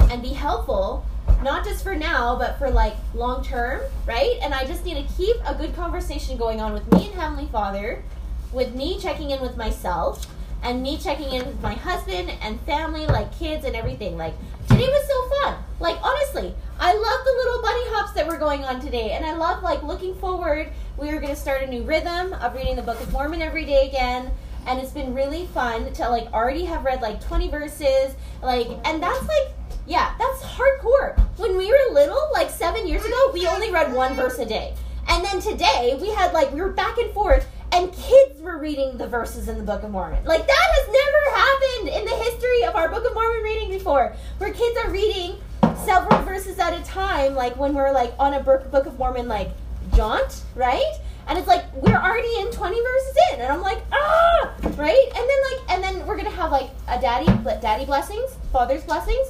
and 0.10 0.21
be 0.21 0.34
helpful 0.34 1.06
not 1.43 1.63
just 1.63 1.84
for 1.84 1.95
now, 1.95 2.36
but 2.38 2.58
for 2.58 2.69
like 2.69 2.93
long 3.13 3.43
term, 3.43 3.82
right? 4.06 4.38
And 4.41 4.54
I 4.54 4.65
just 4.65 4.86
need 4.86 4.95
to 5.08 5.13
keep 5.13 5.36
a 5.45 5.56
good 5.56 5.76
conversation 5.76 6.38
going 6.38 6.62
on 6.62 6.74
with 6.74 6.91
me 6.93 7.08
and 7.08 7.19
Heavenly 7.19 7.47
Father, 7.47 8.04
with 8.52 8.76
me 8.76 9.00
checking 9.00 9.32
in 9.32 9.41
with 9.41 9.58
myself, 9.58 10.26
and 10.63 10.82
me 10.82 10.97
checking 10.97 11.32
in 11.32 11.45
with 11.45 11.62
my 11.62 11.74
husband 11.74 12.32
and 12.41 12.60
family, 12.62 13.06
like 13.08 13.38
kids 13.38 13.65
and 13.65 13.76
everything. 13.76 14.17
Like 14.17 14.34
today 14.67 14.88
was 14.88 15.08
so 15.08 15.30
fun. 15.41 15.63
Like 15.80 15.97
honestly, 16.04 16.54
I 16.80 16.93
love 16.93 17.26
the 17.26 17.34
little 17.43 17.62
bunny 17.62 17.84
hops 17.89 18.13
that 18.13 18.28
were 18.28 18.38
going 18.38 18.63
on 18.63 18.80
today, 18.80 19.12
and 19.12 19.26
I 19.26 19.36
love 19.36 19.63
like 19.63 19.84
looking 19.84 20.15
forward. 20.15 20.71
We 20.97 21.10
are 21.10 21.19
going 21.19 21.34
to 21.34 21.39
start 21.39 21.63
a 21.63 21.67
new 21.67 21.84
rhythm 21.84 22.34
of 22.34 22.54
reading 22.54 22.76
the 22.76 22.82
Book 22.82 23.00
of 23.02 23.12
Mormon 23.12 23.41
every 23.41 23.65
day 23.65 23.88
again 23.88 24.32
and 24.67 24.80
it's 24.80 24.91
been 24.91 25.12
really 25.15 25.47
fun 25.47 25.91
to 25.91 26.08
like 26.08 26.32
already 26.34 26.63
have 26.65 26.86
read 26.86 27.02
like 27.02 27.19
20 27.19 27.50
verses 27.50 28.13
like 28.43 28.67
and 28.86 29.02
that's 29.02 29.28
like 29.28 29.56
yeah, 29.88 30.13
that's 30.17 30.41
hardcore. 30.43 31.19
When 31.38 31.58
we 31.58 31.69
were 31.69 31.93
little, 31.93 32.30
like 32.34 32.50
seven 32.50 32.88
years 32.88 33.04
ago, 33.04 33.32
we 33.34 33.47
only 33.47 33.71
read 33.71 33.93
one 33.93 34.15
verse 34.15 34.38
a 34.39 34.45
day. 34.45 34.76
And 35.10 35.24
then 35.26 35.41
today, 35.41 35.97
we 36.00 36.10
had 36.12 36.34
like, 36.34 36.52
we 36.54 36.62
were 36.62 36.69
back 36.69 36.97
and 36.97 37.12
forth, 37.12 37.47
and 37.74 37.92
kids 37.94 38.42
were 38.42 38.58
reading 38.58 38.98
the 38.98 39.08
verses 39.08 39.48
in 39.48 39.58
the 39.58 39.64
Book 39.64 39.84
of 39.84 39.92
Mormon. 39.92 40.24
Like, 40.26 40.46
that 40.46 40.68
has 40.72 40.88
never 40.88 41.38
happened 41.38 41.90
in 41.90 42.06
the 42.06 42.24
history 42.24 42.64
of 42.66 42.76
our 42.76 42.90
Book 42.90 43.06
of 43.06 43.14
Mormon 43.14 43.44
reading 43.44 43.70
before, 43.70 44.14
where 44.40 44.52
kids 44.52 44.78
are 44.84 44.92
reading 44.92 45.38
several 45.86 46.22
verses 46.24 46.60
at 46.60 46.74
a 46.74 46.84
time, 46.84 47.34
like 47.34 47.56
when 47.58 47.74
we're 47.74 47.92
like 47.92 48.14
on 48.20 48.34
a 48.34 48.40
Book 48.42 48.86
of 48.86 49.00
Mormon, 49.00 49.28
like 49.28 49.50
jaunt, 49.96 50.44
right? 50.56 51.00
And 51.28 51.38
it's 51.38 51.48
like 51.48 51.64
we're 51.74 51.98
already 51.98 52.34
in 52.40 52.52
20 52.52 52.82
verses 52.82 53.18
in, 53.32 53.42
and 53.42 53.52
I'm 53.52 53.62
like, 53.62 53.82
ah, 53.92 54.54
right? 54.76 55.08
And 55.16 55.30
then 55.30 55.42
like, 55.52 55.72
and 55.72 55.84
then 55.84 56.08
we're 56.08 56.18
gonna 56.18 56.30
have 56.32 56.52
like 56.52 56.72
a 56.88 57.00
daddy, 57.00 57.26
daddy 57.62 57.86
blessings, 57.86 58.36
father's 58.52 58.84
blessings, 58.84 59.28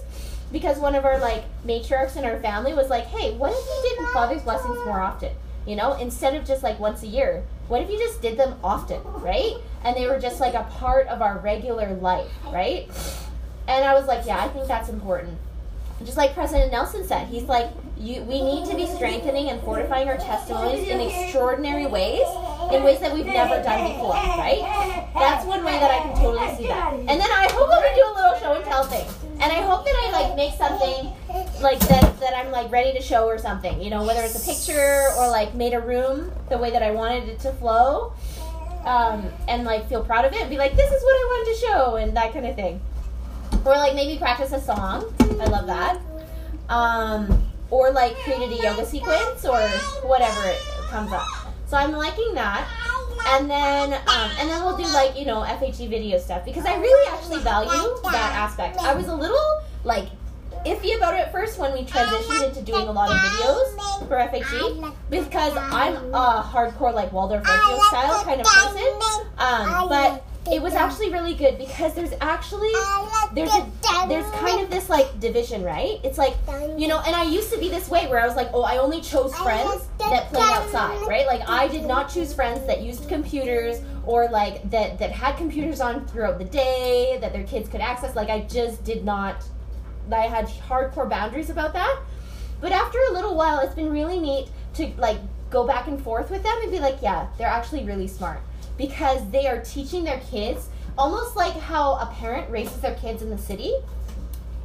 because 0.51 0.79
one 0.79 0.95
of 0.95 1.05
our 1.05 1.19
like 1.19 1.43
matriarchs 1.65 2.17
in 2.17 2.25
our 2.25 2.39
family 2.39 2.73
was 2.73 2.89
like, 2.89 3.05
"Hey, 3.05 3.33
what 3.35 3.51
if 3.51 3.83
we 3.83 3.89
did 3.89 4.13
Father's 4.13 4.41
blessings 4.41 4.77
more 4.85 4.99
often? 4.99 5.31
You 5.65 5.75
know, 5.75 5.93
instead 5.93 6.33
of 6.35 6.45
just 6.45 6.63
like 6.63 6.79
once 6.79 7.03
a 7.03 7.07
year, 7.07 7.43
what 7.71 7.81
if 7.81 7.89
you 7.89 7.97
just 7.97 8.21
did 8.21 8.37
them 8.37 8.53
often, 8.61 9.01
right? 9.21 9.53
And 9.85 9.95
they 9.95 10.05
were 10.05 10.19
just 10.19 10.41
like 10.41 10.55
a 10.55 10.63
part 10.63 11.07
of 11.07 11.21
our 11.21 11.37
regular 11.37 11.93
life, 11.95 12.29
right?" 12.51 12.89
And 13.65 13.85
I 13.85 13.93
was 13.93 14.07
like, 14.07 14.25
"Yeah, 14.25 14.43
I 14.43 14.49
think 14.49 14.67
that's 14.67 14.89
important." 14.89 15.37
Just 16.05 16.17
like 16.17 16.33
President 16.33 16.71
Nelson 16.71 17.05
said, 17.05 17.27
he's 17.27 17.43
like, 17.43 17.69
you, 17.97 18.23
we 18.23 18.41
need 18.41 18.65
to 18.65 18.75
be 18.75 18.87
strengthening 18.87 19.49
and 19.49 19.61
fortifying 19.61 20.07
our 20.07 20.17
testimonies 20.17 20.87
in 20.87 20.99
extraordinary 20.99 21.85
ways, 21.85 22.25
in 22.73 22.83
ways 22.83 22.99
that 22.99 23.13
we've 23.13 23.27
never 23.27 23.61
done 23.61 23.91
before, 23.91 24.13
right? 24.13 25.09
That's 25.13 25.45
one 25.45 25.63
way 25.63 25.73
that 25.79 25.91
I 25.91 25.99
can 25.99 26.15
totally 26.15 26.55
see 26.55 26.67
that. 26.67 26.93
And 26.93 27.09
then 27.09 27.21
I 27.21 27.47
hope 27.51 27.69
I'm 27.71 27.81
gonna 27.81 27.95
do 27.95 28.01
a 28.01 28.15
little 28.15 28.39
show 28.39 28.53
and 28.53 28.65
tell 28.65 28.83
thing. 28.85 29.07
And 29.33 29.51
I 29.51 29.61
hope 29.61 29.85
that 29.85 29.95
I 29.95 30.11
like 30.11 30.35
make 30.35 30.53
something 30.53 31.13
like 31.61 31.79
that 31.89 32.19
that 32.19 32.35
I'm 32.35 32.51
like 32.51 32.71
ready 32.71 32.91
to 32.97 33.03
show 33.03 33.25
or 33.27 33.37
something, 33.37 33.81
you 33.81 33.89
know, 33.89 34.03
whether 34.03 34.21
it's 34.21 34.41
a 34.41 34.45
picture 34.45 35.09
or 35.17 35.29
like 35.29 35.53
made 35.53 35.73
a 35.73 35.79
room 35.79 36.31
the 36.49 36.57
way 36.57 36.71
that 36.71 36.81
I 36.81 36.91
wanted 36.91 37.29
it 37.29 37.39
to 37.41 37.51
flow. 37.53 38.13
Um, 38.83 39.31
and 39.47 39.63
like 39.63 39.87
feel 39.87 40.03
proud 40.03 40.25
of 40.25 40.33
it 40.33 40.41
and 40.41 40.49
be 40.49 40.57
like, 40.57 40.75
this 40.75 40.91
is 40.91 41.03
what 41.03 41.13
I 41.13 41.25
wanted 41.29 41.53
to 41.53 41.67
show 41.67 41.95
and 41.97 42.17
that 42.17 42.33
kind 42.33 42.47
of 42.47 42.55
thing. 42.55 42.81
Or 43.65 43.75
like 43.75 43.95
maybe 43.95 44.17
practice 44.17 44.51
a 44.51 44.61
song. 44.61 45.13
I 45.19 45.45
love 45.45 45.67
that. 45.67 45.99
Um, 46.69 47.51
or 47.69 47.91
like 47.91 48.15
created 48.17 48.51
a 48.51 48.63
yoga 48.63 48.85
sequence 48.85 49.45
or 49.45 49.59
whatever 50.07 50.49
it 50.49 50.59
comes 50.89 51.11
up. 51.11 51.27
So 51.67 51.77
I'm 51.77 51.91
liking 51.91 52.33
that. 52.33 52.67
And 53.27 53.49
then 53.49 53.93
um, 53.93 54.31
and 54.39 54.49
then 54.49 54.63
we'll 54.63 54.77
do 54.77 54.83
like, 54.93 55.17
you 55.17 55.25
know, 55.25 55.41
FHE 55.41 55.89
video 55.89 56.17
stuff 56.17 56.43
because 56.43 56.65
I 56.65 56.75
really 56.77 57.13
actually 57.13 57.39
value 57.39 57.95
that 58.03 58.33
aspect. 58.35 58.77
I 58.79 58.93
was 58.95 59.07
a 59.07 59.15
little 59.15 59.61
like 59.83 60.09
iffy 60.65 60.95
about 60.97 61.19
it 61.19 61.31
first 61.31 61.57
when 61.57 61.73
we 61.73 61.83
transitioned 61.83 62.47
into 62.47 62.61
doing 62.61 62.87
a 62.87 62.91
lot 62.91 63.09
of 63.09 63.15
videos 63.17 64.07
for 64.07 64.17
FHE 64.17 64.93
because 65.09 65.53
I'm 65.55 65.95
a 66.13 66.43
hardcore 66.43 66.93
like 66.93 67.11
Waldorf 67.11 67.45
style 67.45 68.23
kind 68.23 68.41
of 68.41 68.47
person. 68.47 68.99
Um, 69.37 69.89
but 69.89 70.25
it 70.49 70.61
was 70.61 70.73
actually 70.73 71.11
really 71.11 71.35
good 71.35 71.57
because 71.57 71.93
there's 71.93 72.13
actually 72.19 72.71
there's 73.33 73.53
a, 73.53 73.69
there's 74.07 74.29
kind 74.31 74.61
of 74.61 74.71
this 74.71 74.89
like 74.89 75.19
division, 75.19 75.63
right? 75.63 75.99
It's 76.03 76.17
like 76.17 76.35
you 76.77 76.87
know, 76.87 76.99
and 77.01 77.15
I 77.15 77.23
used 77.23 77.53
to 77.53 77.59
be 77.59 77.69
this 77.69 77.89
way 77.89 78.07
where 78.07 78.19
I 78.19 78.25
was 78.25 78.35
like, 78.35 78.49
oh, 78.53 78.63
I 78.63 78.77
only 78.77 79.01
chose 79.01 79.35
friends 79.37 79.87
that 79.99 80.29
played 80.29 80.43
outside, 80.43 81.07
right? 81.07 81.27
Like 81.27 81.47
I 81.47 81.67
did 81.67 81.85
not 81.85 82.09
choose 82.09 82.33
friends 82.33 82.65
that 82.65 82.81
used 82.81 83.07
computers 83.07 83.81
or 84.05 84.29
like 84.29 84.67
that 84.71 84.97
that 84.97 85.11
had 85.11 85.37
computers 85.37 85.79
on 85.79 86.07
throughout 86.07 86.39
the 86.39 86.45
day 86.45 87.19
that 87.21 87.33
their 87.33 87.43
kids 87.43 87.69
could 87.69 87.81
access. 87.81 88.15
Like 88.15 88.29
I 88.29 88.41
just 88.41 88.83
did 88.83 89.05
not. 89.05 89.43
I 90.11 90.21
had 90.21 90.47
hardcore 90.47 91.07
boundaries 91.07 91.51
about 91.51 91.73
that. 91.73 91.99
But 92.59 92.71
after 92.71 92.97
a 93.09 93.13
little 93.13 93.35
while, 93.35 93.59
it's 93.59 93.75
been 93.75 93.91
really 93.91 94.19
neat 94.19 94.47
to 94.75 94.91
like 94.97 95.19
go 95.51 95.67
back 95.67 95.87
and 95.87 96.01
forth 96.01 96.31
with 96.31 96.41
them 96.41 96.57
and 96.63 96.71
be 96.71 96.79
like, 96.79 96.97
yeah, 97.01 97.27
they're 97.37 97.47
actually 97.47 97.83
really 97.83 98.07
smart 98.07 98.41
because 98.81 99.29
they 99.29 99.45
are 99.45 99.61
teaching 99.61 100.03
their 100.03 100.19
kids 100.31 100.69
almost 100.97 101.35
like 101.35 101.53
how 101.53 101.93
a 101.93 102.07
parent 102.17 102.49
raises 102.49 102.81
their 102.81 102.95
kids 102.95 103.21
in 103.21 103.29
the 103.29 103.37
city. 103.37 103.75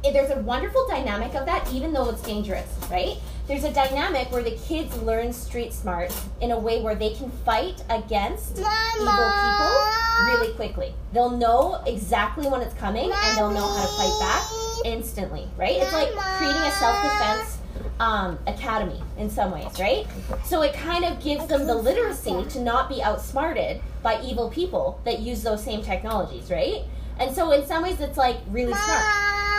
There's 0.01 0.31
a 0.31 0.39
wonderful 0.39 0.87
dynamic 0.87 1.35
of 1.35 1.45
that, 1.45 1.71
even 1.71 1.93
though 1.93 2.09
it's 2.09 2.21
dangerous, 2.23 2.67
right? 2.89 3.17
There's 3.47 3.63
a 3.63 3.71
dynamic 3.71 4.31
where 4.31 4.41
the 4.41 4.57
kids 4.67 4.95
learn 5.03 5.31
street 5.31 5.71
smarts 5.71 6.25
in 6.41 6.51
a 6.51 6.57
way 6.57 6.81
where 6.81 6.95
they 6.95 7.13
can 7.13 7.29
fight 7.45 7.83
against 7.89 8.57
Mama. 8.57 8.71
evil 9.01 9.31
people 9.43 10.33
really 10.33 10.53
quickly. 10.55 10.93
They'll 11.13 11.37
know 11.37 11.83
exactly 11.85 12.47
when 12.47 12.61
it's 12.61 12.73
coming 12.73 13.11
and 13.11 13.37
they'll 13.37 13.51
know 13.51 13.67
how 13.67 13.81
to 13.81 13.87
fight 13.97 14.19
back 14.19 14.43
instantly, 14.85 15.47
right? 15.57 15.75
It's 15.75 15.93
like 15.93 16.09
creating 16.37 16.61
a 16.61 16.71
self 16.71 17.03
defense 17.03 17.57
um, 17.99 18.37
academy 18.47 19.01
in 19.17 19.29
some 19.29 19.51
ways, 19.51 19.79
right? 19.79 20.05
So 20.45 20.61
it 20.61 20.73
kind 20.73 21.05
of 21.05 21.21
gives 21.23 21.47
them 21.47 21.65
the 21.65 21.75
literacy 21.75 22.45
to 22.49 22.61
not 22.61 22.89
be 22.89 23.01
outsmarted 23.01 23.81
by 24.07 24.21
evil 24.21 24.49
people 24.49 25.01
that 25.03 25.19
use 25.19 25.43
those 25.43 25.61
same 25.61 25.81
technologies, 25.81 26.49
right? 26.49 26.83
And 27.19 27.35
so 27.35 27.51
in 27.51 27.65
some 27.67 27.83
ways 27.83 27.99
it's 27.99 28.17
like 28.17 28.37
really 28.49 28.73
smart. 28.73 29.03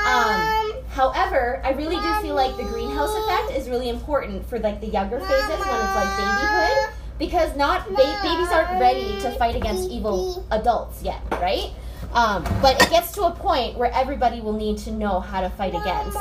Um, 0.06 0.72
however, 0.88 1.60
I 1.62 1.72
really 1.72 1.96
do 1.96 2.14
feel 2.22 2.34
like 2.34 2.56
the 2.56 2.62
greenhouse 2.62 3.14
effect 3.14 3.58
is 3.58 3.68
really 3.68 3.90
important 3.90 4.48
for 4.48 4.58
like 4.58 4.80
the 4.80 4.86
younger 4.86 5.20
phases 5.20 5.58
when 5.58 5.80
it's 5.84 5.94
like 6.00 6.16
babyhood 6.16 6.94
because 7.18 7.54
not 7.56 7.86
ba- 7.90 8.20
babies 8.22 8.48
aren't 8.48 8.80
ready 8.80 9.20
to 9.20 9.32
fight 9.32 9.54
against 9.54 9.90
evil 9.90 10.46
adults 10.50 11.02
yet, 11.02 11.20
right? 11.32 11.70
Um, 12.14 12.42
but 12.62 12.80
it 12.80 12.88
gets 12.88 13.12
to 13.12 13.24
a 13.24 13.30
point 13.30 13.76
where 13.76 13.92
everybody 13.92 14.40
will 14.40 14.54
need 14.54 14.78
to 14.78 14.92
know 14.92 15.20
how 15.20 15.42
to 15.42 15.50
fight 15.50 15.74
against 15.74 16.16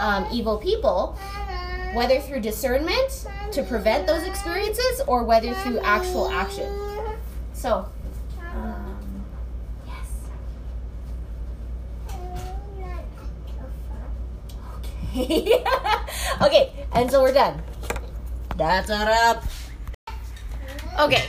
um, 0.00 0.26
evil 0.32 0.58
people 0.58 1.16
whether 1.94 2.20
through 2.20 2.40
discernment 2.40 3.26
to 3.52 3.62
prevent 3.62 4.06
those 4.06 4.26
experiences 4.26 5.00
or 5.06 5.24
whether 5.24 5.54
through 5.54 5.78
actual 5.78 6.28
action. 6.28 6.68
So, 7.58 7.88
um, 8.54 9.24
yes. 9.84 10.06
Okay. 14.78 15.64
okay, 16.46 16.72
and 16.92 17.10
so 17.10 17.20
we're 17.20 17.32
done. 17.32 17.60
That's 18.56 18.90
a 18.90 18.98
wrap. 18.98 19.42
Okay, 21.00 21.24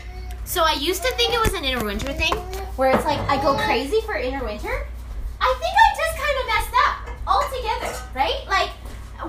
so 0.45 0.61
I 0.61 0.73
used 0.73 1.01
to 1.01 1.09
think 1.15 1.33
it 1.33 1.39
was 1.39 1.55
an 1.55 1.63
inner 1.65 1.83
winter 1.83 2.13
thing 2.13 2.35
where 2.75 2.91
it's 2.91 3.05
like 3.05 3.17
I 3.27 3.41
go 3.41 3.57
crazy 3.57 3.99
for 4.01 4.15
inner 4.15 4.43
winter. 4.45 4.85
I 5.41 5.55
think 5.57 5.73
I 5.73 5.87
just 5.97 6.13
kind 6.13 6.37
of 6.37 6.45
messed 6.45 6.75
up 6.85 7.09
altogether, 7.25 8.05
right? 8.13 8.45
Like 8.47 8.69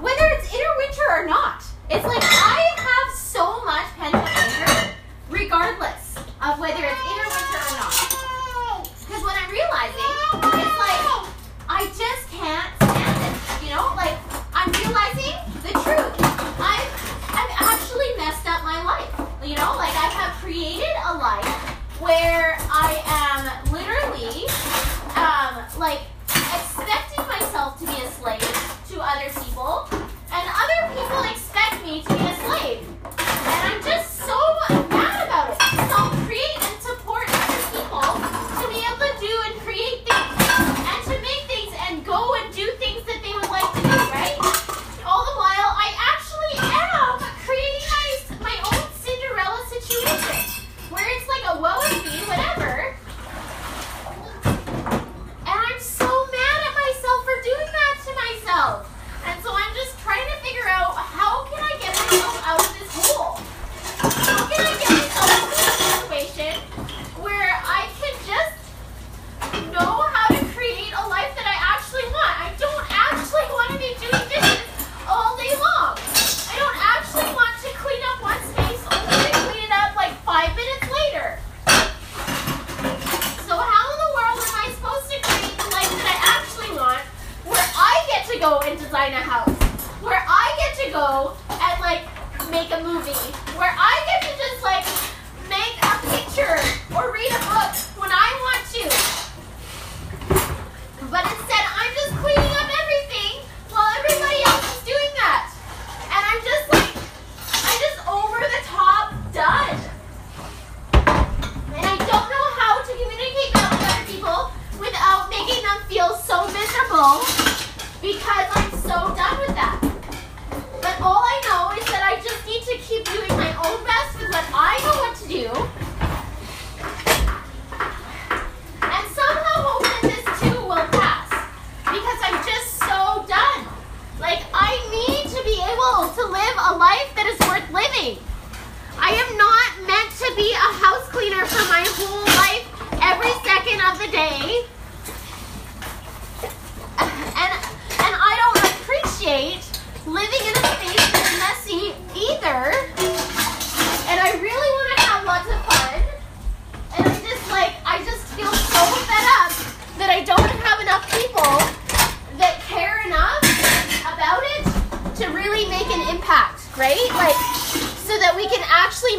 whether 0.04 0.26
it's 0.36 0.52
inner 0.52 0.74
winter 0.76 1.06
or 1.08 1.24
not. 1.26 1.64
It's 1.88 2.04
like 2.04 2.20
I 2.22 2.60
have 2.76 3.16
so 3.16 3.64
much 3.64 3.86
pent 3.96 4.14
up 4.14 4.36
anger, 4.36 4.94
regardless 5.30 6.10
of 6.42 6.58
whether 6.58 6.80
it's 6.80 7.04
inner 7.04 7.28
winter 7.28 7.60
or 7.60 7.76
not. 7.76 7.92
Because 9.04 9.22
what 9.22 9.36
I'm 9.36 9.50
realizing, 9.52 10.12
it's 10.56 10.76
like 10.80 11.04
I 11.68 11.84
just 11.92 12.24
can't 12.32 12.72
stand 12.80 13.20
it. 13.28 13.36
You 13.62 13.76
know, 13.76 13.92
like 13.92 14.16
I'm 14.56 14.72
realizing 14.72 15.36
the 15.60 15.72
truth. 15.84 16.16
I've 16.56 16.88
I've 17.28 17.52
actually 17.60 18.08
messed 18.16 18.48
up 18.48 18.64
my 18.64 18.80
life. 18.82 19.12
You 19.44 19.56
know, 19.56 19.76
like 19.76 19.92
I 19.92 20.08
have 20.16 20.32
created 20.40 20.94
a 21.04 21.18
life 21.18 21.99
where 22.10 22.49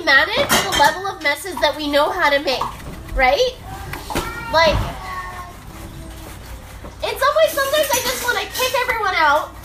manage 0.03 0.49
the 0.49 0.75
level 0.79 1.07
of 1.07 1.21
messes 1.23 1.55
that 1.61 1.75
we 1.75 1.89
know 1.89 2.09
how 2.11 2.29
to 2.29 2.39
make, 2.39 2.61
right? 3.15 3.55
Like, 4.53 4.77
in 7.03 7.13
some 7.17 7.33
ways, 7.37 7.51
sometimes 7.51 7.89
I 7.89 7.99
just 8.03 8.23
want 8.23 8.37
to 8.37 8.45
kick 8.53 8.73
everyone 8.85 9.15
out 9.15 9.55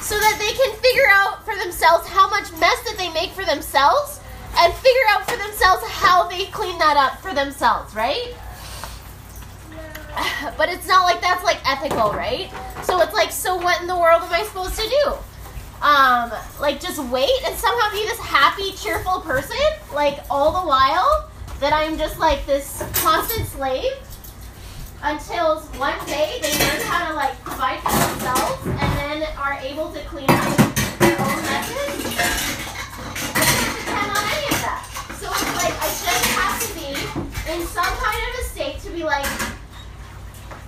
so 0.00 0.18
that 0.18 0.36
they 0.38 0.52
can 0.52 0.76
figure 0.78 1.08
out 1.10 1.44
for 1.44 1.56
themselves 1.56 2.06
how 2.06 2.28
much 2.28 2.52
mess 2.60 2.82
that 2.84 2.96
they 2.98 3.10
make 3.12 3.30
for 3.32 3.44
themselves 3.44 4.20
and 4.58 4.72
figure 4.74 5.06
out 5.10 5.28
for 5.28 5.36
themselves 5.36 5.82
how 5.86 6.28
they 6.28 6.44
clean 6.46 6.78
that 6.78 6.96
up 6.96 7.20
for 7.20 7.34
themselves, 7.34 7.94
right? 7.94 8.34
But 10.56 10.68
it's 10.68 10.86
not 10.86 11.02
like 11.04 11.20
that's 11.20 11.42
like 11.42 11.58
ethical, 11.68 12.12
right? 12.12 12.50
So 12.84 13.00
it's 13.00 13.14
like, 13.14 13.32
so 13.32 13.56
what 13.56 13.80
in 13.80 13.88
the 13.88 13.98
world 13.98 14.22
am 14.22 14.32
I 14.32 14.42
supposed 14.44 14.76
to 14.76 14.88
do? 14.88 15.14
Um, 15.84 16.32
like 16.60 16.80
just 16.80 16.98
wait 17.10 17.44
and 17.44 17.54
somehow 17.54 17.92
be 17.92 18.04
this 18.04 18.18
happy, 18.18 18.72
cheerful 18.72 19.20
person, 19.20 19.58
like 19.92 20.18
all 20.30 20.50
the 20.62 20.66
while 20.66 21.28
that 21.60 21.74
I'm 21.74 21.98
just 21.98 22.18
like 22.18 22.46
this 22.46 22.82
constant 22.94 23.46
slave 23.46 23.92
until 25.02 25.60
one 25.76 25.98
day 26.06 26.38
they 26.40 26.52
learn 26.58 26.80
how 26.86 27.08
to 27.08 27.14
like 27.14 27.38
provide 27.44 27.80
for 27.80 27.92
themselves 27.92 28.66
and 28.66 29.20
then 29.20 29.28
are 29.36 29.58
able 29.60 29.92
to 29.92 30.00
clean 30.04 30.24
up 30.30 30.56
their 30.98 31.20
own 31.20 31.36
messes. 31.44 32.16
I 33.36 33.44
can't 33.44 33.76
depend 33.76 34.08
on 34.08 34.24
any 34.24 34.48
of 34.56 34.60
that. 34.64 34.88
So 35.20 35.28
it's 35.28 35.52
like 35.60 35.76
I 35.76 35.88
just 36.00 36.24
have 36.32 36.56
to 36.64 36.68
be 36.80 36.96
in 37.52 37.66
some 37.66 37.84
kind 37.84 38.20
of 38.24 38.40
a 38.40 38.44
state 38.48 38.80
to 38.80 38.90
be 38.90 39.04
like, 39.04 39.26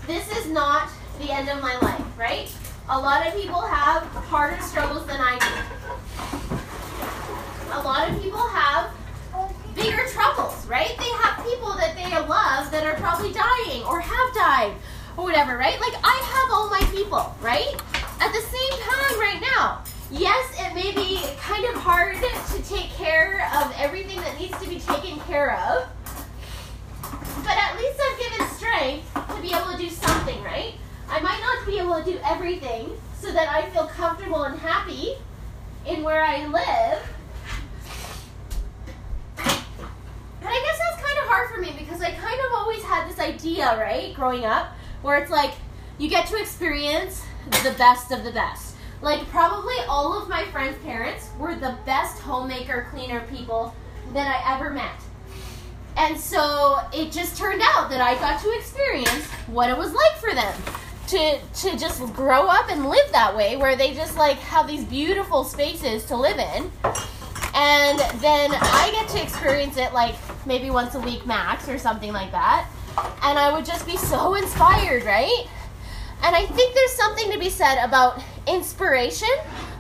this 0.07 0.31
is 0.37 0.53
not 0.53 0.91
the 1.19 1.31
end 1.33 1.49
of 1.49 1.63
my 1.63 1.75
life, 1.79 2.05
right? 2.19 2.55
A 2.89 2.97
lot 2.97 3.27
of 3.27 3.35
people 3.35 3.61
have 3.63 4.05
harder 4.05 4.63
struggles 4.63 5.05
than 5.07 5.21
I 5.21 5.37
do. 5.41 5.49
A 7.73 7.83
lot 7.83 8.09
of 8.09 8.23
people 8.23 8.39
have 8.39 8.93
bigger 9.75 10.07
troubles, 10.13 10.65
right? 10.69 10.95
They 10.97 11.11
have 11.19 11.45
people 11.45 11.75
that 11.75 11.97
they 11.97 12.09
love 12.29 12.71
that 12.71 12.85
are 12.85 12.95
probably 12.95 13.33
dying 13.33 13.83
or 13.85 13.99
have 13.99 14.35
died 14.35 14.73
or 15.17 15.25
whatever, 15.25 15.59
right? 15.59 15.81
Like 15.81 15.95
I 16.05 16.15
have 16.15 16.53
all 16.53 16.71
my 16.71 16.79
people, 16.95 17.35
right? 17.43 17.75
At 18.21 18.33
the 18.33 18.41
same 18.41 18.79
time 18.79 19.19
right 19.19 19.41
now. 19.43 19.83
Yes, 20.13 20.55
it 20.57 20.73
may 20.73 20.93
be 20.93 21.27
kind 21.41 21.65
of 21.65 21.75
hard 21.75 22.15
to 22.17 22.63
take 22.63 22.91
care 22.91 23.51
of 23.57 23.75
everything 23.77 24.21
that 24.21 24.39
needs 24.39 24.57
to 24.63 24.69
be 24.69 24.79
taken 24.79 25.19
care 25.27 25.59
of. 25.59 25.89
But 27.43 27.57
at 27.59 27.77
least 27.77 27.99
I'm 28.01 28.17
given 28.17 28.47
strength 28.55 29.13
to 29.35 29.43
be 29.43 29.53
able 29.53 29.73
to 29.73 29.77
do 29.77 29.91
something, 29.91 30.41
right? 30.45 30.75
I 31.09 31.21
might 31.21 31.41
not 31.41 31.67
be 31.67 31.79
able 31.79 31.97
to 31.97 32.05
do 32.05 32.19
everything 32.25 32.91
so 33.21 33.33
that 33.33 33.49
I 33.49 33.69
feel 33.71 33.87
comfortable 33.87 34.43
and 34.45 34.59
happy 34.59 35.15
in 35.87 36.03
where 36.03 36.23
I 36.23 36.47
live. 36.47 37.09
And 39.39 40.49
I 40.49 40.63
guess 40.63 40.79
that's 40.79 41.03
kind 41.03 41.19
of 41.19 41.27
hard 41.29 41.51
for 41.51 41.61
me 41.61 41.75
because 41.79 42.01
I 42.01 42.11
kind 42.11 42.41
of 42.41 42.53
always 42.53 42.83
had 42.83 43.09
this 43.09 43.19
idea, 43.19 43.79
right, 43.79 44.15
growing 44.15 44.45
up, 44.45 44.73
where 45.03 45.19
it's 45.19 45.31
like 45.31 45.55
you 45.99 46.09
get 46.09 46.27
to 46.27 46.37
experience 46.37 47.25
the 47.63 47.75
best 47.79 48.13
of 48.13 48.25
the 48.25 48.33
best. 48.33 48.75
Like, 49.03 49.27
probably 49.29 49.75
all 49.89 50.21
of 50.21 50.29
my 50.29 50.45
friends' 50.47 50.79
parents 50.83 51.29
were 51.39 51.55
the 51.55 51.77
best 51.85 52.21
homemaker, 52.21 52.87
cleaner 52.91 53.21
people 53.31 53.75
that 54.13 54.27
I 54.27 54.55
ever 54.55 54.71
met. 54.71 55.01
And 55.97 56.19
so 56.19 56.79
it 56.93 57.13
just 57.13 57.37
turned 57.37 57.63
out 57.63 57.91
that 57.91 58.01
I 58.01 58.15
got 58.15 58.41
to 58.43 58.57
experience 58.57 59.27
what 59.47 59.71
it 59.71 59.77
was 59.77 59.93
like 59.93 60.17
for 60.19 60.35
them 60.35 60.55
to 61.09 61.39
to 61.41 61.77
just 61.79 62.01
grow 62.15 62.47
up 62.47 62.71
and 62.71 62.89
live 62.89 63.13
that 63.13 63.37
way 63.37 63.57
where 63.57 63.77
they 63.77 63.95
just 63.95 64.17
like 64.17 64.37
have 64.39 64.67
these 64.67 64.85
beautiful 64.85 65.45
spaces 65.45 66.05
to 66.07 66.17
live 66.17 66.39
in. 66.39 66.71
And 67.55 67.99
then 68.21 68.51
I 68.53 68.91
get 68.93 69.09
to 69.11 69.23
experience 69.23 69.77
it 69.77 69.93
like 69.93 70.15
maybe 70.47 70.71
once 70.71 70.95
a 70.95 71.01
week 71.01 71.27
max 71.27 71.69
or 71.69 71.79
something 71.79 72.13
like 72.13 72.31
that. 72.33 72.69
And 73.23 73.39
I 73.39 73.53
would 73.55 73.65
just 73.65 73.87
be 73.87 73.97
so 73.97 74.35
inspired, 74.35 75.05
right? 75.05 75.47
And 76.23 76.35
I 76.35 76.45
think 76.47 76.75
there's 76.75 76.93
something 76.93 77.31
to 77.33 77.39
be 77.39 77.51
said 77.51 77.83
about 77.85 78.23
inspiration 78.47 79.29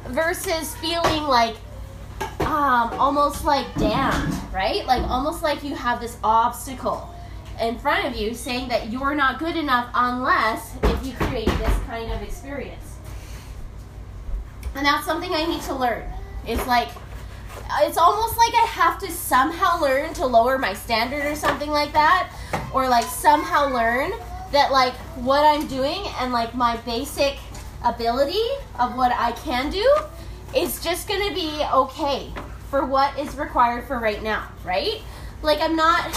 versus 0.08 0.74
feeling 0.76 1.24
like 1.24 1.56
um, 2.40 2.92
almost 2.94 3.44
like 3.44 3.66
damned, 3.74 4.34
right? 4.52 4.86
Like 4.86 5.02
almost 5.10 5.42
like 5.42 5.62
you 5.64 5.74
have 5.74 6.00
this 6.00 6.16
obstacle 6.22 7.12
in 7.60 7.78
front 7.78 8.06
of 8.06 8.16
you 8.16 8.34
saying 8.34 8.68
that 8.68 8.90
you're 8.90 9.14
not 9.14 9.38
good 9.38 9.56
enough 9.56 9.88
unless 9.94 10.76
if 10.82 11.06
you 11.06 11.12
create 11.14 11.46
this 11.46 11.78
kind 11.86 12.12
of 12.12 12.22
experience. 12.22 12.96
And 14.74 14.84
that's 14.84 15.06
something 15.06 15.32
I 15.32 15.46
need 15.46 15.62
to 15.62 15.74
learn. 15.74 16.04
It's 16.46 16.66
like, 16.66 16.88
it's 17.80 17.96
almost 17.96 18.36
like 18.36 18.54
I 18.54 18.66
have 18.66 18.98
to 19.00 19.10
somehow 19.10 19.80
learn 19.80 20.12
to 20.14 20.26
lower 20.26 20.58
my 20.58 20.74
standard 20.74 21.24
or 21.24 21.34
something 21.34 21.70
like 21.70 21.92
that. 21.92 22.30
Or 22.74 22.88
like 22.88 23.04
somehow 23.04 23.72
learn 23.72 24.12
that 24.52 24.70
like 24.70 24.92
what 25.16 25.44
I'm 25.44 25.66
doing 25.66 26.04
and 26.20 26.32
like 26.32 26.54
my 26.54 26.76
basic 26.78 27.38
ability 27.84 28.44
of 28.78 28.96
what 28.96 29.12
I 29.12 29.32
can 29.32 29.70
do 29.70 29.96
is 30.54 30.82
just 30.82 31.08
going 31.08 31.26
to 31.28 31.34
be 31.34 31.62
okay 31.72 32.30
for 32.70 32.84
what 32.84 33.18
is 33.18 33.36
required 33.36 33.84
for 33.84 33.98
right 33.98 34.22
now, 34.22 34.48
right? 34.64 35.00
Like 35.42 35.60
I'm 35.60 35.76
not 35.76 36.08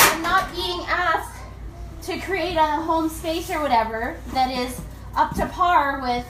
I'm 0.00 0.22
not 0.22 0.52
being 0.52 0.80
asked 0.86 1.40
to 2.02 2.18
create 2.18 2.56
a 2.56 2.66
home 2.66 3.08
space 3.08 3.50
or 3.50 3.60
whatever 3.60 4.16
that 4.32 4.50
is 4.50 4.80
up 5.14 5.34
to 5.36 5.46
par 5.46 6.00
with 6.00 6.24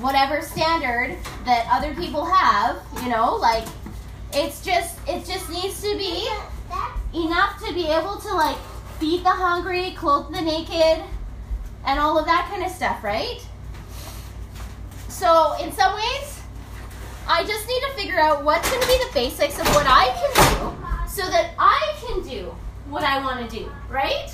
whatever 0.00 0.40
standard 0.42 1.16
that 1.44 1.66
other 1.70 1.94
people 1.94 2.24
have, 2.24 2.82
you 3.02 3.08
know, 3.08 3.36
like 3.36 3.66
it's 4.32 4.64
just 4.64 4.98
it 5.08 5.24
just 5.24 5.48
needs 5.50 5.80
to 5.82 5.96
be 5.96 6.28
enough 7.14 7.62
to 7.64 7.72
be 7.72 7.86
able 7.86 8.16
to 8.16 8.34
like 8.34 8.56
feed 8.98 9.24
the 9.24 9.30
hungry, 9.30 9.92
clothe 9.96 10.32
the 10.32 10.40
naked, 10.40 11.04
and 11.84 12.00
all 12.00 12.18
of 12.18 12.26
that 12.26 12.48
kind 12.50 12.64
of 12.64 12.70
stuff, 12.70 13.02
right? 13.04 13.46
So, 15.08 15.54
in 15.62 15.72
some 15.72 15.94
ways, 15.94 16.35
I 17.28 17.42
just 17.44 17.66
need 17.66 17.80
to 17.80 17.90
figure 17.94 18.20
out 18.20 18.44
what's 18.44 18.70
going 18.70 18.80
to 18.80 18.86
be 18.86 18.98
the 18.98 19.10
basics 19.12 19.58
of 19.58 19.66
what 19.74 19.84
I 19.88 20.14
can 20.14 20.30
do 20.36 21.10
so 21.10 21.28
that 21.28 21.50
I 21.58 21.94
can 22.06 22.22
do 22.22 22.54
what 22.88 23.02
I 23.02 23.18
want 23.18 23.50
to 23.50 23.56
do, 23.58 23.70
right? 23.90 24.32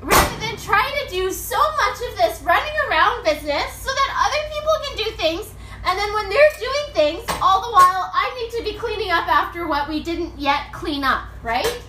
Rather 0.00 0.36
than 0.38 0.56
trying 0.56 0.92
to 1.04 1.10
do 1.10 1.32
so 1.32 1.58
much 1.58 1.98
of 2.08 2.16
this 2.16 2.40
running 2.42 2.72
around 2.88 3.24
business 3.24 3.72
so 3.74 3.90
that 3.90 4.08
other 4.14 4.42
people 4.54 4.72
can 4.86 4.96
do 4.96 5.10
things, 5.16 5.54
and 5.84 5.98
then 5.98 6.14
when 6.14 6.28
they're 6.28 6.50
doing 6.60 6.94
things, 6.94 7.24
all 7.42 7.60
the 7.60 7.72
while 7.72 8.10
I 8.14 8.32
need 8.40 8.58
to 8.58 8.64
be 8.64 8.78
cleaning 8.78 9.10
up 9.10 9.26
after 9.26 9.66
what 9.66 9.88
we 9.88 10.02
didn't 10.02 10.38
yet 10.38 10.72
clean 10.72 11.02
up, 11.02 11.24
right? 11.42 11.80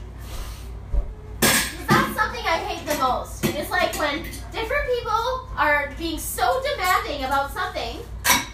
That's 1.42 2.16
something 2.16 2.44
I 2.46 2.58
hate 2.66 2.86
the 2.88 2.98
most. 2.98 3.46
It's 3.46 3.70
like 3.70 3.96
when 4.00 4.26
different 4.56 4.88
people 4.88 5.50
are 5.58 5.94
being 5.98 6.18
so 6.18 6.64
demanding 6.72 7.26
about 7.26 7.52
something 7.52 8.00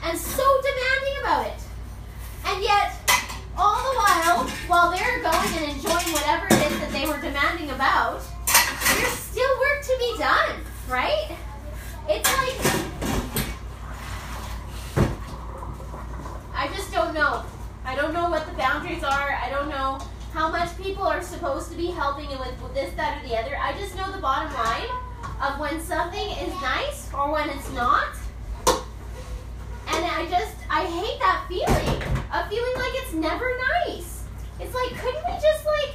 and 0.03 0.17
so 0.17 0.43
demanding 0.63 1.15
about 1.21 1.45
it. 1.45 1.61
And 2.43 2.63
yet, 2.63 2.97
all 3.55 3.75
the 3.75 3.99
while, 3.99 4.47
while 4.65 4.91
they're 4.91 5.21
going 5.21 5.53
and 5.57 5.77
enjoying 5.77 6.11
whatever 6.11 6.47
it 6.47 6.71
is 6.71 6.79
that 6.79 6.89
they 6.91 7.05
were 7.05 7.21
demanding 7.21 7.69
about, 7.69 8.23
there's 8.97 9.13
still 9.13 9.59
work 9.59 9.83
to 9.83 9.95
be 9.99 10.17
done, 10.17 10.55
right? 10.89 11.37
It's 12.09 12.27
like, 12.35 12.57
I 16.55 16.67
just 16.75 16.91
don't 16.91 17.13
know. 17.13 17.45
I 17.85 17.95
don't 17.95 18.13
know 18.13 18.27
what 18.27 18.47
the 18.47 18.53
boundaries 18.53 19.03
are. 19.03 19.37
I 19.39 19.49
don't 19.51 19.69
know 19.69 19.99
how 20.33 20.49
much 20.49 20.75
people 20.77 21.03
are 21.03 21.21
supposed 21.21 21.69
to 21.69 21.77
be 21.77 21.87
helping 21.91 22.29
with 22.29 22.73
this, 22.73 22.91
that, 22.95 23.23
or 23.23 23.27
the 23.27 23.37
other. 23.37 23.55
I 23.55 23.73
just 23.73 23.95
know 23.95 24.11
the 24.11 24.17
bottom 24.17 24.51
line 24.53 24.89
of 25.41 25.59
when 25.59 25.81
something 25.81 26.29
is 26.37 26.53
nice 26.61 27.11
or 27.13 27.31
when 27.31 27.49
it's 27.49 27.71
not. 27.73 28.15
And 28.67 30.05
I 30.05 30.25
just, 30.29 30.55
I 30.69 30.85
hate 30.85 31.19
that 31.19 31.45
feeling 31.47 32.01
of 32.31 32.47
feeling 32.47 32.75
like 32.75 32.93
it's 33.03 33.13
never 33.13 33.51
nice. 33.85 34.23
It's 34.59 34.73
like, 34.73 34.89
couldn't 35.01 35.23
we 35.25 35.33
just 35.41 35.65
like 35.65 35.93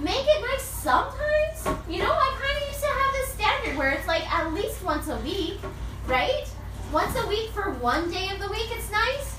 make 0.00 0.24
it 0.24 0.40
nice 0.40 0.62
sometimes? 0.62 1.66
You 1.88 1.98
know, 1.98 2.12
I 2.12 2.38
kind 2.40 2.62
of 2.62 2.68
used 2.68 2.80
to 2.80 2.88
have 2.88 3.12
this 3.12 3.28
standard 3.34 3.76
where 3.76 3.90
it's 3.90 4.06
like 4.06 4.24
at 4.32 4.52
least 4.54 4.82
once 4.84 5.08
a 5.08 5.16
week, 5.18 5.58
right? 6.06 6.44
Once 6.92 7.16
a 7.16 7.26
week 7.26 7.50
for 7.50 7.70
one 7.74 8.10
day 8.10 8.30
of 8.30 8.40
the 8.40 8.48
week, 8.48 8.68
it's 8.70 8.90
nice. 8.90 9.36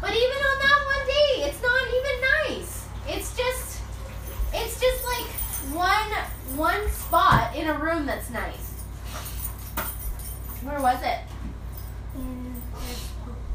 But 0.00 0.10
even 0.10 0.38
on 0.38 0.58
that 0.58 0.80
one 0.86 1.06
day, 1.06 1.50
it's 1.50 1.60
not 1.60 1.86
even 1.88 2.56
nice. 2.56 2.86
It's 3.08 3.36
just, 3.36 3.80
it's 4.54 4.80
just 4.80 5.04
like 5.04 5.26
one 5.74 6.10
one 6.56 6.88
spot 6.90 7.54
in 7.54 7.66
a 7.66 7.74
room 7.74 8.06
that's 8.06 8.30
nice. 8.30 8.72
Where 10.62 10.80
was 10.80 11.02
it? 11.02 11.20
In 12.16 12.54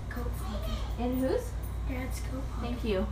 Coke 0.09 0.31
In 0.99 1.17
whose? 1.17 1.51
Dad's 1.89 2.21
Coke 2.31 2.43
Thank 2.61 2.83
you. 2.83 3.05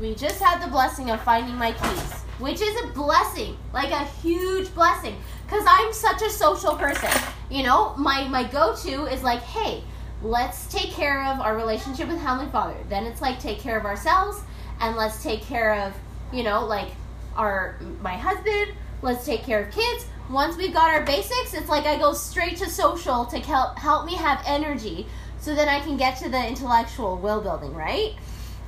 We 0.00 0.14
just 0.14 0.40
had 0.40 0.62
the 0.62 0.70
blessing 0.70 1.10
of 1.10 1.20
finding 1.22 1.54
my 1.56 1.72
keys, 1.72 2.12
which 2.38 2.60
is 2.60 2.82
a 2.82 2.86
blessing, 2.88 3.56
like 3.72 3.90
a 3.90 4.04
huge 4.04 4.74
blessing, 4.74 5.16
because 5.44 5.64
I'm 5.68 5.92
such 5.92 6.22
a 6.22 6.30
social 6.30 6.74
person. 6.74 7.10
You 7.50 7.62
know, 7.62 7.94
my 7.96 8.26
my 8.28 8.44
go-to 8.44 9.06
is 9.06 9.22
like, 9.22 9.40
hey, 9.42 9.84
let's 10.22 10.66
take 10.66 10.90
care 10.90 11.24
of 11.26 11.40
our 11.40 11.56
relationship 11.56 12.08
with 12.08 12.18
Heavenly 12.18 12.50
Father. 12.50 12.76
Then 12.88 13.04
it's 13.04 13.20
like 13.20 13.38
take 13.38 13.58
care 13.60 13.78
of 13.78 13.84
ourselves, 13.84 14.40
and 14.80 14.96
let's 14.96 15.22
take 15.22 15.42
care 15.42 15.74
of, 15.74 15.94
you 16.32 16.42
know, 16.42 16.64
like 16.64 16.88
our 17.36 17.78
my 18.00 18.16
husband. 18.16 18.72
Let's 19.02 19.26
take 19.26 19.42
care 19.42 19.64
of 19.64 19.74
kids. 19.74 20.06
Once 20.30 20.56
we've 20.56 20.72
got 20.72 20.94
our 20.94 21.04
basics, 21.04 21.54
it's 21.54 21.68
like 21.68 21.84
I 21.86 21.98
go 21.98 22.12
straight 22.12 22.56
to 22.58 22.70
social 22.70 23.24
to 23.26 23.38
help 23.40 23.78
help 23.78 24.06
me 24.06 24.14
have 24.14 24.42
energy, 24.46 25.06
so 25.40 25.54
then 25.54 25.68
I 25.68 25.80
can 25.80 25.96
get 25.96 26.16
to 26.18 26.28
the 26.28 26.46
intellectual 26.46 27.16
will 27.16 27.40
building, 27.40 27.74
right? 27.74 28.14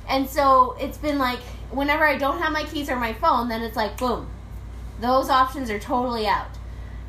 And 0.07 0.29
so 0.29 0.75
it's 0.79 0.97
been 0.97 1.17
like 1.17 1.39
whenever 1.71 2.05
I 2.05 2.17
don't 2.17 2.39
have 2.39 2.51
my 2.51 2.63
keys 2.63 2.89
or 2.89 2.97
my 2.97 3.13
phone, 3.13 3.49
then 3.49 3.61
it's 3.61 3.75
like 3.75 3.97
boom, 3.97 4.27
those 4.99 5.29
options 5.29 5.69
are 5.69 5.79
totally 5.79 6.27
out. 6.27 6.47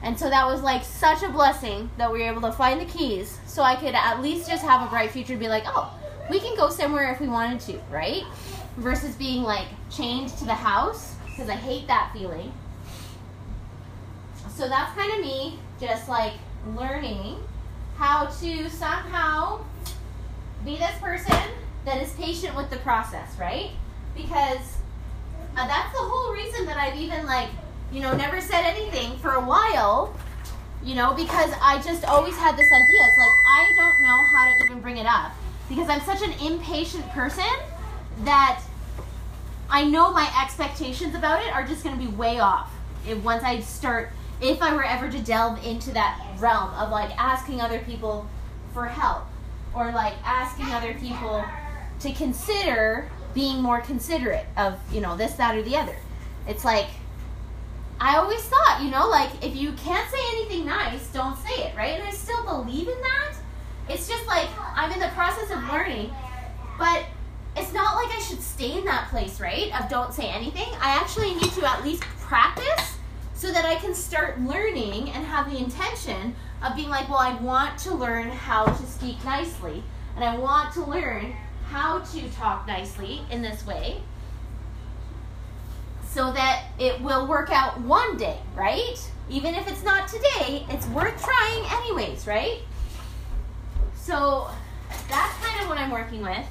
And 0.02 0.18
so 0.18 0.30
that 0.30 0.46
was 0.46 0.62
like 0.62 0.84
such 0.84 1.22
a 1.22 1.28
blessing 1.28 1.90
that 1.98 2.12
we 2.12 2.20
were 2.20 2.30
able 2.30 2.42
to 2.42 2.52
find 2.52 2.80
the 2.80 2.84
keys 2.84 3.40
so 3.46 3.62
I 3.62 3.76
could 3.76 3.94
at 3.94 4.22
least 4.22 4.48
just 4.48 4.64
have 4.64 4.86
a 4.86 4.90
bright 4.90 5.10
future 5.10 5.34
to 5.34 5.38
be 5.38 5.48
like, 5.48 5.64
oh, 5.66 5.92
we 6.30 6.38
can 6.38 6.56
go 6.56 6.70
somewhere 6.70 7.10
if 7.10 7.20
we 7.20 7.28
wanted 7.28 7.60
to, 7.60 7.78
right? 7.90 8.22
Versus 8.76 9.16
being 9.16 9.42
like 9.42 9.66
chained 9.90 10.28
to 10.38 10.44
the 10.44 10.54
house 10.54 11.15
because 11.36 11.50
I 11.50 11.56
hate 11.56 11.86
that 11.86 12.10
feeling. 12.14 12.50
So 14.54 14.68
that's 14.68 14.96
kind 14.96 15.12
of 15.12 15.20
me 15.20 15.58
just 15.78 16.08
like 16.08 16.32
learning 16.74 17.36
how 17.98 18.26
to 18.26 18.70
somehow 18.70 19.60
be 20.64 20.78
this 20.78 20.98
person 20.98 21.50
that 21.84 22.02
is 22.02 22.12
patient 22.14 22.56
with 22.56 22.70
the 22.70 22.78
process, 22.78 23.38
right? 23.38 23.70
Because 24.16 24.78
uh, 25.56 25.66
that's 25.66 25.92
the 25.92 26.02
whole 26.02 26.32
reason 26.32 26.64
that 26.66 26.78
I've 26.78 26.96
even 26.96 27.26
like, 27.26 27.50
you 27.92 28.00
know, 28.00 28.16
never 28.16 28.40
said 28.40 28.62
anything 28.62 29.18
for 29.18 29.32
a 29.32 29.40
while, 29.40 30.18
you 30.82 30.94
know, 30.94 31.12
because 31.12 31.52
I 31.60 31.82
just 31.82 32.04
always 32.06 32.36
had 32.36 32.56
this 32.56 32.66
idea. 32.66 33.00
It's 33.08 33.18
like 33.18 33.36
I 33.52 33.72
don't 33.76 34.02
know 34.02 34.24
how 34.24 34.50
to 34.50 34.64
even 34.64 34.80
bring 34.80 34.96
it 34.96 35.06
up 35.06 35.32
because 35.68 35.88
I'm 35.90 36.00
such 36.00 36.22
an 36.22 36.32
impatient 36.40 37.06
person 37.10 37.44
that 38.24 38.62
I 39.68 39.84
know 39.84 40.12
my 40.12 40.30
expectations 40.42 41.14
about 41.14 41.42
it 41.44 41.52
are 41.52 41.66
just 41.66 41.82
going 41.82 41.98
to 41.98 42.04
be 42.04 42.10
way 42.10 42.38
off 42.38 42.72
once 43.22 43.42
I 43.42 43.60
start 43.60 44.10
if 44.40 44.60
I 44.60 44.74
were 44.74 44.84
ever 44.84 45.10
to 45.10 45.18
delve 45.20 45.64
into 45.64 45.92
that 45.92 46.20
realm 46.38 46.70
of 46.74 46.90
like 46.90 47.10
asking 47.18 47.60
other 47.60 47.78
people 47.80 48.28
for 48.72 48.86
help 48.86 49.24
or 49.74 49.92
like 49.92 50.14
asking 50.24 50.66
other 50.66 50.94
people 50.94 51.44
to 52.00 52.12
consider 52.12 53.10
being 53.34 53.62
more 53.62 53.80
considerate 53.80 54.46
of, 54.56 54.78
you 54.92 55.00
know, 55.00 55.16
this, 55.16 55.34
that, 55.34 55.56
or 55.56 55.62
the 55.62 55.76
other. 55.76 55.96
It's 56.46 56.64
like, 56.64 56.86
I 58.00 58.16
always 58.16 58.42
thought, 58.42 58.80
you 58.82 58.90
know, 58.90 59.08
like 59.08 59.30
if 59.42 59.56
you 59.56 59.72
can't 59.72 60.08
say 60.10 60.18
anything 60.32 60.66
nice, 60.66 61.06
don't 61.08 61.36
say 61.38 61.64
it, 61.64 61.76
right? 61.76 61.98
And 61.98 62.02
I 62.02 62.10
still 62.10 62.44
believe 62.44 62.88
in 62.88 63.00
that. 63.00 63.34
It's 63.88 64.08
just 64.08 64.26
like 64.26 64.48
I'm 64.74 64.92
in 64.92 64.98
the 64.98 65.08
process 65.08 65.50
of 65.50 65.62
learning, 65.68 66.12
but 66.78 67.04
it's 67.56 67.72
not 67.72 67.96
like 67.96 68.14
I 68.14 68.20
should 68.20 68.42
stay 68.42 68.78
in 68.78 68.84
that 68.84 69.08
place, 69.08 69.40
right? 69.40 69.72
Of 69.80 69.88
don't 69.88 70.12
say 70.12 70.28
anything. 70.28 70.68
I 70.80 70.90
actually 70.90 71.34
need 71.34 71.52
to 71.52 71.66
at 71.66 71.82
least 71.82 72.02
practice 72.20 72.96
so 73.34 73.52
that 73.52 73.64
I 73.64 73.76
can 73.76 73.94
start 73.94 74.40
learning 74.40 75.10
and 75.10 75.24
have 75.24 75.50
the 75.50 75.58
intention 75.58 76.34
of 76.62 76.76
being 76.76 76.88
like, 76.88 77.08
well, 77.08 77.18
I 77.18 77.34
want 77.36 77.78
to 77.80 77.94
learn 77.94 78.28
how 78.28 78.64
to 78.64 78.86
speak 78.86 79.22
nicely, 79.24 79.82
and 80.14 80.24
I 80.24 80.36
want 80.36 80.72
to 80.74 80.84
learn 80.84 81.34
how 81.68 82.00
to 82.00 82.28
talk 82.30 82.66
nicely 82.66 83.22
in 83.30 83.42
this 83.42 83.66
way 83.66 84.00
so 86.08 86.32
that 86.32 86.64
it 86.78 87.00
will 87.02 87.26
work 87.26 87.50
out 87.50 87.80
one 87.82 88.16
day, 88.16 88.38
right? 88.54 88.96
Even 89.28 89.54
if 89.54 89.68
it's 89.68 89.82
not 89.82 90.08
today, 90.08 90.64
it's 90.70 90.86
worth 90.88 91.22
trying 91.22 91.64
anyways, 91.82 92.26
right? 92.26 92.60
So 93.94 94.48
that's 95.08 95.34
kind 95.44 95.62
of 95.62 95.68
what 95.68 95.78
I'm 95.78 95.90
working 95.90 96.22
with. 96.22 96.46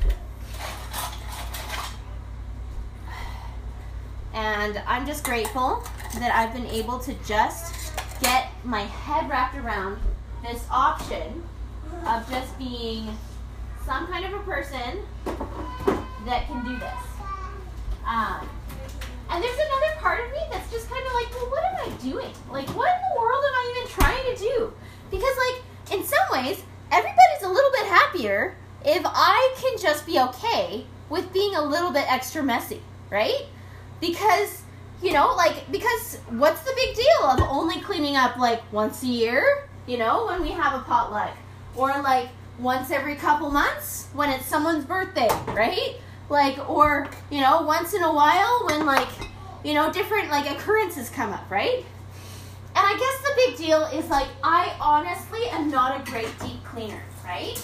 And 4.36 4.82
I'm 4.86 5.06
just 5.06 5.24
grateful 5.24 5.82
that 6.16 6.36
I've 6.36 6.54
been 6.54 6.68
able 6.68 7.00
to 7.00 7.14
just 7.26 7.94
get 8.22 8.50
my 8.66 8.82
head 8.82 9.30
wrapped 9.30 9.56
around 9.56 9.98
this 10.44 10.66
option 10.70 11.42
of 12.06 12.30
just 12.30 12.58
being 12.60 13.18
some 13.86 14.08
kind 14.08 14.26
of 14.26 14.34
a 14.34 14.40
person 14.40 15.00
that 16.26 16.46
can 16.48 16.66
do 16.66 16.78
this. 16.78 17.02
Um, 18.06 18.48
and 19.30 19.44
there's 19.44 19.58
another 19.58 20.00
part 20.00 20.26
of 20.26 20.32
me 20.32 20.40
that's 20.52 20.70
just 20.70 20.90
kind 20.90 21.06
of 21.06 21.14
like, 21.14 21.32
well, 21.32 21.50
what 21.50 21.64
am 21.64 21.92
I 21.92 21.98
doing? 22.02 22.34
Like, 22.52 22.68
what 22.76 22.90
in 22.94 23.02
the 23.14 23.20
world 23.20 23.44
am 23.48 23.54
I 23.54 23.76
even 23.78 23.92
trying 23.94 24.36
to 24.36 24.42
do? 24.42 24.74
Because, 25.12 25.36
like, 25.48 25.98
in 25.98 26.06
some 26.06 26.20
ways, 26.32 26.62
everybody's 26.92 27.44
a 27.44 27.50
little 27.50 27.72
bit 27.72 27.86
happier 27.86 28.56
if 28.84 29.02
I 29.06 29.56
can 29.62 29.80
just 29.80 30.06
be 30.06 30.20
okay 30.20 30.86
with 31.10 31.32
being 31.32 31.56
a 31.56 31.62
little 31.62 31.92
bit 31.92 32.06
extra 32.12 32.44
messy, 32.44 32.82
right? 33.10 33.46
Because, 34.08 34.64
you 35.02 35.14
know, 35.14 35.34
like, 35.36 35.72
because 35.72 36.18
what's 36.30 36.62
the 36.62 36.74
big 36.76 36.96
deal 36.96 37.30
of 37.30 37.40
only 37.42 37.80
cleaning 37.82 38.16
up 38.16 38.38
like 38.38 38.62
once 38.72 39.04
a 39.04 39.08
year? 39.08 39.66
you 39.88 39.98
know, 39.98 40.26
when 40.26 40.42
we 40.42 40.52
have 40.52 40.80
a 40.80 40.84
potluck. 40.84 41.36
Or 41.76 42.02
like 42.02 42.30
once 42.60 42.92
every 42.92 43.16
couple 43.16 43.50
months 43.50 44.08
when 44.14 44.30
it's 44.30 44.46
someone's 44.46 44.86
birthday, 44.86 45.30
right? 45.48 45.96
Like, 46.30 46.70
or, 46.70 47.08
you 47.30 47.42
know, 47.42 47.62
once 47.62 47.94
in 47.94 48.02
a 48.02 48.12
while 48.12 48.66
when 48.66 48.86
like, 48.86 49.08
you 49.64 49.74
know, 49.74 49.92
different 49.92 50.30
like 50.30 50.50
occurrences 50.50 51.10
come 51.10 51.34
up, 51.34 51.50
right? 51.50 51.86
And 52.78 52.86
I 52.86 52.98
guess 52.98 53.30
the 53.30 53.34
big 53.36 53.58
deal 53.58 53.86
is 53.86 54.10
like, 54.10 54.28
I 54.44 54.76
honestly 54.80 55.48
am 55.50 55.70
not 55.70 56.00
a 56.00 56.12
great 56.12 56.30
deep 56.40 56.64
cleaner, 56.64 57.02
right? 57.24 57.62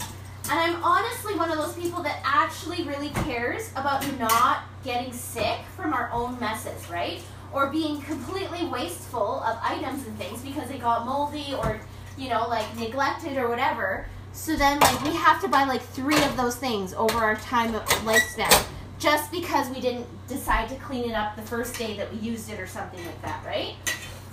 And 0.52 0.60
I'm 0.60 0.84
honestly 0.84 1.34
one 1.36 1.50
of 1.50 1.58
those 1.58 1.74
people 1.76 2.04
that 2.04 2.20
actually 2.26 2.84
really 2.84 3.08
cares 3.24 3.72
about 3.72 4.06
not 4.20 4.64
getting 4.84 5.14
sick 5.14 5.60
from 5.78 5.94
our 5.94 6.12
own 6.12 6.38
messes, 6.42 6.90
right? 6.90 7.22
Or 7.54 7.68
being 7.68 8.02
completely 8.02 8.66
wasteful 8.66 9.40
of 9.46 9.58
items 9.64 10.06
and 10.06 10.18
things 10.18 10.42
because 10.42 10.68
they 10.68 10.78
got 10.78 11.06
moldy 11.06 11.56
or, 11.58 11.80
you 12.18 12.28
know, 12.28 12.50
like 12.50 12.66
neglected 12.78 13.38
or 13.38 13.48
whatever. 13.48 14.06
So 14.34 14.58
then, 14.58 14.82
like, 14.82 15.02
we 15.06 15.12
have 15.12 15.40
to 15.40 15.48
buy 15.48 15.64
like 15.64 15.82
three 15.82 16.22
of 16.22 16.36
those 16.36 16.58
things 16.58 16.94
over 16.96 17.20
our 17.20 17.38
time 17.38 17.74
of 17.74 17.86
lifespan 18.04 18.66
just 19.00 19.32
because 19.32 19.70
we 19.70 19.80
didn't 19.80 20.08
decide 20.28 20.68
to 20.68 20.76
clean 20.76 21.10
it 21.10 21.14
up 21.14 21.38
the 21.38 21.44
first 21.44 21.78
day 21.78 21.96
that 21.96 22.12
we 22.12 22.20
used 22.20 22.52
it 22.52 22.60
or 22.60 22.68
something 22.68 23.00
like 23.06 23.22
that, 23.22 23.42
right? 23.46 23.76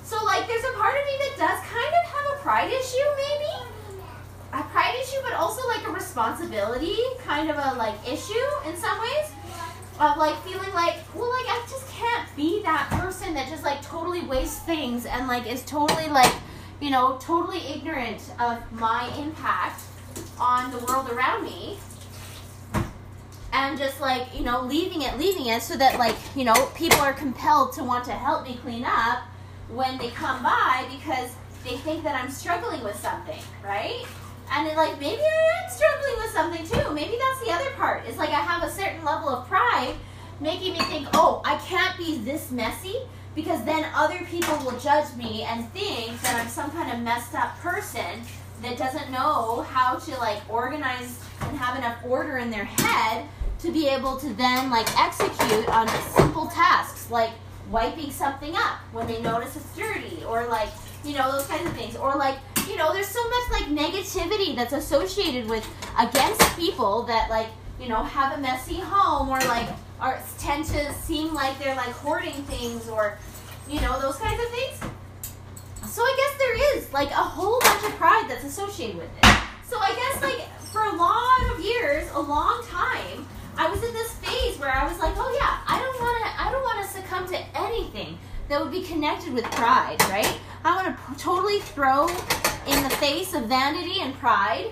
So, 0.02 0.24
like, 0.24 0.48
there's 0.48 0.64
a 0.64 0.72
part 0.78 0.96
of 0.96 1.04
me 1.04 1.12
that 1.20 1.34
does 1.38 1.60
kind 1.68 1.94
of 1.94 2.10
have 2.10 2.38
a 2.38 2.42
pride 2.42 2.72
issue, 2.72 3.04
maybe 3.16 3.57
but 5.29 5.37
also 5.37 5.66
like 5.68 5.87
a 5.87 5.91
responsibility 5.91 6.97
kind 7.18 7.51
of 7.51 7.57
a 7.57 7.74
like 7.76 7.95
issue 8.09 8.35
in 8.66 8.76
some 8.76 8.99
ways 9.01 9.31
of 10.01 10.16
like 10.16 10.37
feeling 10.45 10.72
like, 10.72 10.95
well, 11.14 11.29
like 11.29 11.47
I 11.49 11.66
just 11.68 11.89
can't 11.89 12.29
be 12.37 12.62
that 12.62 12.89
person 12.91 13.35
that 13.35 13.49
just 13.49 13.64
like 13.64 13.83
totally 13.83 14.22
wastes 14.22 14.61
things 14.61 15.07
and 15.07 15.26
like 15.26 15.47
is 15.47 15.64
totally 15.64 16.09
like, 16.09 16.33
you 16.81 16.91
know, 16.91 17.18
totally 17.20 17.59
ignorant 17.66 18.22
of 18.39 18.61
my 18.72 19.12
impact 19.18 19.83
on 20.39 20.70
the 20.70 20.79
world 20.79 21.11
around 21.11 21.45
me. 21.45 21.79
And 23.53 23.76
just 23.76 24.01
like, 24.01 24.26
you 24.35 24.45
know, 24.45 24.62
leaving 24.62 25.03
it, 25.03 25.18
leaving 25.18 25.47
it 25.47 25.62
so 25.62 25.76
that 25.76 25.99
like, 25.99 26.14
you 26.37 26.45
know, 26.45 26.70
people 26.76 27.01
are 27.01 27.12
compelled 27.12 27.72
to 27.72 27.83
want 27.83 28.05
to 28.05 28.12
help 28.12 28.47
me 28.47 28.59
clean 28.62 28.85
up 28.85 29.24
when 29.68 29.99
they 29.99 30.11
come 30.11 30.43
by 30.43 30.87
because 30.97 31.31
they 31.64 31.76
think 31.79 32.05
that 32.05 32.14
I'm 32.14 32.31
struggling 32.31 32.85
with 32.85 32.97
something, 32.97 33.41
right? 33.64 34.07
And 34.53 34.66
it, 34.66 34.76
like 34.76 34.99
maybe 35.01 35.22
I 35.22 35.62
am 35.62 35.70
struggling 35.70 36.16
with 36.18 36.30
something 36.32 36.66
too. 36.66 36.94
Maybe 36.94 37.16
that's 37.18 37.46
the 37.46 37.53
other 37.53 37.70
part. 37.76 38.05
It's 38.07 38.18
like 38.18 38.30
I 38.30 38.40
have 38.40 38.62
a 38.62 38.70
certain 38.70 39.05
level 39.05 39.28
of 39.28 39.49
pride 39.49 39.94
making 40.40 40.72
me 40.72 40.80
think, 40.80 41.09
oh, 41.14 41.42
I 41.44 41.57
can't 41.59 41.96
be 41.99 42.18
this 42.18 42.51
messy 42.51 42.96
because 43.34 43.64
then 43.64 43.84
other 43.94 44.24
people 44.24 44.57
will 44.64 44.78
judge 44.78 45.14
me 45.16 45.42
and 45.42 45.68
think 45.72 46.20
that 46.22 46.40
I'm 46.40 46.49
some 46.49 46.70
kind 46.70 46.92
of 46.92 47.01
messed 47.01 47.34
up 47.34 47.59
person 47.61 48.22
that 48.62 48.76
doesn't 48.76 49.11
know 49.11 49.62
how 49.70 49.96
to 49.96 50.11
like 50.18 50.40
organize 50.49 51.20
and 51.42 51.57
have 51.57 51.78
enough 51.78 51.99
order 52.05 52.38
in 52.38 52.51
their 52.51 52.64
head 52.64 53.26
to 53.61 53.72
be 53.72 53.88
able 53.88 54.16
to 54.18 54.32
then 54.34 54.70
like 54.70 54.88
execute 54.99 55.68
on 55.68 55.88
simple 56.16 56.46
tasks 56.46 57.11
like 57.11 57.30
wiping 57.70 58.11
something 58.11 58.55
up 58.57 58.78
when 58.92 59.07
they 59.07 59.20
notice 59.20 59.57
it's 59.57 59.76
dirty 59.76 60.24
or 60.24 60.46
like 60.46 60.68
you 61.09 61.16
know 61.16 61.32
those 61.32 61.46
kinds 61.46 61.66
of 61.66 61.72
things 61.72 61.96
or 61.96 62.16
like 62.16 62.38
you 62.68 62.76
know, 62.76 62.92
there's 62.92 63.09
so 63.09 63.22
much 63.28 63.50
like 63.50 63.64
negativity 63.70 64.54
that's 64.54 64.72
associated 64.72 65.48
with 65.48 65.66
against 65.98 66.40
people 66.56 67.02
that 67.04 67.30
like, 67.30 67.48
you 67.80 67.88
know, 67.88 68.02
have 68.02 68.38
a 68.38 68.40
messy 68.40 68.78
home 68.78 69.28
or 69.28 69.40
like 69.48 69.68
are 70.00 70.20
tend 70.38 70.64
to 70.66 70.92
seem 70.94 71.34
like 71.34 71.59
they're 71.59 71.74
like 71.74 71.90
hoarding 71.90 72.44
things 72.44 72.88
or 72.88 73.18
you 73.68 73.80
know, 73.80 74.00
those 74.00 74.16
kinds 74.16 74.40
of 74.42 74.48
things. 74.50 74.80
So 75.86 76.02
I 76.02 76.14
guess 76.16 76.38
there 76.38 76.76
is 76.76 76.92
like 76.92 77.11
a 77.11 77.14
whole 77.14 77.59
bunch 77.61 77.84
of 77.84 77.92
pride 77.96 78.26
that's 78.28 78.44
associated 78.44 78.96
with 78.96 79.11
it. 79.22 79.38
So 79.66 79.78
I 79.78 79.94
guess 79.94 80.22
like 80.22 80.48
for 80.72 80.84
a 80.84 80.94
lot 80.94 81.52
of 81.52 81.64
years, 81.64 82.09
a 82.12 82.20
long 82.20 82.64
time, 82.66 83.26
I 83.56 83.68
was 83.68 83.82
in 83.82 83.92
this 83.92 84.12
phase 84.14 84.59
where 84.59 84.70
I 84.70 84.86
was 84.86 84.98
like, 84.98 85.14
oh 85.16 85.36
yeah, 85.40 85.59
I 85.66 85.78
don't 85.78 86.00
want 86.00 86.24
to, 86.24 86.42
I 86.42 86.52
don't 86.52 86.62
want 86.62 86.86
to 86.86 86.92
succumb 86.92 87.26
to 87.28 87.59
anything 87.59 88.18
that 88.48 88.61
would 88.62 88.70
be 88.70 88.82
connected 88.82 89.32
with 89.34 89.44
pride, 89.44 90.00
right? 90.02 90.38
I 90.68 90.76
want 90.76 90.86
to 90.94 91.02
p- 91.02 91.14
totally 91.18 91.60
throw 91.60 92.08
in 92.66 92.82
the 92.82 92.90
face 92.90 93.32
of 93.32 93.44
vanity 93.44 94.02
and 94.02 94.12
pride 94.18 94.66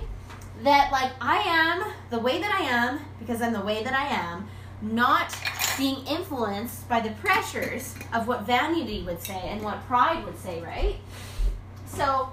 that 0.62 0.92
like 0.92 1.10
I 1.22 1.38
am 1.38 1.90
the 2.10 2.18
way 2.18 2.38
that 2.38 2.54
I 2.54 2.64
am 2.64 3.00
because 3.18 3.40
I'm 3.40 3.54
the 3.54 3.62
way 3.62 3.82
that 3.82 3.94
I 3.94 4.08
am, 4.08 4.46
not 4.82 5.34
being 5.78 6.04
influenced 6.06 6.86
by 6.86 7.00
the 7.00 7.12
pressures 7.12 7.94
of 8.12 8.28
what 8.28 8.42
vanity 8.42 9.04
would 9.04 9.22
say 9.22 9.40
and 9.48 9.62
what 9.62 9.86
pride 9.86 10.22
would 10.26 10.38
say, 10.38 10.60
right? 10.60 10.96
So 11.86 12.30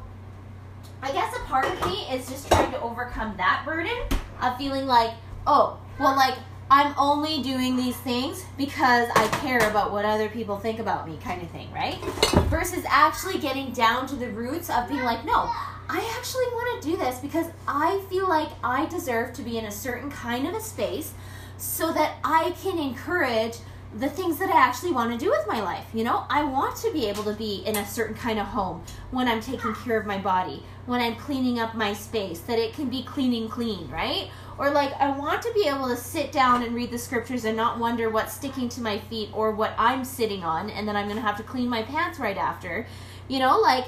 I 1.01 1.13
guess 1.13 1.33
a 1.33 1.39
part 1.45 1.65
of 1.65 1.85
me 1.85 2.05
is 2.11 2.27
just 2.27 2.49
trying 2.49 2.71
to 2.71 2.81
overcome 2.81 3.37
that 3.37 3.63
burden 3.65 3.95
of 4.41 4.57
feeling 4.57 4.87
like, 4.87 5.11
oh, 5.47 5.79
well, 6.01 6.17
like 6.17 6.35
I'm 6.75 6.95
only 6.97 7.43
doing 7.43 7.75
these 7.75 7.95
things 7.97 8.45
because 8.57 9.07
I 9.15 9.27
care 9.43 9.69
about 9.69 9.91
what 9.91 10.05
other 10.05 10.27
people 10.27 10.57
think 10.57 10.79
about 10.79 11.07
me, 11.07 11.19
kind 11.23 11.39
of 11.43 11.51
thing, 11.51 11.71
right? 11.71 12.03
Versus 12.49 12.83
actually 12.87 13.37
getting 13.37 13.71
down 13.73 14.07
to 14.07 14.15
the 14.15 14.31
roots 14.31 14.71
of 14.71 14.89
being 14.89 15.03
like, 15.03 15.23
no, 15.23 15.51
I 15.87 16.15
actually 16.17 16.47
want 16.47 16.81
to 16.81 16.89
do 16.89 16.97
this 16.97 17.19
because 17.19 17.45
I 17.67 18.03
feel 18.09 18.27
like 18.27 18.49
I 18.63 18.87
deserve 18.87 19.33
to 19.33 19.43
be 19.43 19.59
in 19.59 19.65
a 19.65 19.71
certain 19.71 20.09
kind 20.09 20.47
of 20.47 20.55
a 20.55 20.59
space 20.59 21.13
so 21.57 21.93
that 21.93 22.15
I 22.23 22.55
can 22.63 22.79
encourage 22.79 23.57
the 23.99 24.09
things 24.09 24.39
that 24.39 24.49
I 24.49 24.57
actually 24.57 24.93
want 24.93 25.11
to 25.11 25.23
do 25.23 25.29
with 25.29 25.45
my 25.47 25.61
life. 25.61 25.85
You 25.93 26.03
know, 26.03 26.25
I 26.27 26.43
want 26.43 26.75
to 26.77 26.91
be 26.91 27.05
able 27.05 27.23
to 27.25 27.33
be 27.33 27.61
in 27.67 27.77
a 27.77 27.85
certain 27.85 28.15
kind 28.15 28.39
of 28.39 28.47
home 28.47 28.83
when 29.11 29.27
I'm 29.27 29.41
taking 29.41 29.75
care 29.75 29.99
of 29.99 30.07
my 30.07 30.17
body, 30.17 30.63
when 30.87 31.01
I'm 31.01 31.17
cleaning 31.17 31.59
up 31.59 31.75
my 31.75 31.93
space, 31.93 32.39
that 32.39 32.57
it 32.57 32.73
can 32.73 32.89
be 32.89 33.03
clean 33.03 33.39
and 33.39 33.51
clean, 33.51 33.87
right? 33.91 34.31
Or 34.57 34.69
like, 34.69 34.93
I 34.99 35.09
want 35.17 35.41
to 35.43 35.53
be 35.53 35.67
able 35.67 35.87
to 35.87 35.97
sit 35.97 36.31
down 36.31 36.63
and 36.63 36.75
read 36.75 36.91
the 36.91 36.97
scriptures 36.97 37.45
and 37.45 37.57
not 37.57 37.79
wonder 37.79 38.09
what's 38.09 38.33
sticking 38.33 38.69
to 38.69 38.81
my 38.81 38.99
feet 38.99 39.29
or 39.33 39.51
what 39.51 39.73
I'm 39.77 40.05
sitting 40.05 40.43
on, 40.43 40.69
and 40.69 40.87
then 40.87 40.95
I'm 40.95 41.05
going 41.05 41.17
to 41.17 41.25
have 41.25 41.37
to 41.37 41.43
clean 41.43 41.69
my 41.69 41.83
pants 41.83 42.19
right 42.19 42.37
after. 42.37 42.85
You 43.27 43.39
know, 43.39 43.59
like, 43.59 43.85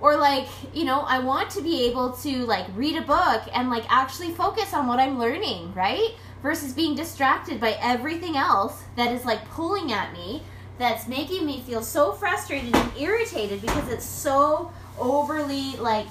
or 0.00 0.16
like, 0.16 0.46
you 0.72 0.84
know, 0.84 1.00
I 1.00 1.18
want 1.18 1.50
to 1.50 1.62
be 1.62 1.86
able 1.86 2.12
to 2.12 2.46
like 2.46 2.66
read 2.74 2.96
a 2.96 3.02
book 3.02 3.42
and 3.52 3.68
like 3.70 3.84
actually 3.88 4.30
focus 4.30 4.72
on 4.72 4.86
what 4.86 5.00
I'm 5.00 5.18
learning, 5.18 5.74
right? 5.74 6.14
Versus 6.42 6.72
being 6.72 6.94
distracted 6.94 7.60
by 7.60 7.76
everything 7.80 8.36
else 8.36 8.84
that 8.96 9.12
is 9.12 9.24
like 9.24 9.44
pulling 9.50 9.92
at 9.92 10.12
me 10.12 10.42
that's 10.78 11.08
making 11.08 11.44
me 11.44 11.60
feel 11.62 11.82
so 11.82 12.12
frustrated 12.12 12.74
and 12.74 12.92
irritated 12.96 13.60
because 13.60 13.88
it's 13.90 14.04
so 14.04 14.72
overly 14.98 15.76
like 15.76 16.06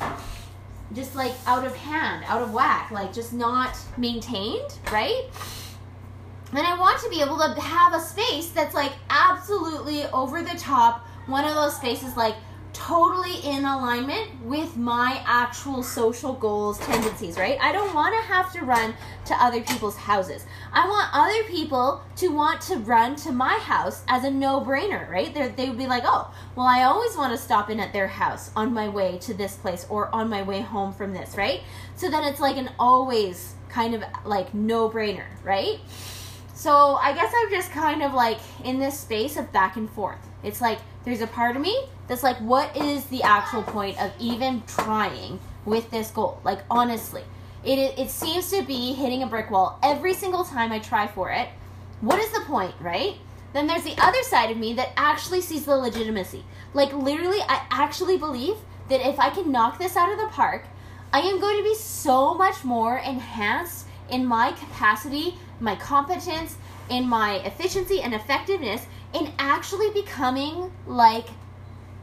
just 0.94 1.16
like 1.16 1.34
out 1.46 1.66
of 1.66 1.76
hand, 1.76 2.24
out 2.28 2.42
of 2.42 2.54
whack, 2.54 2.92
like 2.92 3.14
just 3.14 3.34
not 3.34 3.78
maintained, 3.98 4.78
right? 4.92 5.26
And 6.52 6.60
I 6.60 6.78
want 6.80 7.02
to 7.02 7.10
be 7.10 7.22
able 7.22 7.38
to 7.38 7.60
have 7.60 7.94
a 7.94 8.00
space 8.00 8.50
that's 8.52 8.74
like 8.74 8.94
absolutely 9.10 10.06
over 10.08 10.42
the 10.42 10.58
top, 10.58 11.06
one 11.26 11.44
of 11.44 11.56
those 11.56 11.76
spaces 11.76 12.16
like 12.16 12.36
totally 12.78 13.40
in 13.40 13.66
alignment 13.66 14.30
with 14.44 14.78
my 14.78 15.20
actual 15.26 15.82
social 15.82 16.34
goals, 16.34 16.78
tendencies, 16.78 17.36
right? 17.36 17.58
I 17.60 17.72
don't 17.72 17.94
want 17.96 18.14
to 18.14 18.22
have 18.32 18.54
to 18.54 18.64
run 18.64 18.94
to 19.26 19.34
other 19.44 19.62
people's 19.62 19.98
houses. 19.98 20.46
I 20.72 20.88
want 20.88 21.10
other 21.12 21.44
people 21.50 22.04
to 22.18 22.28
want 22.28 22.62
to 22.62 22.78
run 22.78 23.16
to 23.18 23.32
my 23.32 23.56
house 23.56 24.04
as 24.08 24.24
a 24.24 24.30
no 24.30 24.62
brainer, 24.62 25.10
right? 25.10 25.34
They're, 25.34 25.50
they 25.50 25.70
would 25.70 25.78
be 25.78 25.88
like, 25.88 26.04
oh, 26.06 26.32
well, 26.56 26.68
I 26.68 26.84
always 26.84 27.18
want 27.18 27.32
to 27.32 27.38
stop 27.38 27.72
in 27.72 27.80
at 27.80 27.94
their 27.94 28.08
house 28.08 28.52
on 28.56 28.76
my 28.76 28.88
way 28.88 29.18
to 29.22 29.34
this 29.34 29.56
place 29.56 29.88
or 29.90 30.14
on 30.14 30.30
my 30.30 30.44
way 30.44 30.62
home 30.62 30.94
from 30.94 31.14
this, 31.14 31.36
right? 31.36 31.62
So 31.96 32.12
then 32.12 32.24
it's 32.26 32.40
like 32.40 32.58
an 32.58 32.70
always 32.78 33.56
kind 33.70 33.96
of 33.96 34.04
like 34.24 34.54
no 34.54 34.88
brainer, 34.88 35.26
right? 35.44 35.80
So 36.54 36.96
I 36.96 37.14
guess 37.14 37.34
I'm 37.36 37.50
just 37.50 37.72
kind 37.72 38.04
of 38.04 38.14
like 38.14 38.38
in 38.64 38.78
this 38.78 39.00
space 39.00 39.36
of 39.36 39.52
back 39.52 39.78
and 39.78 39.90
forth. 39.90 40.20
It's 40.44 40.62
like 40.62 40.80
there's 41.08 41.22
a 41.22 41.28
part 41.28 41.56
of 41.56 41.62
me 41.62 41.86
that's 42.10 42.22
like, 42.22 42.36
what 42.40 42.76
is 42.76 43.06
the 43.06 43.24
actual 43.24 43.64
point 43.64 43.98
of 44.02 44.12
even 44.20 44.62
trying 44.68 45.40
with 45.64 45.90
this 45.90 46.12
goal? 46.12 46.42
Like, 46.44 46.60
honestly, 46.70 47.24
it, 47.64 47.98
it 47.98 48.10
seems 48.10 48.50
to 48.52 48.62
be 48.62 48.92
hitting 48.92 49.24
a 49.24 49.28
brick 49.28 49.50
wall 49.50 49.80
every 49.82 50.14
single 50.14 50.44
time 50.44 50.74
I 50.74 50.80
try 50.80 51.08
for 51.08 51.32
it. 51.32 51.48
What 52.02 52.20
is 52.20 52.30
the 52.34 52.42
point, 52.42 52.76
right? 52.82 53.16
Then 53.54 53.68
there's 53.68 53.86
the 53.86 53.96
other 53.98 54.22
side 54.24 54.52
of 54.52 54.58
me 54.58 54.74
that 54.74 54.90
actually 54.98 55.40
sees 55.40 55.64
the 55.64 55.78
legitimacy. 55.78 56.44
Like, 56.74 56.92
literally, 56.92 57.40
I 57.40 57.66
actually 57.72 58.18
believe 58.18 58.58
that 58.90 59.00
if 59.00 59.18
I 59.18 59.30
can 59.30 59.50
knock 59.50 59.80
this 59.80 59.96
out 59.96 60.12
of 60.12 60.18
the 60.18 60.28
park, 60.28 60.66
I 61.14 61.22
am 61.22 61.40
going 61.40 61.56
to 61.56 61.64
be 61.64 61.76
so 61.76 62.34
much 62.34 62.66
more 62.66 62.98
enhanced 62.98 63.88
in 64.10 64.26
my 64.26 64.52
capacity, 64.52 65.36
my 65.62 65.78
competence, 65.78 66.58
in 66.90 67.08
my 67.08 67.36
efficiency 67.46 68.02
and 68.02 68.14
effectiveness 68.14 68.88
in 69.18 69.34
actually 69.40 69.90
becoming 69.92 70.72
like 70.86 71.28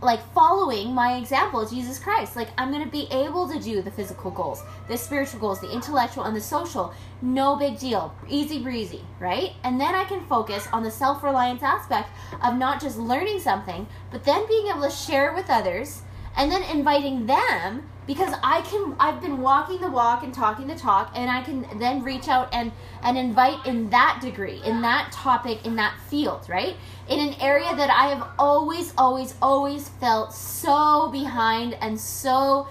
like 0.03 0.21
following 0.35 0.93
my 0.93 1.17
example 1.17 1.67
jesus 1.67 1.99
christ. 1.99 2.37
Like 2.37 2.49
i'm 2.59 2.73
to 2.85 2.91
be 2.91 3.07
able 3.11 3.49
to 3.49 3.59
do 3.61 3.81
the 3.81 3.91
physical 3.91 4.31
goals 4.31 4.63
the 4.89 4.97
spiritual 4.97 5.41
goals 5.41 5.61
the 5.61 5.71
intellectual 5.71 6.25
and 6.25 6.37
the 6.37 6.41
social. 6.41 6.93
No 7.23 7.57
big 7.57 7.79
deal. 7.79 8.15
Easy 8.29 8.59
breezy 8.63 9.03
right? 9.21 9.53
And 9.63 9.81
then 9.81 9.95
i 9.95 10.05
can 10.05 10.27
focus 10.27 10.69
on 10.73 10.83
the 10.83 10.91
self-reliance 10.91 11.63
aspect 11.63 12.11
of 12.43 12.57
not 12.57 12.81
just 12.81 12.99
learning 12.99 13.41
something 13.41 13.87
but 14.11 14.25
then 14.25 14.47
being 14.49 14.67
able 14.69 14.83
to 14.83 14.91
share 14.91 15.33
with 15.35 15.49
others 15.49 16.03
and 16.37 16.51
then 16.51 16.63
inviting 16.65 17.27
them 17.27 17.89
because 18.07 18.35
I 18.43 18.61
can 18.63 18.95
I've 18.99 19.21
been 19.21 19.41
walking 19.41 19.81
the 19.81 19.91
walk 19.91 20.23
and 20.23 20.35
talking 20.35 20.67
the 20.67 20.75
talk 20.75 21.13
and 21.15 21.31
I 21.31 21.43
can 21.43 21.67
then 21.79 22.03
reach 22.03 22.29
out 22.29 22.53
and 22.53 22.73
and 23.03 23.17
invite 23.17 23.65
in 23.67 23.91
that 23.91 24.21
degree 24.21 24.61
in 24.65 24.83
that 24.83 25.11
topic 25.13 25.65
in 25.65 25.77
that 25.77 25.99
field 26.09 26.47
right? 26.49 26.77
In 27.09 27.21
an 27.21 27.35
area 27.41 27.75
that 27.75 27.91
I 27.91 28.15
have 28.15 28.29
always 28.39 28.93
always 28.99 29.35
always 29.41 29.89
felt 29.89 30.35
so 30.35 31.09
behind 31.11 31.75
and 31.81 31.99
so 31.99 32.69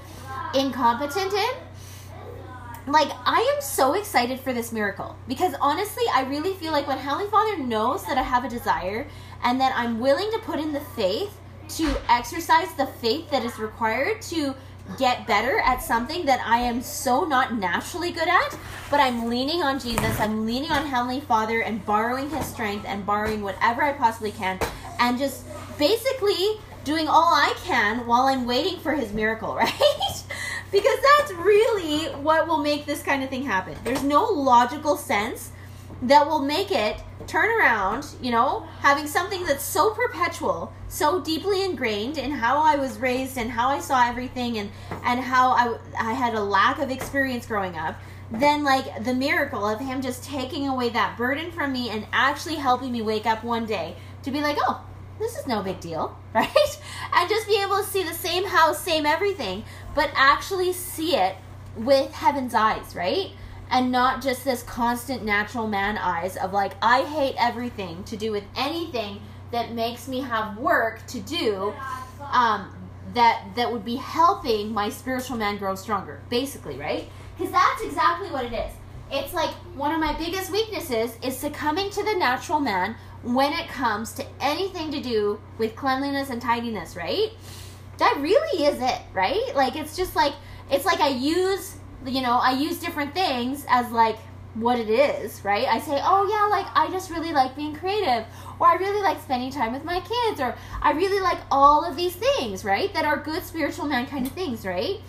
incompetent 0.54 1.34
in. 1.34 1.50
Like 2.86 3.12
I 3.26 3.40
am 3.56 3.62
so 3.62 3.94
excited 3.94 4.40
for 4.40 4.52
this 4.54 4.72
miracle 4.72 5.16
because 5.28 5.56
honestly 5.62 6.04
I 6.14 6.24
really 6.24 6.54
feel 6.54 6.74
like 6.74 6.86
when 6.86 6.98
Heavenly 6.98 7.30
Father 7.32 7.58
knows 7.58 8.06
that 8.06 8.18
I 8.18 8.24
have 8.24 8.44
a 8.44 8.50
desire 8.50 9.08
and 9.42 9.60
that 9.62 9.74
I'm 9.76 10.00
willing 10.00 10.30
to 10.32 10.40
put 10.40 10.60
in 10.60 10.74
the 10.74 10.82
faith 10.82 11.40
to 11.78 12.00
exercise 12.10 12.74
the 12.76 12.86
faith 12.86 13.30
that 13.32 13.44
is 13.44 13.58
required 13.60 14.22
to 14.22 14.56
get 14.98 15.26
better 15.26 15.60
at 15.60 15.82
something 15.82 16.26
that 16.26 16.42
I 16.46 16.60
am 16.60 16.82
so 16.82 17.24
not 17.24 17.56
naturally 17.56 18.12
good 18.12 18.28
at, 18.28 18.58
but 18.92 19.00
I'm 19.00 19.30
leaning 19.30 19.64
on 19.64 19.80
Jesus, 19.80 20.20
I'm 20.20 20.46
leaning 20.46 20.72
on 20.72 20.86
Heavenly 20.86 21.22
Father 21.22 21.62
and 21.62 21.86
borrowing 21.86 22.30
His 22.30 22.46
strength 22.46 22.86
and 22.86 23.06
borrowing 23.06 23.42
whatever 23.42 23.82
I 23.82 23.94
possibly 23.94 24.32
can, 24.32 24.60
and 25.00 25.18
just 25.18 25.46
basically 25.78 26.60
doing 26.84 27.08
all 27.08 27.34
I 27.34 27.54
can 27.64 28.06
while 28.06 28.24
I'm 28.24 28.46
waiting 28.46 28.80
for 28.80 28.94
His 28.94 29.14
miracle, 29.14 29.56
right? 29.56 30.24
because 30.72 31.00
that's 31.18 31.32
really 31.34 32.06
what 32.24 32.48
will 32.48 32.58
make 32.58 32.86
this 32.86 33.04
kind 33.04 33.24
of 33.24 33.30
thing 33.30 33.44
happen. 33.44 33.78
There's 33.84 34.04
no 34.04 34.26
logical 34.26 34.98
sense 34.98 35.52
that 36.04 36.28
will 36.28 36.40
make 36.40 36.72
it 36.72 37.02
turn 37.28 37.50
around, 37.50 38.06
you 38.22 38.30
know, 38.30 38.68
having 38.80 39.08
something 39.08 39.46
that's 39.46 39.64
so 39.64 39.92
perpetual, 39.92 40.74
so 40.90 41.22
deeply 41.22 41.64
ingrained 41.64 42.18
in 42.18 42.32
how 42.32 42.58
I 42.58 42.76
was 42.76 42.98
raised 42.98 43.38
and 43.38 43.50
how 43.50 43.70
I 43.70 43.80
saw 43.80 44.06
everything 44.06 44.58
and 44.58 44.70
and 45.04 45.22
how 45.22 45.52
I 45.52 45.78
I 45.98 46.14
had 46.14 46.36
a 46.36 46.42
lack 46.42 46.80
of 46.80 46.92
experience 46.92 47.46
growing 47.46 47.78
up. 47.78 47.96
Then 48.32 48.64
like 48.64 49.04
the 49.04 49.14
miracle 49.14 49.66
of 49.66 49.80
him 49.80 50.02
just 50.02 50.24
taking 50.24 50.68
away 50.68 50.90
that 50.90 51.18
burden 51.18 51.52
from 51.52 51.72
me 51.72 51.90
and 51.90 52.06
actually 52.12 52.56
helping 52.56 52.92
me 52.92 53.02
wake 53.02 53.26
up 53.26 53.44
one 53.44 53.66
day 53.66 53.96
to 54.24 54.32
be 54.32 54.42
like, 54.42 54.58
"Oh, 54.60 54.84
this 55.20 55.38
is 55.38 55.48
no 55.48 55.64
big 55.64 55.80
deal." 55.80 56.18
Right? 56.34 56.80
And 57.14 57.30
just 57.30 57.48
be 57.48 57.62
able 57.62 57.78
to 57.78 57.84
see 57.84 58.02
the 58.02 58.12
same 58.12 58.46
house, 58.46 58.82
same 58.82 59.06
everything, 59.06 59.66
but 59.94 60.10
actually 60.16 60.74
see 60.74 61.16
it 61.16 61.36
with 61.76 62.12
heaven's 62.12 62.56
eyes, 62.56 62.96
right? 62.96 63.34
And 63.74 63.92
not 63.92 64.22
just 64.22 64.46
this 64.46 64.62
constant 64.64 65.26
natural 65.26 65.68
man 65.68 65.98
eyes 65.98 66.38
of 66.38 66.54
like 66.54 66.74
I 66.82 67.02
hate 67.02 67.36
everything 67.40 68.04
to 68.06 68.16
do 68.16 68.32
with 68.32 68.44
anything 68.56 69.20
that 69.52 69.72
makes 69.74 70.08
me 70.08 70.22
have 70.22 70.58
work 70.58 71.06
to 71.08 71.20
do 71.20 71.74
um, 72.32 72.72
that 73.16 73.44
that 73.56 73.72
would 73.72 73.84
be 73.84 73.96
helping 73.96 74.72
my 74.72 74.90
spiritual 74.90 75.38
man 75.38 75.58
grow 75.58 75.74
stronger 75.74 76.22
basically 76.30 76.78
right? 76.78 77.10
Because 77.36 77.52
that's 77.52 77.82
exactly 77.82 78.30
what 78.30 78.46
it 78.46 78.54
is. 78.54 78.72
It's 79.12 79.34
like 79.34 79.50
one 79.76 79.92
of 79.92 80.00
my 80.00 80.14
biggest 80.20 80.52
weaknesses 80.52 81.18
is 81.24 81.36
succumbing 81.36 81.90
to 81.92 82.04
the 82.04 82.14
natural 82.14 82.60
man 82.60 82.96
when 83.24 83.54
it 83.54 83.68
comes 83.70 84.14
to 84.14 84.26
anything 84.40 84.92
to 84.92 85.02
do 85.02 85.40
with 85.58 85.76
cleanliness 85.76 86.30
and 86.30 86.40
tidiness 86.40 86.96
right? 86.96 87.32
That 87.98 88.18
really 88.22 88.66
is 88.66 88.80
it 88.80 89.02
right? 89.14 89.52
Like 89.56 89.76
it's 89.76 89.98
just 89.98 90.16
like 90.16 90.34
it's 90.72 90.86
like 90.86 91.02
i 91.02 91.10
use 91.10 91.76
you 92.06 92.22
know, 92.22 92.40
I 92.42 92.52
use 92.52 92.80
different 92.80 93.14
things 93.14 93.66
as 93.70 93.92
like 93.92 94.18
what 94.56 94.78
it 94.78 94.90
is, 94.90 95.44
right? 95.44 95.68
I 95.68 95.80
say, 95.80 96.00
oh 96.04 96.28
yeah, 96.30 96.56
like 96.56 96.68
I 96.76 96.92
just 96.92 97.10
really 97.10 97.34
like 97.34 97.56
being 97.56 97.76
creative, 97.76 98.26
or 98.60 98.68
I 98.68 98.76
really 98.76 99.02
like 99.02 99.22
spending 99.22 99.52
time 99.52 99.74
with 99.74 99.84
my 99.84 100.00
kids, 100.00 100.40
or 100.40 100.56
I 100.82 100.92
really 100.92 101.20
like 101.20 101.40
all 101.50 101.84
of 101.84 101.96
these 101.96 102.16
things, 102.16 102.64
right? 102.64 102.94
That 102.94 103.06
are 103.06 103.18
good 103.18 103.44
spiritual 103.44 103.86
man 103.86 104.06
kind 104.06 104.28
of 104.28 104.34
things, 104.34 104.66
right? 104.66 105.00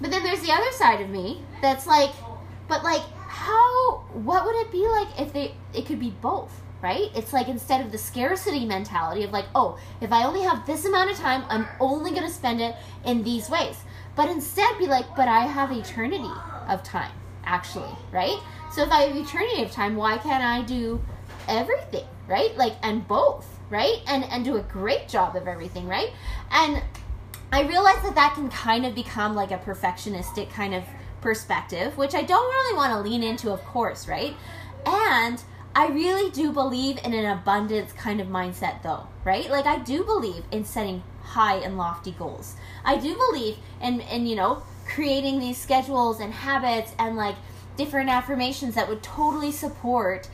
But 0.00 0.10
then 0.10 0.22
there's 0.22 0.40
the 0.40 0.52
other 0.52 0.70
side 0.72 1.00
of 1.00 1.10
me 1.10 1.42
that's 1.60 1.86
like, 1.86 2.10
but 2.68 2.82
like, 2.82 3.02
how, 3.16 4.04
what 4.12 4.44
would 4.44 4.56
it 4.56 4.72
be 4.72 4.86
like 4.86 5.08
if 5.20 5.32
they, 5.32 5.54
it 5.74 5.86
could 5.86 6.00
be 6.00 6.10
both? 6.10 6.60
Right? 6.80 7.10
It's 7.14 7.32
like 7.32 7.46
instead 7.46 7.80
of 7.80 7.92
the 7.92 7.98
scarcity 7.98 8.66
mentality 8.66 9.22
of 9.22 9.30
like, 9.30 9.44
oh, 9.54 9.78
if 10.00 10.10
I 10.10 10.24
only 10.24 10.40
have 10.40 10.66
this 10.66 10.84
amount 10.84 11.12
of 11.12 11.16
time, 11.16 11.44
I'm 11.48 11.68
only 11.78 12.10
going 12.10 12.24
to 12.24 12.28
spend 12.28 12.60
it 12.60 12.74
in 13.04 13.22
these 13.22 13.48
ways 13.48 13.76
but 14.14 14.28
instead 14.28 14.78
be 14.78 14.86
like, 14.86 15.06
but 15.16 15.28
I 15.28 15.46
have 15.46 15.72
eternity 15.72 16.30
of 16.68 16.82
time, 16.82 17.12
actually, 17.44 17.94
right? 18.10 18.38
So 18.72 18.82
if 18.82 18.90
I 18.90 19.02
have 19.02 19.16
eternity 19.16 19.62
of 19.62 19.70
time, 19.70 19.96
why 19.96 20.18
can't 20.18 20.42
I 20.42 20.62
do 20.62 21.00
everything, 21.48 22.06
right? 22.26 22.56
Like, 22.56 22.74
and 22.82 23.06
both, 23.06 23.46
right? 23.70 24.00
And 24.06 24.24
and 24.24 24.44
do 24.44 24.56
a 24.56 24.62
great 24.62 25.08
job 25.08 25.36
of 25.36 25.48
everything, 25.48 25.86
right? 25.86 26.10
And 26.50 26.82
I 27.52 27.62
realize 27.62 28.02
that 28.02 28.14
that 28.14 28.34
can 28.34 28.48
kind 28.48 28.86
of 28.86 28.94
become 28.94 29.34
like 29.34 29.50
a 29.50 29.58
perfectionistic 29.58 30.50
kind 30.50 30.74
of 30.74 30.84
perspective, 31.20 31.96
which 31.96 32.14
I 32.14 32.22
don't 32.22 32.50
really 32.50 32.76
want 32.76 32.92
to 32.92 33.00
lean 33.00 33.22
into, 33.22 33.50
of 33.50 33.62
course, 33.64 34.08
right? 34.08 34.34
And 34.86 35.42
I 35.74 35.88
really 35.88 36.30
do 36.30 36.52
believe 36.52 36.98
in 37.02 37.14
an 37.14 37.24
abundance 37.24 37.92
kind 37.92 38.20
of 38.20 38.26
mindset, 38.26 38.82
though, 38.82 39.06
right? 39.24 39.50
Like, 39.50 39.64
I 39.64 39.78
do 39.78 40.04
believe 40.04 40.44
in 40.50 40.64
setting 40.64 41.02
high 41.22 41.56
and 41.56 41.78
lofty 41.78 42.12
goals. 42.12 42.56
I 42.84 42.98
do 42.98 43.16
believe 43.16 43.56
in, 43.80 44.00
in 44.00 44.26
you 44.26 44.36
know, 44.36 44.62
creating 44.86 45.40
these 45.40 45.56
schedules 45.56 46.20
and 46.20 46.32
habits 46.32 46.92
and 46.98 47.16
like 47.16 47.36
different 47.76 48.10
affirmations 48.10 48.74
that 48.74 48.88
would 48.88 49.02
totally 49.02 49.50
support 49.50 50.28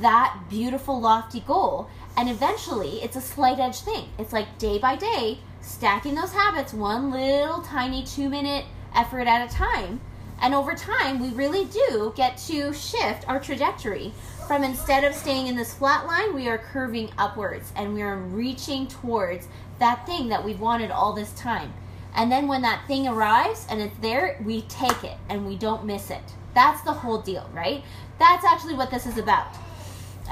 that 0.00 0.38
beautiful 0.48 0.98
lofty 0.98 1.40
goal. 1.40 1.90
And 2.16 2.30
eventually, 2.30 3.02
it's 3.02 3.16
a 3.16 3.20
slight 3.20 3.58
edge 3.58 3.80
thing. 3.80 4.08
It's 4.18 4.32
like 4.32 4.58
day 4.58 4.78
by 4.78 4.96
day, 4.96 5.38
stacking 5.60 6.14
those 6.14 6.32
habits 6.32 6.72
one 6.72 7.10
little 7.10 7.60
tiny 7.60 8.04
two 8.04 8.30
minute 8.30 8.64
effort 8.94 9.26
at 9.26 9.50
a 9.50 9.54
time. 9.54 10.00
And 10.40 10.54
over 10.54 10.74
time, 10.74 11.18
we 11.18 11.30
really 11.30 11.64
do 11.66 12.12
get 12.16 12.38
to 12.46 12.72
shift 12.72 13.28
our 13.28 13.40
trajectory 13.40 14.12
from 14.48 14.64
instead 14.64 15.04
of 15.04 15.14
staying 15.14 15.46
in 15.46 15.56
this 15.56 15.74
flat 15.74 16.06
line, 16.06 16.34
we 16.34 16.48
are 16.48 16.56
curving 16.56 17.10
upwards 17.18 17.70
and 17.76 17.92
we 17.92 18.00
are 18.00 18.16
reaching 18.16 18.86
towards 18.86 19.46
that 19.78 20.06
thing 20.06 20.28
that 20.28 20.42
we've 20.42 20.58
wanted 20.58 20.90
all 20.90 21.12
this 21.12 21.32
time. 21.34 21.74
And 22.16 22.32
then 22.32 22.48
when 22.48 22.62
that 22.62 22.86
thing 22.88 23.06
arrives 23.06 23.66
and 23.68 23.78
it's 23.78 23.96
there, 23.98 24.40
we 24.42 24.62
take 24.62 25.04
it 25.04 25.18
and 25.28 25.46
we 25.46 25.56
don't 25.56 25.84
miss 25.84 26.10
it. 26.10 26.22
That's 26.54 26.80
the 26.80 26.94
whole 26.94 27.20
deal, 27.20 27.48
right? 27.52 27.84
That's 28.18 28.42
actually 28.42 28.72
what 28.72 28.90
this 28.90 29.06
is 29.06 29.18
about. 29.18 29.54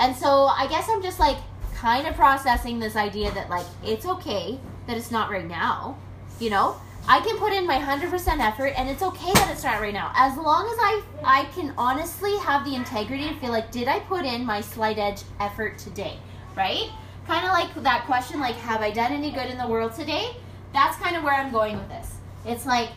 And 0.00 0.16
so 0.16 0.46
I 0.46 0.66
guess 0.66 0.88
I'm 0.90 1.02
just 1.02 1.20
like 1.20 1.36
kind 1.74 2.06
of 2.06 2.14
processing 2.14 2.78
this 2.78 2.96
idea 2.96 3.30
that 3.32 3.50
like 3.50 3.66
it's 3.84 4.06
okay 4.06 4.58
that 4.86 4.96
it's 4.96 5.10
not 5.10 5.30
right 5.30 5.46
now. 5.46 5.98
You 6.40 6.48
know, 6.48 6.80
I 7.08 7.20
can 7.20 7.38
put 7.38 7.52
in 7.52 7.66
my 7.66 7.78
100% 7.78 8.40
effort 8.40 8.72
and 8.76 8.88
it's 8.88 9.02
okay 9.02 9.32
that 9.34 9.50
it's 9.52 9.62
not 9.62 9.80
right 9.80 9.94
now. 9.94 10.10
As 10.14 10.36
long 10.36 10.66
as 10.66 10.76
I 10.78 11.02
I 11.24 11.44
can 11.54 11.72
honestly 11.78 12.36
have 12.38 12.64
the 12.64 12.74
integrity 12.74 13.28
to 13.28 13.34
feel 13.36 13.50
like 13.50 13.70
did 13.70 13.88
I 13.88 14.00
put 14.00 14.24
in 14.24 14.44
my 14.44 14.60
slight 14.60 14.98
edge 14.98 15.22
effort 15.40 15.78
today, 15.78 16.18
right? 16.56 16.90
kind 17.26 17.44
of 17.44 17.52
like 17.52 17.74
that 17.82 18.04
question 18.06 18.40
like 18.40 18.54
have 18.56 18.80
i 18.80 18.90
done 18.90 19.12
any 19.12 19.30
good 19.30 19.50
in 19.50 19.58
the 19.58 19.66
world 19.66 19.92
today 19.92 20.36
that's 20.72 20.96
kind 20.98 21.16
of 21.16 21.22
where 21.22 21.34
i'm 21.34 21.50
going 21.50 21.76
with 21.76 21.88
this 21.88 22.16
it's 22.44 22.64
like 22.66 22.90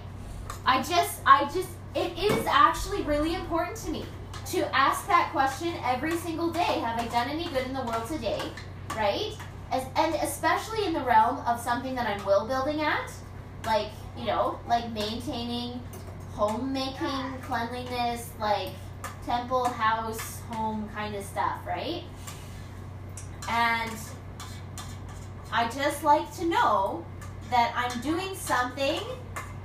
i 0.66 0.78
just 0.84 1.22
i 1.26 1.44
just 1.46 1.70
it 1.96 2.18
is 2.18 2.46
actually 2.46 3.02
really 3.04 3.34
important 3.34 3.76
to 3.76 3.90
me 3.90 4.06
to 4.46 4.60
ask 4.76 5.08
that 5.08 5.30
question 5.32 5.74
every 5.84 6.16
single 6.18 6.50
day 6.50 6.80
have 6.80 7.00
i 7.00 7.08
done 7.08 7.28
any 7.30 7.46
good 7.46 7.66
in 7.66 7.74
the 7.74 7.82
world 7.84 8.06
today 8.08 8.40
right 8.96 9.36
As, 9.72 9.84
and 9.96 10.14
especially 10.16 10.86
in 10.86 10.94
the 10.94 11.02
realm 11.02 11.38
of 11.48 11.60
something 11.60 11.96
that 11.96 12.08
i'm 12.08 12.24
will 12.26 12.48
building 12.48 12.82
at 12.82 13.12
like 13.66 13.88
you 14.18 14.26
know 14.26 14.60
like 14.68 14.90
maintaining 14.92 15.82
homemaking 16.34 17.40
cleanliness 17.42 18.30
like 18.40 18.70
temple 19.26 19.66
house 19.66 20.42
home 20.50 20.90
kind 20.96 21.16
of 21.16 21.24
stuff 21.24 21.60
right 21.66 22.04
and 23.50 23.92
I 25.52 25.68
just 25.70 26.04
like 26.04 26.32
to 26.36 26.46
know 26.46 27.04
that 27.50 27.74
I'm 27.76 28.00
doing 28.02 28.36
something 28.36 29.00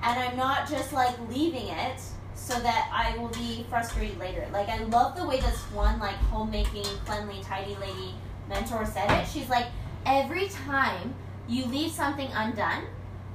and 0.02 0.18
I'm 0.18 0.36
not 0.36 0.68
just 0.68 0.92
like 0.92 1.14
leaving 1.28 1.68
it 1.68 2.00
so 2.34 2.58
that 2.60 2.90
I 2.92 3.16
will 3.18 3.28
be 3.28 3.66
frustrated 3.68 4.18
later. 4.18 4.46
Like 4.52 4.68
I 4.68 4.78
love 4.84 5.16
the 5.16 5.26
way 5.26 5.40
this 5.40 5.58
one 5.72 5.98
like 5.98 6.16
homemaking, 6.16 6.84
cleanly, 7.04 7.42
tidy 7.42 7.76
lady 7.76 8.14
mentor 8.48 8.86
said 8.86 9.10
it. 9.10 9.28
She's 9.28 9.48
like, 9.48 9.66
every 10.06 10.48
time 10.48 11.14
you 11.48 11.66
leave 11.66 11.90
something 11.90 12.28
undone, 12.34 12.84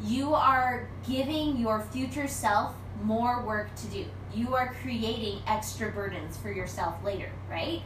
you 0.01 0.33
are 0.33 0.87
giving 1.07 1.57
your 1.57 1.81
future 1.81 2.27
self 2.27 2.73
more 3.03 3.43
work 3.45 3.73
to 3.75 3.87
do. 3.87 4.05
You 4.33 4.55
are 4.55 4.73
creating 4.81 5.39
extra 5.47 5.91
burdens 5.91 6.37
for 6.37 6.51
yourself 6.51 7.03
later, 7.03 7.29
right? 7.49 7.81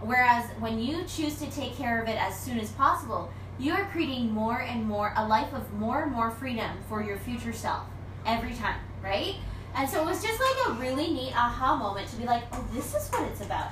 Whereas 0.00 0.44
when 0.58 0.78
you 0.78 1.04
choose 1.04 1.38
to 1.38 1.50
take 1.50 1.76
care 1.76 2.02
of 2.02 2.08
it 2.08 2.20
as 2.20 2.38
soon 2.38 2.58
as 2.58 2.70
possible, 2.72 3.30
you 3.58 3.72
are 3.72 3.86
creating 3.86 4.30
more 4.30 4.60
and 4.60 4.84
more 4.84 5.12
a 5.16 5.26
life 5.26 5.52
of 5.54 5.72
more 5.74 6.02
and 6.02 6.12
more 6.12 6.30
freedom 6.30 6.70
for 6.88 7.02
your 7.02 7.16
future 7.18 7.52
self 7.52 7.84
every 8.26 8.54
time, 8.54 8.78
right? 9.02 9.36
And 9.74 9.88
so 9.88 10.02
it 10.02 10.04
was 10.04 10.22
just 10.22 10.40
like 10.40 10.68
a 10.68 10.80
really 10.80 11.12
neat 11.12 11.32
aha 11.34 11.76
moment 11.76 12.08
to 12.08 12.16
be 12.16 12.24
like, 12.24 12.44
oh, 12.52 12.64
this 12.72 12.94
is 12.94 13.08
what 13.08 13.22
it's 13.28 13.40
about. 13.40 13.70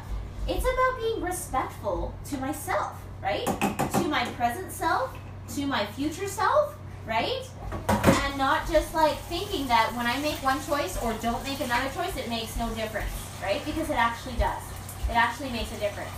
It's 0.49 0.65
about 0.65 1.01
being 1.01 1.23
respectful 1.23 2.15
to 2.27 2.39
myself, 2.39 3.03
right? 3.23 3.47
To 3.93 4.09
my 4.09 4.25
present 4.37 4.71
self, 4.71 5.15
to 5.55 5.67
my 5.67 5.87
future 5.87 6.29
self, 6.29 6.77
right? 7.07 7.43
And 7.89 8.39
not 8.39 8.69
just 8.69 8.95
like 8.95 9.17
thinking 9.29 9.67
that 9.69 9.95
when 9.95 10.07
I 10.07 10.19
make 10.21 10.43
one 10.43 10.61
choice 10.65 11.01
or 11.03 11.13
don't 11.21 11.43
make 11.45 11.61
another 11.61 11.91
choice, 11.95 12.17
it 12.17 12.29
makes 12.29 12.57
no 12.57 12.69
difference, 12.75 13.13
right? 13.43 13.65
Because 13.65 13.91
it 13.91 13.97
actually 13.97 14.37
does. 14.37 14.63
It 15.09 15.17
actually 15.17 15.51
makes 15.51 15.73
a 15.73 15.81
difference. 15.81 16.11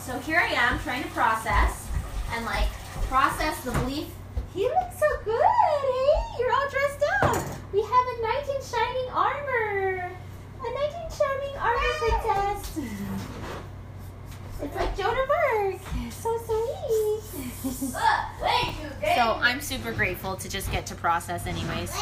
So 0.00 0.18
here 0.20 0.38
I 0.38 0.52
am 0.52 0.78
trying 0.80 1.02
to 1.02 1.08
process 1.10 1.86
and 2.32 2.44
like 2.44 2.68
process 3.08 3.62
the 3.64 3.72
belief. 3.72 4.06
He 4.54 4.64
looks 4.64 4.98
so 4.98 5.06
good. 5.24 5.40
Hey, 5.40 6.12
you're 6.38 6.52
all 6.52 6.68
dressed 6.68 7.04
up. 7.22 7.36
We 7.72 7.82
have 7.82 7.90
a 7.92 8.22
knight 8.22 8.48
in 8.48 8.62
shining 8.62 9.08
armor. 9.12 10.10
A 10.60 10.70
knight 10.74 10.92
in 10.92 11.08
shining 11.16 11.56
armor 11.58 11.92
princess. 11.98 12.78
It's 14.60 14.74
like 14.74 14.96
Joan 14.96 15.16
of 15.16 15.30
Arc. 15.30 15.80
So 16.10 16.36
sweet. 16.38 17.20
so 19.14 19.38
I'm 19.40 19.60
super 19.60 19.92
grateful 19.92 20.34
to 20.36 20.48
just 20.48 20.70
get 20.72 20.84
to 20.86 20.94
process 20.96 21.46
anyways. 21.46 21.92